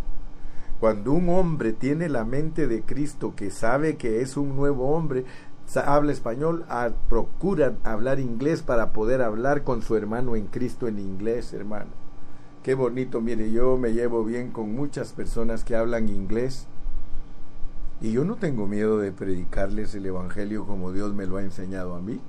Cuando 0.79 1.11
un 1.11 1.29
hombre 1.29 1.73
tiene 1.73 2.07
la 2.07 2.23
mente 2.23 2.67
de 2.67 2.83
Cristo, 2.83 3.33
que 3.35 3.49
sabe 3.49 3.97
que 3.97 4.21
es 4.21 4.37
un 4.37 4.55
nuevo 4.55 4.95
hombre, 4.95 5.25
habla 5.75 6.11
español, 6.11 6.65
procura 7.09 7.73
hablar 7.83 8.19
inglés 8.19 8.61
para 8.61 8.93
poder 8.93 9.23
hablar 9.23 9.63
con 9.63 9.81
su 9.81 9.95
hermano 9.95 10.35
en 10.35 10.45
Cristo 10.45 10.87
en 10.87 10.99
inglés, 10.99 11.51
hermano. 11.51 11.89
Qué 12.61 12.75
bonito, 12.75 13.21
mire, 13.21 13.51
yo 13.51 13.77
me 13.77 13.93
llevo 13.93 14.23
bien 14.23 14.51
con 14.51 14.75
muchas 14.75 15.13
personas 15.13 15.63
que 15.63 15.75
hablan 15.75 16.09
inglés 16.09 16.67
y 17.99 18.11
yo 18.11 18.23
no 18.23 18.35
tengo 18.35 18.67
miedo 18.67 18.99
de 18.99 19.11
predicarles 19.11 19.95
el 19.95 20.05
Evangelio 20.05 20.65
como 20.67 20.91
Dios 20.91 21.13
me 21.15 21.25
lo 21.25 21.37
ha 21.37 21.41
enseñado 21.41 21.95
a 21.95 22.01
mí 22.01 22.19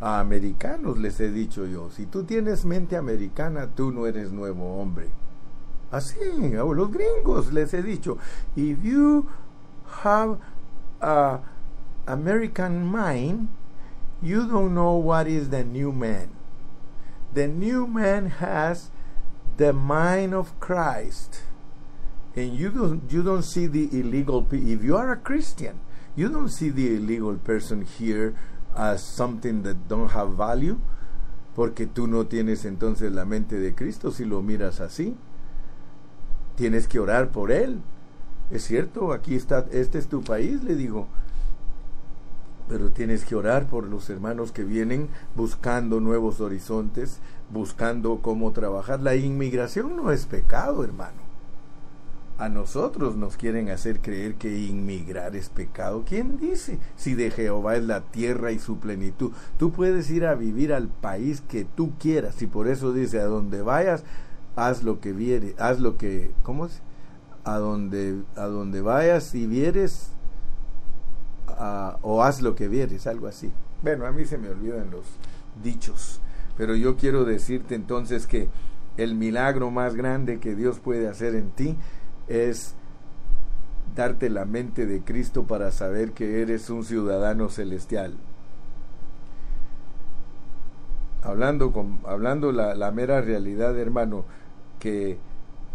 a 0.00 0.20
americanos 0.20 0.98
les 0.98 1.18
he 1.20 1.30
dicho 1.30 1.66
yo, 1.66 1.90
si 1.90 2.06
tú 2.06 2.24
tienes 2.24 2.64
mente 2.64 2.96
americana, 2.96 3.68
tú 3.74 3.92
no 3.92 4.06
eres 4.06 4.32
nuevo 4.32 4.80
hombre. 4.80 5.10
Así, 5.90 6.18
a 6.54 6.64
los 6.64 6.90
gringos 6.90 7.52
les 7.52 7.72
he 7.72 7.82
dicho, 7.82 8.18
if 8.56 8.82
you 8.82 9.28
have 10.02 10.38
a 11.00 11.40
American 12.06 12.84
mind, 12.84 13.48
you 14.22 14.46
don't 14.46 14.74
know 14.74 14.96
what 14.96 15.26
is 15.26 15.50
the 15.50 15.64
new 15.64 15.92
man. 15.92 16.30
The 17.34 17.46
new 17.46 17.86
man 17.86 18.30
has 18.40 18.90
the 19.56 19.72
mind 19.72 20.34
of 20.34 20.58
Christ. 20.60 21.42
And 22.34 22.54
you 22.54 22.70
don't 22.70 23.10
you 23.10 23.22
don't 23.22 23.42
see 23.42 23.66
the 23.66 23.88
illegal 23.92 24.46
if 24.52 24.82
you 24.82 24.96
are 24.96 25.10
a 25.10 25.16
Christian, 25.16 25.80
you 26.14 26.28
don't 26.28 26.50
see 26.50 26.68
the 26.68 26.94
illegal 26.94 27.36
person 27.36 27.82
here 27.82 28.36
as 28.76 29.00
something 29.00 29.62
that 29.62 29.76
don't 29.88 30.10
have 30.14 30.36
value, 30.36 30.76
porque 31.54 31.86
tú 31.86 32.06
no 32.06 32.26
tienes 32.26 32.64
entonces 32.64 33.12
la 33.12 33.24
mente 33.24 33.58
de 33.58 33.74
Cristo 33.74 34.10
si 34.10 34.24
lo 34.24 34.42
miras 34.42 34.80
así. 34.80 35.16
Tienes 36.54 36.86
que 36.88 36.98
orar 36.98 37.30
por 37.30 37.50
él. 37.50 37.80
Es 38.50 38.64
cierto, 38.64 39.12
aquí 39.12 39.34
está, 39.34 39.66
este 39.72 39.98
es 39.98 40.08
tu 40.08 40.22
país, 40.22 40.62
le 40.62 40.76
digo. 40.76 41.08
Pero 42.68 42.90
tienes 42.90 43.24
que 43.24 43.34
orar 43.34 43.66
por 43.66 43.84
los 43.84 44.10
hermanos 44.10 44.52
que 44.52 44.64
vienen 44.64 45.08
buscando 45.34 46.00
nuevos 46.00 46.40
horizontes, 46.40 47.20
buscando 47.50 48.20
cómo 48.22 48.52
trabajar. 48.52 49.00
La 49.00 49.14
inmigración 49.14 49.96
no 49.96 50.10
es 50.10 50.26
pecado, 50.26 50.84
hermano. 50.84 51.25
A 52.38 52.50
nosotros 52.50 53.16
nos 53.16 53.38
quieren 53.38 53.70
hacer 53.70 54.00
creer 54.00 54.34
que 54.34 54.58
inmigrar 54.58 55.34
es 55.36 55.48
pecado. 55.48 56.04
¿Quién 56.06 56.38
dice? 56.38 56.78
Si 56.94 57.14
de 57.14 57.30
Jehová 57.30 57.76
es 57.76 57.84
la 57.84 58.02
tierra 58.02 58.52
y 58.52 58.58
su 58.58 58.78
plenitud. 58.78 59.32
Tú 59.58 59.72
puedes 59.72 60.10
ir 60.10 60.26
a 60.26 60.34
vivir 60.34 60.74
al 60.74 60.88
país 60.88 61.40
que 61.40 61.64
tú 61.64 61.92
quieras. 61.98 62.42
Y 62.42 62.46
por 62.46 62.68
eso 62.68 62.92
dice, 62.92 63.20
a 63.20 63.24
donde 63.24 63.62
vayas, 63.62 64.04
haz 64.54 64.82
lo 64.82 65.00
que 65.00 65.12
vieres, 65.12 65.54
haz 65.58 65.80
lo 65.80 65.96
que, 65.96 66.32
¿cómo 66.42 66.66
es? 66.66 66.82
A 67.44 67.56
donde, 67.56 68.22
a 68.34 68.44
donde 68.46 68.82
vayas 68.82 69.34
y 69.34 69.46
vieres, 69.46 70.10
o 72.02 72.22
haz 72.22 72.42
lo 72.42 72.54
que 72.54 72.68
vieres, 72.68 73.06
algo 73.06 73.28
así. 73.28 73.50
Bueno, 73.82 74.04
a 74.04 74.12
mí 74.12 74.26
se 74.26 74.36
me 74.36 74.48
olvidan 74.48 74.90
los 74.90 75.06
dichos. 75.62 76.20
Pero 76.58 76.74
yo 76.74 76.96
quiero 76.96 77.24
decirte 77.24 77.74
entonces 77.74 78.26
que 78.26 78.48
el 78.96 79.14
milagro 79.14 79.70
más 79.70 79.94
grande 79.94 80.38
que 80.38 80.54
Dios 80.54 80.80
puede 80.80 81.08
hacer 81.08 81.34
en 81.34 81.50
ti 81.50 81.76
es 82.28 82.74
darte 83.94 84.30
la 84.30 84.44
mente 84.44 84.86
de 84.86 85.02
Cristo 85.02 85.44
para 85.44 85.70
saber 85.70 86.12
que 86.12 86.42
eres 86.42 86.70
un 86.70 86.84
ciudadano 86.84 87.48
celestial. 87.48 88.14
Hablando, 91.22 91.72
con, 91.72 92.00
hablando 92.06 92.52
la, 92.52 92.74
la 92.74 92.90
mera 92.92 93.20
realidad, 93.20 93.76
hermano, 93.78 94.24
que 94.78 95.18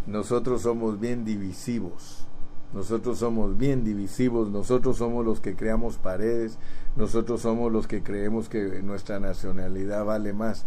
nosotros 0.07 0.61
somos 0.61 0.99
bien 0.99 1.25
divisivos. 1.25 2.25
Nosotros 2.73 3.17
somos 3.17 3.57
bien 3.57 3.83
divisivos, 3.83 4.49
nosotros 4.49 4.97
somos 4.97 5.25
los 5.25 5.41
que 5.41 5.55
creamos 5.57 5.97
paredes, 5.97 6.57
nosotros 6.95 7.41
somos 7.41 7.69
los 7.69 7.85
que 7.85 8.01
creemos 8.01 8.47
que 8.47 8.81
nuestra 8.81 9.19
nacionalidad 9.19 10.05
vale 10.05 10.31
más. 10.31 10.65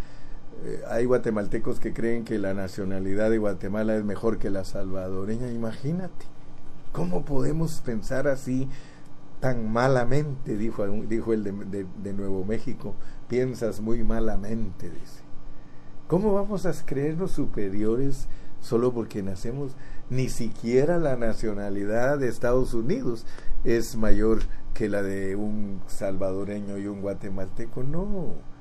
Eh, 0.64 0.82
hay 0.88 1.05
guatemaltecos 1.05 1.80
que 1.80 1.92
creen 1.92 2.24
que 2.24 2.38
la 2.38 2.55
nacionalidad 2.55 3.30
de 3.30 3.38
Guatemala 3.38 3.96
es 3.96 4.05
mejor 4.05 4.38
que 4.38 4.50
la 4.50 4.64
salvadoreña. 4.64 5.50
Imagínate, 5.50 6.26
¿cómo 6.92 7.24
podemos 7.24 7.80
pensar 7.80 8.28
así 8.28 8.68
tan 9.40 9.72
malamente? 9.72 10.57
Dijo, 10.57 10.86
dijo 10.86 11.32
el 11.32 11.44
de, 11.44 11.86
de 12.02 12.12
Nuevo 12.12 12.44
México. 12.44 12.94
Piensas 13.28 13.80
muy 13.80 14.02
malamente, 14.05 14.90
dice. 14.90 15.22
¿Cómo 16.07 16.34
vamos 16.34 16.66
a 16.66 16.72
creernos 16.84 17.32
superiores 17.32 18.28
solo 18.61 18.92
porque 18.92 19.22
nacemos? 19.22 19.72
Ni 20.11 20.28
siquiera 20.28 20.98
la 20.98 21.16
nacionalidad 21.16 22.18
de 22.18 22.28
Estados 22.28 22.74
Unidos 22.74 23.26
es 23.64 23.96
mayor 23.96 24.40
que 24.74 24.88
la 24.88 25.02
de 25.02 25.34
un 25.34 25.80
salvadoreño 25.86 26.76
y 26.76 26.86
un 26.86 27.00
guatemalteco. 27.00 27.82
No 27.82 28.53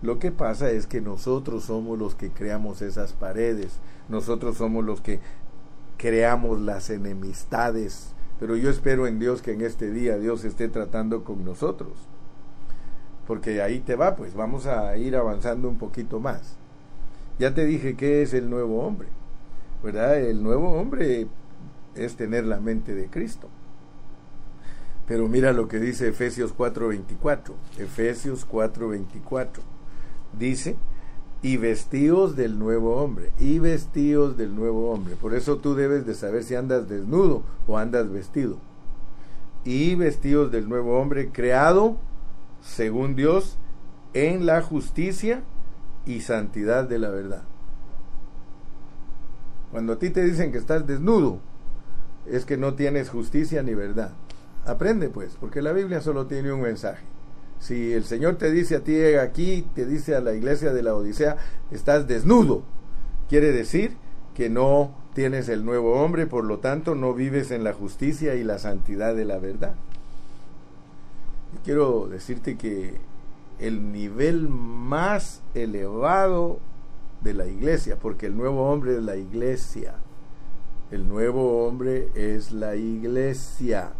lo 0.00 0.18
que 0.20 0.30
pasa 0.30 0.70
es 0.70 0.86
que 0.86 1.00
nosotros 1.00 1.64
somos 1.64 1.98
los 1.98 2.14
que 2.14 2.30
creamos 2.30 2.82
esas 2.82 3.12
paredes, 3.12 3.80
nosotros 4.08 4.56
somos 4.56 4.84
los 4.84 5.00
que 5.00 5.18
creamos 5.96 6.60
las 6.60 6.90
enemistades, 6.90 8.14
pero 8.38 8.56
yo 8.56 8.70
espero 8.70 9.08
en 9.08 9.18
Dios 9.18 9.42
que 9.42 9.52
en 9.52 9.62
este 9.62 9.90
día 9.90 10.16
Dios 10.18 10.44
esté 10.44 10.68
tratando 10.68 11.24
con 11.24 11.44
nosotros, 11.44 11.92
porque 13.26 13.60
ahí 13.60 13.80
te 13.80 13.96
va, 13.96 14.14
pues 14.14 14.34
vamos 14.34 14.66
a 14.66 14.96
ir 14.96 15.16
avanzando 15.16 15.68
un 15.68 15.78
poquito 15.78 16.20
más. 16.20 16.56
Ya 17.40 17.52
te 17.54 17.66
dije 17.66 17.96
que 17.96 18.22
es 18.22 18.34
el 18.34 18.48
nuevo 18.48 18.84
hombre, 18.84 19.08
¿verdad? 19.82 20.20
El 20.20 20.42
nuevo 20.44 20.72
hombre 20.72 21.26
es 21.96 22.14
tener 22.14 22.44
la 22.44 22.60
mente 22.60 22.94
de 22.94 23.08
Cristo. 23.08 23.48
Pero 25.06 25.26
mira 25.26 25.52
lo 25.52 25.66
que 25.68 25.78
dice 25.78 26.08
Efesios 26.08 26.54
4:24, 26.56 27.54
Efesios 27.78 28.46
4:24 28.46 29.77
dice, 30.32 30.76
y 31.42 31.56
vestidos 31.56 32.34
del 32.36 32.58
nuevo 32.58 32.96
hombre, 32.96 33.30
y 33.38 33.58
vestidos 33.58 34.36
del 34.36 34.54
nuevo 34.54 34.90
hombre. 34.90 35.16
Por 35.16 35.34
eso 35.34 35.58
tú 35.58 35.74
debes 35.74 36.06
de 36.06 36.14
saber 36.14 36.42
si 36.42 36.54
andas 36.54 36.88
desnudo 36.88 37.42
o 37.66 37.78
andas 37.78 38.10
vestido. 38.10 38.58
Y 39.64 39.94
vestidos 39.94 40.50
del 40.50 40.68
nuevo 40.68 40.98
hombre, 40.98 41.30
creado 41.30 41.96
según 42.60 43.14
Dios 43.14 43.56
en 44.14 44.46
la 44.46 44.62
justicia 44.62 45.42
y 46.06 46.20
santidad 46.22 46.88
de 46.88 46.98
la 46.98 47.10
verdad. 47.10 47.42
Cuando 49.70 49.92
a 49.92 49.98
ti 49.98 50.10
te 50.10 50.24
dicen 50.24 50.50
que 50.50 50.58
estás 50.58 50.86
desnudo, 50.86 51.40
es 52.26 52.44
que 52.44 52.56
no 52.56 52.74
tienes 52.74 53.10
justicia 53.10 53.62
ni 53.62 53.74
verdad. 53.74 54.12
Aprende 54.66 55.08
pues, 55.08 55.36
porque 55.38 55.62
la 55.62 55.72
Biblia 55.72 56.00
solo 56.00 56.26
tiene 56.26 56.52
un 56.52 56.62
mensaje. 56.62 57.04
Si 57.60 57.92
el 57.92 58.04
Señor 58.04 58.36
te 58.36 58.50
dice 58.50 58.76
a 58.76 58.80
ti 58.80 58.96
aquí, 59.14 59.66
te 59.74 59.84
dice 59.84 60.14
a 60.14 60.20
la 60.20 60.34
iglesia 60.34 60.72
de 60.72 60.82
la 60.82 60.94
Odisea, 60.94 61.36
estás 61.70 62.06
desnudo, 62.06 62.62
quiere 63.28 63.52
decir 63.52 63.96
que 64.34 64.48
no 64.48 64.94
tienes 65.14 65.48
el 65.48 65.64
nuevo 65.64 66.00
hombre, 66.00 66.26
por 66.26 66.44
lo 66.44 66.58
tanto 66.60 66.94
no 66.94 67.14
vives 67.14 67.50
en 67.50 67.64
la 67.64 67.72
justicia 67.72 68.36
y 68.36 68.44
la 68.44 68.58
santidad 68.58 69.14
de 69.16 69.24
la 69.24 69.38
verdad. 69.38 69.74
Y 71.54 71.64
quiero 71.64 72.06
decirte 72.08 72.56
que 72.56 73.00
el 73.58 73.90
nivel 73.90 74.48
más 74.48 75.42
elevado 75.54 76.60
de 77.22 77.34
la 77.34 77.46
iglesia, 77.46 77.98
porque 77.98 78.26
el 78.26 78.36
nuevo 78.36 78.70
hombre 78.70 78.96
es 78.96 79.02
la 79.02 79.16
iglesia, 79.16 79.94
el 80.92 81.08
nuevo 81.08 81.66
hombre 81.66 82.08
es 82.14 82.52
la 82.52 82.76
iglesia, 82.76 83.92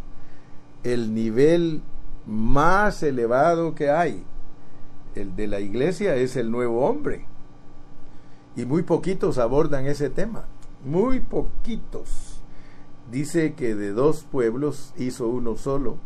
el 0.85 1.15
nivel 1.15 1.83
más 2.29 3.03
elevado 3.03 3.75
que 3.75 3.91
hay. 3.91 4.23
El 5.15 5.35
de 5.35 5.49
la 5.49 5.61
iglesia 5.61 6.15
es 6.15 6.37
el 6.37 6.51
nuevo 6.51 6.87
hombre. 6.87 7.27
Y 8.55 8.67
muy 8.67 8.83
poquitos 8.83 9.39
abordan 9.39 9.87
ese 9.87 10.11
tema. 10.11 10.45
Muy 10.85 11.21
poquitos. 11.21 12.41
Dice 13.11 13.55
que 13.55 13.75
de 13.75 13.93
dos 13.93 14.25
pueblos 14.31 14.93
hizo 14.99 15.27
uno 15.29 15.57
solo. 15.57 15.97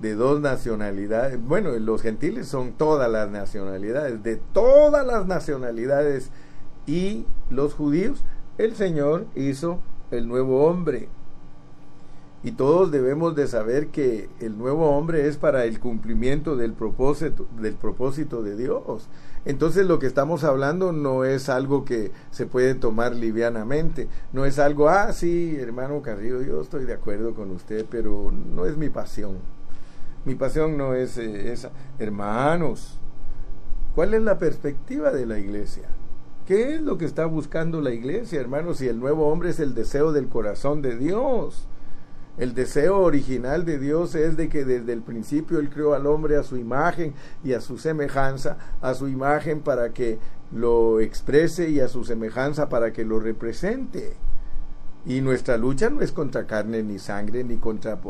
De 0.00 0.14
dos 0.14 0.40
nacionalidades. 0.40 1.42
Bueno, 1.42 1.70
los 1.72 2.00
gentiles 2.00 2.46
son 2.46 2.72
todas 2.72 3.10
las 3.10 3.28
nacionalidades. 3.28 4.22
De 4.22 4.36
todas 4.36 5.04
las 5.04 5.26
nacionalidades. 5.26 6.30
Y 6.86 7.26
los 7.50 7.74
judíos, 7.74 8.22
el 8.56 8.76
Señor 8.76 9.26
hizo 9.34 9.80
el 10.10 10.28
nuevo 10.28 10.66
hombre 10.66 11.08
y 12.44 12.52
todos 12.52 12.90
debemos 12.90 13.34
de 13.34 13.48
saber 13.48 13.86
que 13.88 14.28
el 14.38 14.58
nuevo 14.58 14.90
hombre 14.90 15.26
es 15.26 15.38
para 15.38 15.64
el 15.64 15.80
cumplimiento 15.80 16.56
del 16.56 16.74
propósito, 16.74 17.46
del 17.58 17.74
propósito 17.74 18.42
de 18.42 18.54
Dios. 18.54 19.08
Entonces 19.46 19.86
lo 19.86 19.98
que 19.98 20.06
estamos 20.06 20.44
hablando 20.44 20.92
no 20.92 21.24
es 21.24 21.48
algo 21.48 21.86
que 21.86 22.12
se 22.30 22.44
puede 22.44 22.74
tomar 22.74 23.14
livianamente, 23.14 24.08
no 24.34 24.44
es 24.44 24.58
algo, 24.58 24.90
ah, 24.90 25.10
sí, 25.14 25.56
hermano 25.58 26.02
Carrillo, 26.02 26.42
yo 26.42 26.60
estoy 26.60 26.84
de 26.84 26.92
acuerdo 26.92 27.34
con 27.34 27.50
usted, 27.50 27.86
pero 27.88 28.30
no 28.30 28.66
es 28.66 28.76
mi 28.76 28.90
pasión. 28.90 29.38
Mi 30.26 30.34
pasión 30.34 30.76
no 30.76 30.94
es 30.94 31.16
eh, 31.16 31.50
esa. 31.50 31.70
Hermanos, 31.98 32.98
¿cuál 33.94 34.12
es 34.12 34.20
la 34.20 34.38
perspectiva 34.38 35.12
de 35.12 35.24
la 35.24 35.38
iglesia? 35.38 35.88
¿Qué 36.46 36.74
es 36.74 36.82
lo 36.82 36.98
que 36.98 37.06
está 37.06 37.24
buscando 37.24 37.80
la 37.80 37.92
iglesia, 37.92 38.38
hermanos? 38.38 38.78
Si 38.78 38.88
el 38.88 39.00
nuevo 39.00 39.28
hombre 39.28 39.48
es 39.48 39.60
el 39.60 39.74
deseo 39.74 40.12
del 40.12 40.28
corazón 40.28 40.82
de 40.82 40.98
Dios. 40.98 41.68
El 42.36 42.52
deseo 42.52 42.98
original 42.98 43.64
de 43.64 43.78
Dios 43.78 44.16
es 44.16 44.36
de 44.36 44.48
que 44.48 44.64
desde 44.64 44.92
el 44.92 45.02
principio 45.02 45.60
Él 45.60 45.70
creó 45.70 45.94
al 45.94 46.06
hombre 46.06 46.36
a 46.36 46.42
su 46.42 46.56
imagen 46.56 47.14
y 47.44 47.52
a 47.52 47.60
su 47.60 47.78
semejanza, 47.78 48.56
a 48.80 48.94
su 48.94 49.06
imagen 49.06 49.60
para 49.60 49.92
que 49.92 50.18
lo 50.50 51.00
exprese 51.00 51.70
y 51.70 51.78
a 51.78 51.86
su 51.86 52.04
semejanza 52.04 52.68
para 52.68 52.92
que 52.92 53.04
lo 53.04 53.20
represente. 53.20 54.14
Y 55.06 55.20
nuestra 55.20 55.58
lucha 55.58 55.90
no 55.90 56.00
es 56.00 56.12
contra 56.12 56.46
carne 56.46 56.82
ni 56.82 56.98
sangre, 56.98 57.44
ni 57.44 57.58
contra 57.58 58.00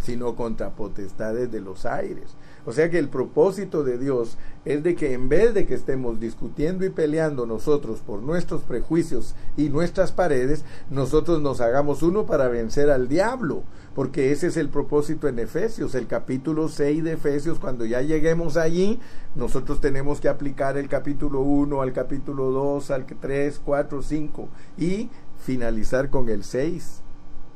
sino 0.00 0.34
contra 0.34 0.70
potestades 0.70 1.50
de 1.50 1.60
los 1.60 1.86
aires. 1.86 2.36
O 2.70 2.72
sea 2.72 2.88
que 2.88 3.00
el 3.00 3.08
propósito 3.08 3.82
de 3.82 3.98
Dios 3.98 4.38
es 4.64 4.84
de 4.84 4.94
que 4.94 5.12
en 5.12 5.28
vez 5.28 5.54
de 5.54 5.66
que 5.66 5.74
estemos 5.74 6.20
discutiendo 6.20 6.86
y 6.86 6.90
peleando 6.90 7.44
nosotros 7.44 7.98
por 7.98 8.22
nuestros 8.22 8.62
prejuicios 8.62 9.34
y 9.56 9.70
nuestras 9.70 10.12
paredes, 10.12 10.64
nosotros 10.88 11.42
nos 11.42 11.60
hagamos 11.60 12.04
uno 12.04 12.26
para 12.26 12.46
vencer 12.46 12.88
al 12.88 13.08
diablo. 13.08 13.64
Porque 13.96 14.30
ese 14.30 14.46
es 14.46 14.56
el 14.56 14.68
propósito 14.68 15.26
en 15.26 15.40
Efesios, 15.40 15.96
el 15.96 16.06
capítulo 16.06 16.68
6 16.68 17.02
de 17.02 17.14
Efesios, 17.14 17.58
cuando 17.58 17.84
ya 17.86 18.02
lleguemos 18.02 18.56
allí, 18.56 19.00
nosotros 19.34 19.80
tenemos 19.80 20.20
que 20.20 20.28
aplicar 20.28 20.78
el 20.78 20.88
capítulo 20.88 21.40
1 21.40 21.82
al 21.82 21.92
capítulo 21.92 22.52
2, 22.52 22.88
al 22.92 23.04
3, 23.04 23.60
4, 23.64 24.00
5 24.00 24.48
y 24.78 25.10
finalizar 25.44 26.08
con 26.08 26.28
el 26.28 26.44
6. 26.44 27.02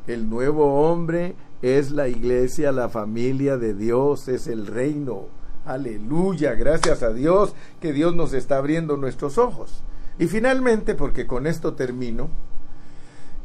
El 0.09 0.29
nuevo 0.29 0.91
hombre 0.91 1.37
es 1.63 1.91
la 1.91 2.09
iglesia, 2.09 2.73
la 2.73 2.89
familia 2.89 3.57
de 3.57 3.75
Dios, 3.75 4.29
es 4.29 4.47
el 4.47 4.67
reino. 4.67 5.27
Aleluya, 5.65 6.55
gracias 6.55 7.03
a 7.03 7.13
Dios 7.13 7.55
que 7.81 7.93
Dios 7.93 8.15
nos 8.15 8.35
está 8.35 8.59
abriendo 8.59 8.97
nuestros 8.97 9.39
ojos. 9.39 9.83
Y 10.19 10.27
finalmente, 10.27 10.95
porque 10.95 11.27
con 11.27 11.47
esto 11.47 11.75
termino, 11.75 12.29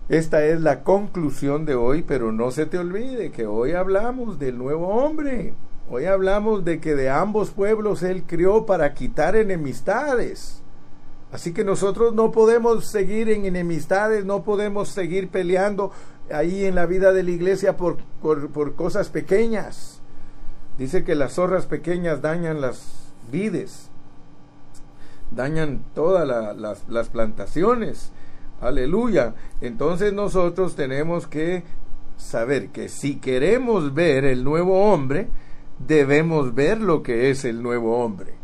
esta 0.09 0.43
es 0.43 0.59
la 0.61 0.83
conclusión 0.83 1.65
de 1.65 1.75
hoy, 1.75 2.01
pero 2.01 2.31
no 2.31 2.51
se 2.51 2.65
te 2.65 2.77
olvide 2.77 3.31
que 3.31 3.45
hoy 3.45 3.73
hablamos 3.73 4.39
del 4.39 4.57
nuevo 4.57 4.87
hombre. 4.87 5.53
Hoy 5.89 6.05
hablamos 6.05 6.65
de 6.65 6.79
que 6.79 6.95
de 6.95 7.09
ambos 7.09 7.51
pueblos 7.51 8.03
Él 8.03 8.23
crió 8.25 8.65
para 8.65 8.93
quitar 8.93 9.35
enemistades. 9.35 10.61
Así 11.31 11.53
que 11.53 11.63
nosotros 11.63 12.13
no 12.15 12.31
podemos 12.31 12.89
seguir 12.89 13.29
en 13.29 13.45
enemistades, 13.45 14.25
no 14.25 14.43
podemos 14.43 14.89
seguir 14.89 15.29
peleando 15.29 15.91
ahí 16.31 16.65
en 16.65 16.75
la 16.75 16.85
vida 16.85 17.13
de 17.13 17.23
la 17.23 17.31
iglesia 17.31 17.77
por, 17.77 17.97
por, 18.21 18.75
cosas 18.75 19.09
pequeñas. 19.09 20.01
Dice 20.77 21.03
que 21.03 21.15
las 21.15 21.33
zorras 21.33 21.65
pequeñas 21.65 22.21
dañan 22.21 22.61
las 22.61 23.11
vides, 23.31 23.89
dañan 25.31 25.83
todas 25.93 26.27
las, 26.57 26.87
las 26.87 27.09
plantaciones. 27.09 28.11
Aleluya. 28.61 29.35
Entonces 29.61 30.13
nosotros 30.13 30.75
tenemos 30.75 31.27
que 31.27 31.63
saber 32.17 32.69
que 32.69 32.89
si 32.89 33.15
queremos 33.17 33.93
ver 33.93 34.25
el 34.25 34.43
nuevo 34.43 34.91
hombre, 34.91 35.29
debemos 35.85 36.53
ver 36.53 36.81
lo 36.81 37.03
que 37.03 37.29
es 37.29 37.45
el 37.45 37.61
nuevo 37.63 38.03
hombre. 38.03 38.39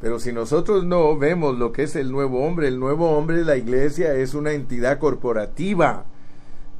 Pero 0.00 0.18
si 0.18 0.32
nosotros 0.32 0.84
no 0.84 1.18
vemos 1.18 1.58
lo 1.58 1.72
que 1.72 1.82
es 1.82 1.94
el 1.94 2.10
nuevo 2.10 2.46
hombre, 2.46 2.68
el 2.68 2.80
nuevo 2.80 3.10
hombre, 3.10 3.44
la 3.44 3.56
iglesia 3.56 4.14
es 4.14 4.34
una 4.34 4.52
entidad 4.52 4.98
corporativa. 4.98 6.06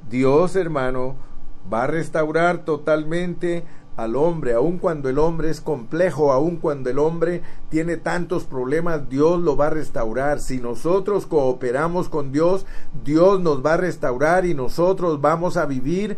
Dios, 0.08 0.56
hermano, 0.56 1.16
va 1.72 1.84
a 1.84 1.86
restaurar 1.86 2.64
totalmente 2.64 3.64
al 3.96 4.16
hombre, 4.16 4.54
aun 4.54 4.78
cuando 4.78 5.08
el 5.08 5.18
hombre 5.18 5.50
es 5.50 5.60
complejo, 5.60 6.32
aun 6.32 6.56
cuando 6.56 6.88
el 6.88 6.98
hombre 6.98 7.42
tiene 7.68 7.96
tantos 7.98 8.44
problemas, 8.44 9.08
Dios 9.10 9.40
lo 9.40 9.56
va 9.56 9.66
a 9.66 9.70
restaurar. 9.70 10.40
Si 10.40 10.58
nosotros 10.58 11.26
cooperamos 11.26 12.08
con 12.08 12.32
Dios, 12.32 12.64
Dios 13.04 13.40
nos 13.40 13.64
va 13.64 13.74
a 13.74 13.78
restaurar 13.78 14.46
y 14.46 14.54
nosotros 14.54 15.20
vamos 15.20 15.56
a 15.56 15.66
vivir 15.66 16.16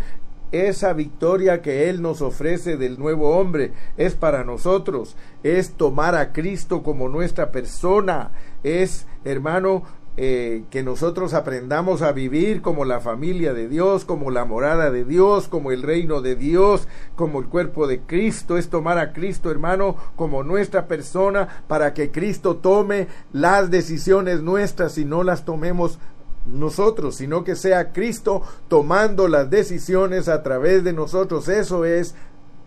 esa 0.52 0.92
victoria 0.92 1.62
que 1.62 1.88
Él 1.88 2.02
nos 2.02 2.20
ofrece 2.20 2.76
del 2.76 2.98
nuevo 2.98 3.36
hombre 3.36 3.72
es 3.96 4.14
para 4.14 4.44
nosotros, 4.44 5.16
es 5.42 5.72
tomar 5.72 6.14
a 6.14 6.32
Cristo 6.32 6.82
como 6.82 7.08
nuestra 7.08 7.50
persona, 7.50 8.32
es, 8.62 9.06
hermano, 9.24 9.82
eh, 10.18 10.64
que 10.68 10.82
nosotros 10.82 11.32
aprendamos 11.32 12.02
a 12.02 12.12
vivir 12.12 12.60
como 12.60 12.84
la 12.84 13.00
familia 13.00 13.54
de 13.54 13.66
Dios, 13.66 14.04
como 14.04 14.30
la 14.30 14.44
morada 14.44 14.90
de 14.90 15.06
Dios, 15.06 15.48
como 15.48 15.72
el 15.72 15.82
reino 15.82 16.20
de 16.20 16.36
Dios, 16.36 16.86
como 17.16 17.40
el 17.40 17.46
cuerpo 17.46 17.86
de 17.86 18.00
Cristo, 18.00 18.58
es 18.58 18.68
tomar 18.68 18.98
a 18.98 19.14
Cristo, 19.14 19.50
hermano, 19.50 19.96
como 20.14 20.42
nuestra 20.42 20.86
persona, 20.86 21.48
para 21.66 21.94
que 21.94 22.10
Cristo 22.10 22.56
tome 22.56 23.08
las 23.32 23.70
decisiones 23.70 24.42
nuestras 24.42 24.98
y 24.98 25.06
no 25.06 25.22
las 25.22 25.46
tomemos 25.46 25.98
nosotros, 26.44 27.14
sino 27.14 27.42
que 27.42 27.56
sea 27.56 27.92
Cristo 27.92 28.42
tomando 28.68 29.28
las 29.28 29.48
decisiones 29.48 30.28
a 30.28 30.42
través 30.42 30.84
de 30.84 30.92
nosotros. 30.92 31.48
Eso 31.48 31.86
es 31.86 32.14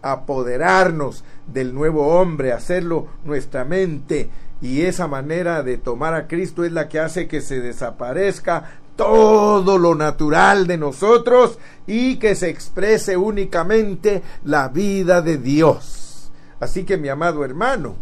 apoderarnos 0.02 1.24
del 1.46 1.74
nuevo 1.74 2.08
hombre, 2.08 2.54
hacerlo 2.54 3.08
nuestra 3.24 3.66
mente 3.66 4.30
y 4.62 4.82
esa 4.82 5.08
manera 5.08 5.64
de 5.64 5.78
tomar 5.78 6.14
a 6.14 6.28
Cristo 6.28 6.64
es 6.64 6.72
la 6.72 6.88
que 6.88 7.00
hace 7.00 7.28
que 7.28 7.42
se 7.42 7.60
desaparezca 7.60 8.80
todo 8.96 9.78
lo 9.78 9.96
natural 9.96 10.68
de 10.68 10.78
nosotros 10.78 11.60
y 11.86 12.18
que 12.18 12.36
se 12.36 12.50
exprese 12.50 13.18
únicamente 13.18 14.24
la 14.44 14.70
vida 14.70 15.22
de 15.22 15.38
Dios. 15.38 16.32
Así 16.60 16.86
que 16.86 16.98
mi 16.98 17.10
amado 17.10 17.44
hermano, 17.44 17.96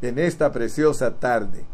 en 0.00 0.18
esta 0.18 0.50
preciosa 0.50 1.16
tarde, 1.16 1.64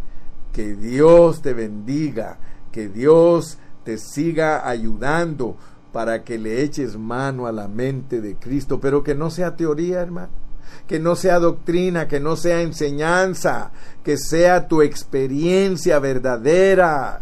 que 0.52 0.74
Dios 0.74 1.42
te 1.42 1.54
bendiga, 1.54 2.38
que 2.72 2.88
Dios 2.88 3.58
te 3.84 3.98
siga 3.98 4.68
ayudando 4.68 5.56
para 5.92 6.24
que 6.24 6.38
le 6.38 6.62
eches 6.62 6.96
mano 6.96 7.46
a 7.46 7.52
la 7.52 7.68
mente 7.68 8.20
de 8.20 8.34
Cristo, 8.34 8.80
pero 8.80 9.04
que 9.04 9.14
no 9.14 9.30
sea 9.30 9.54
teoría, 9.54 10.00
hermano 10.00 10.43
que 10.86 10.98
no 10.98 11.16
sea 11.16 11.38
doctrina, 11.38 12.08
que 12.08 12.20
no 12.20 12.36
sea 12.36 12.62
enseñanza, 12.62 13.72
que 14.02 14.16
sea 14.16 14.68
tu 14.68 14.82
experiencia 14.82 15.98
verdadera, 15.98 17.20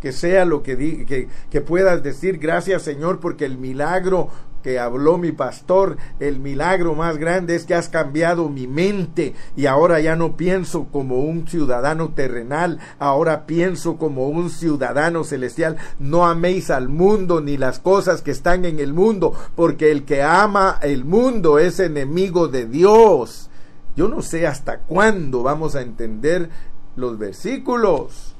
que 0.00 0.12
sea 0.12 0.44
lo 0.44 0.62
que, 0.62 1.04
que, 1.06 1.28
que 1.50 1.60
puedas 1.60 2.02
decir, 2.02 2.38
gracias 2.38 2.82
Señor, 2.82 3.18
porque 3.18 3.44
el 3.44 3.58
milagro 3.58 4.28
que 4.66 4.80
habló 4.80 5.16
mi 5.16 5.30
pastor, 5.30 5.96
el 6.18 6.40
milagro 6.40 6.96
más 6.96 7.18
grande 7.18 7.54
es 7.54 7.66
que 7.66 7.76
has 7.76 7.88
cambiado 7.88 8.48
mi 8.48 8.66
mente 8.66 9.36
y 9.54 9.66
ahora 9.66 10.00
ya 10.00 10.16
no 10.16 10.36
pienso 10.36 10.88
como 10.90 11.20
un 11.20 11.46
ciudadano 11.46 12.08
terrenal, 12.14 12.80
ahora 12.98 13.46
pienso 13.46 13.96
como 13.96 14.28
un 14.28 14.50
ciudadano 14.50 15.22
celestial. 15.22 15.76
No 16.00 16.26
améis 16.26 16.70
al 16.70 16.88
mundo 16.88 17.40
ni 17.40 17.56
las 17.56 17.78
cosas 17.78 18.22
que 18.22 18.32
están 18.32 18.64
en 18.64 18.80
el 18.80 18.92
mundo, 18.92 19.34
porque 19.54 19.92
el 19.92 20.04
que 20.04 20.24
ama 20.24 20.80
el 20.82 21.04
mundo 21.04 21.60
es 21.60 21.78
enemigo 21.78 22.48
de 22.48 22.66
Dios. 22.66 23.48
Yo 23.94 24.08
no 24.08 24.20
sé 24.20 24.48
hasta 24.48 24.78
cuándo 24.80 25.44
vamos 25.44 25.76
a 25.76 25.82
entender 25.82 26.50
los 26.96 27.18
versículos 27.18 28.35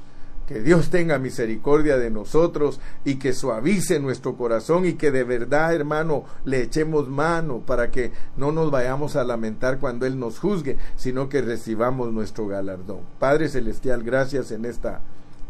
que 0.47 0.61
Dios 0.61 0.89
tenga 0.89 1.19
misericordia 1.19 1.97
de 1.97 2.09
nosotros 2.09 2.79
y 3.03 3.15
que 3.15 3.33
suavice 3.33 3.99
nuestro 3.99 4.37
corazón 4.37 4.85
y 4.85 4.93
que 4.93 5.11
de 5.11 5.25
verdad, 5.25 5.75
hermano, 5.75 6.23
le 6.45 6.61
echemos 6.61 7.09
mano 7.09 7.59
para 7.59 7.91
que 7.91 8.11
no 8.37 8.53
nos 8.53 8.71
vayamos 8.71 9.17
a 9.17 9.25
lamentar 9.25 9.77
cuando 9.79 10.05
Él 10.05 10.17
nos 10.17 10.39
juzgue, 10.39 10.77
sino 10.95 11.27
que 11.27 11.41
recibamos 11.41 12.13
nuestro 12.13 12.47
galardón. 12.47 13.01
Padre 13.19 13.49
Celestial, 13.49 14.03
gracias 14.03 14.51
en 14.51 14.63
esta 14.63 15.01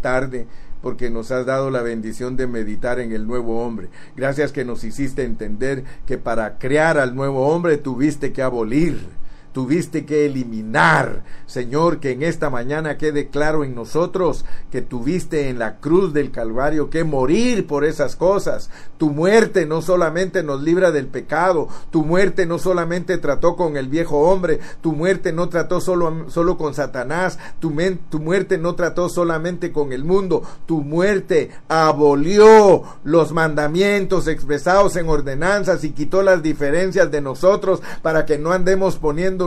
tarde 0.02 0.48
porque 0.82 1.10
nos 1.10 1.32
has 1.32 1.46
dado 1.46 1.70
la 1.70 1.82
bendición 1.82 2.36
de 2.36 2.48
meditar 2.48 3.00
en 3.00 3.12
el 3.12 3.28
nuevo 3.28 3.64
hombre. 3.64 3.90
Gracias 4.16 4.52
que 4.52 4.66
nos 4.66 4.84
hiciste 4.84 5.24
entender 5.24 5.84
que 6.08 6.18
para 6.18 6.58
crear 6.58 6.98
al 6.98 7.16
nuevo 7.16 7.48
hombre 7.48 7.78
tuviste 7.78 8.34
que 8.34 8.42
abolir 8.42 9.27
tuviste 9.58 10.06
que 10.06 10.28
eliminar. 10.28 11.24
Señor, 11.48 12.00
que 12.00 12.12
en 12.12 12.22
esta 12.22 12.52
mañana 12.52 13.00
quede 13.00 13.30
claro 13.30 13.64
en 13.64 13.74
nosotros 13.74 14.46
que 14.70 14.84
tuviste 14.84 15.50
en 15.50 15.58
la 15.58 15.78
cruz 15.78 16.14
del 16.14 16.30
Calvario 16.30 16.92
que 16.92 17.04
morir 17.04 17.66
por 17.66 17.84
esas 17.84 18.16
cosas. 18.16 18.70
Tu 19.00 19.10
muerte 19.10 19.66
no 19.66 19.82
solamente 19.82 20.44
nos 20.44 20.62
libra 20.62 20.92
del 20.92 21.08
pecado, 21.08 21.70
tu 21.90 22.04
muerte 22.04 22.46
no 22.46 22.60
solamente 22.60 23.18
trató 23.18 23.56
con 23.56 23.78
el 23.78 23.88
viejo 23.88 24.30
hombre, 24.30 24.60
tu 24.82 24.92
muerte 24.92 25.34
no 25.34 25.50
trató 25.50 25.82
solo, 25.82 26.30
solo 26.30 26.56
con 26.56 26.76
Satanás, 26.76 27.40
tu, 27.60 27.74
tu 28.12 28.20
muerte 28.20 28.60
no 28.60 28.76
trató 28.76 29.10
solamente 29.10 29.72
con 29.72 29.92
el 29.92 30.04
mundo, 30.04 30.44
tu 30.68 30.82
muerte 30.82 31.50
abolió 31.68 32.84
los 33.04 33.32
mandamientos 33.32 34.28
expresados 34.28 34.96
en 34.98 35.10
ordenanzas 35.10 35.84
y 35.84 35.94
quitó 35.94 36.22
las 36.22 36.44
diferencias 36.44 37.10
de 37.10 37.22
nosotros 37.22 37.82
para 38.04 38.28
que 38.28 38.38
no 38.38 38.52
andemos 38.52 38.98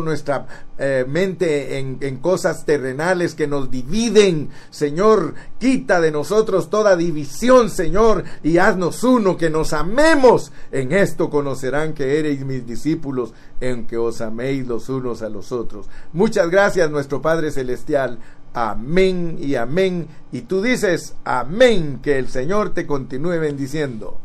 nuestra 0.01 0.47
eh, 0.79 1.05
mente 1.07 1.79
en, 1.79 1.99
en 2.01 2.19
cosas 2.19 2.65
terrenales 2.65 3.35
que 3.35 3.47
nos 3.47 3.71
dividen. 3.71 4.51
Señor, 4.71 5.35
quita 5.59 6.01
de 6.01 6.11
nosotros 6.11 6.71
toda 6.71 6.97
división, 6.97 7.71
Señor, 7.71 8.25
y 8.43 8.59
haznos 8.59 9.05
uno, 9.05 9.37
que 9.37 9.51
nos 9.51 9.73
amemos. 9.73 10.53
En 10.73 10.93
esto 10.93 11.31
conocerán 11.31 11.95
que 11.95 12.19
eres 12.19 12.45
mis 12.45 12.67
discípulos, 12.67 13.33
en 13.61 13.87
que 13.87 13.97
os 13.97 14.21
améis 14.21 14.67
los 14.67 14.89
unos 14.89 15.23
a 15.23 15.29
los 15.29 15.53
otros. 15.53 15.87
Muchas 16.13 16.51
gracias, 16.51 16.91
nuestro 16.91 17.21
Padre 17.21 17.51
Celestial. 17.51 18.19
Amén 18.53 19.39
y 19.41 19.55
amén. 19.55 20.09
Y 20.33 20.43
tú 20.43 20.61
dices, 20.61 21.15
amén, 21.25 22.01
que 22.03 22.19
el 22.19 22.29
Señor 22.29 22.75
te 22.75 22.87
continúe 22.87 23.39
bendiciendo. 23.39 24.19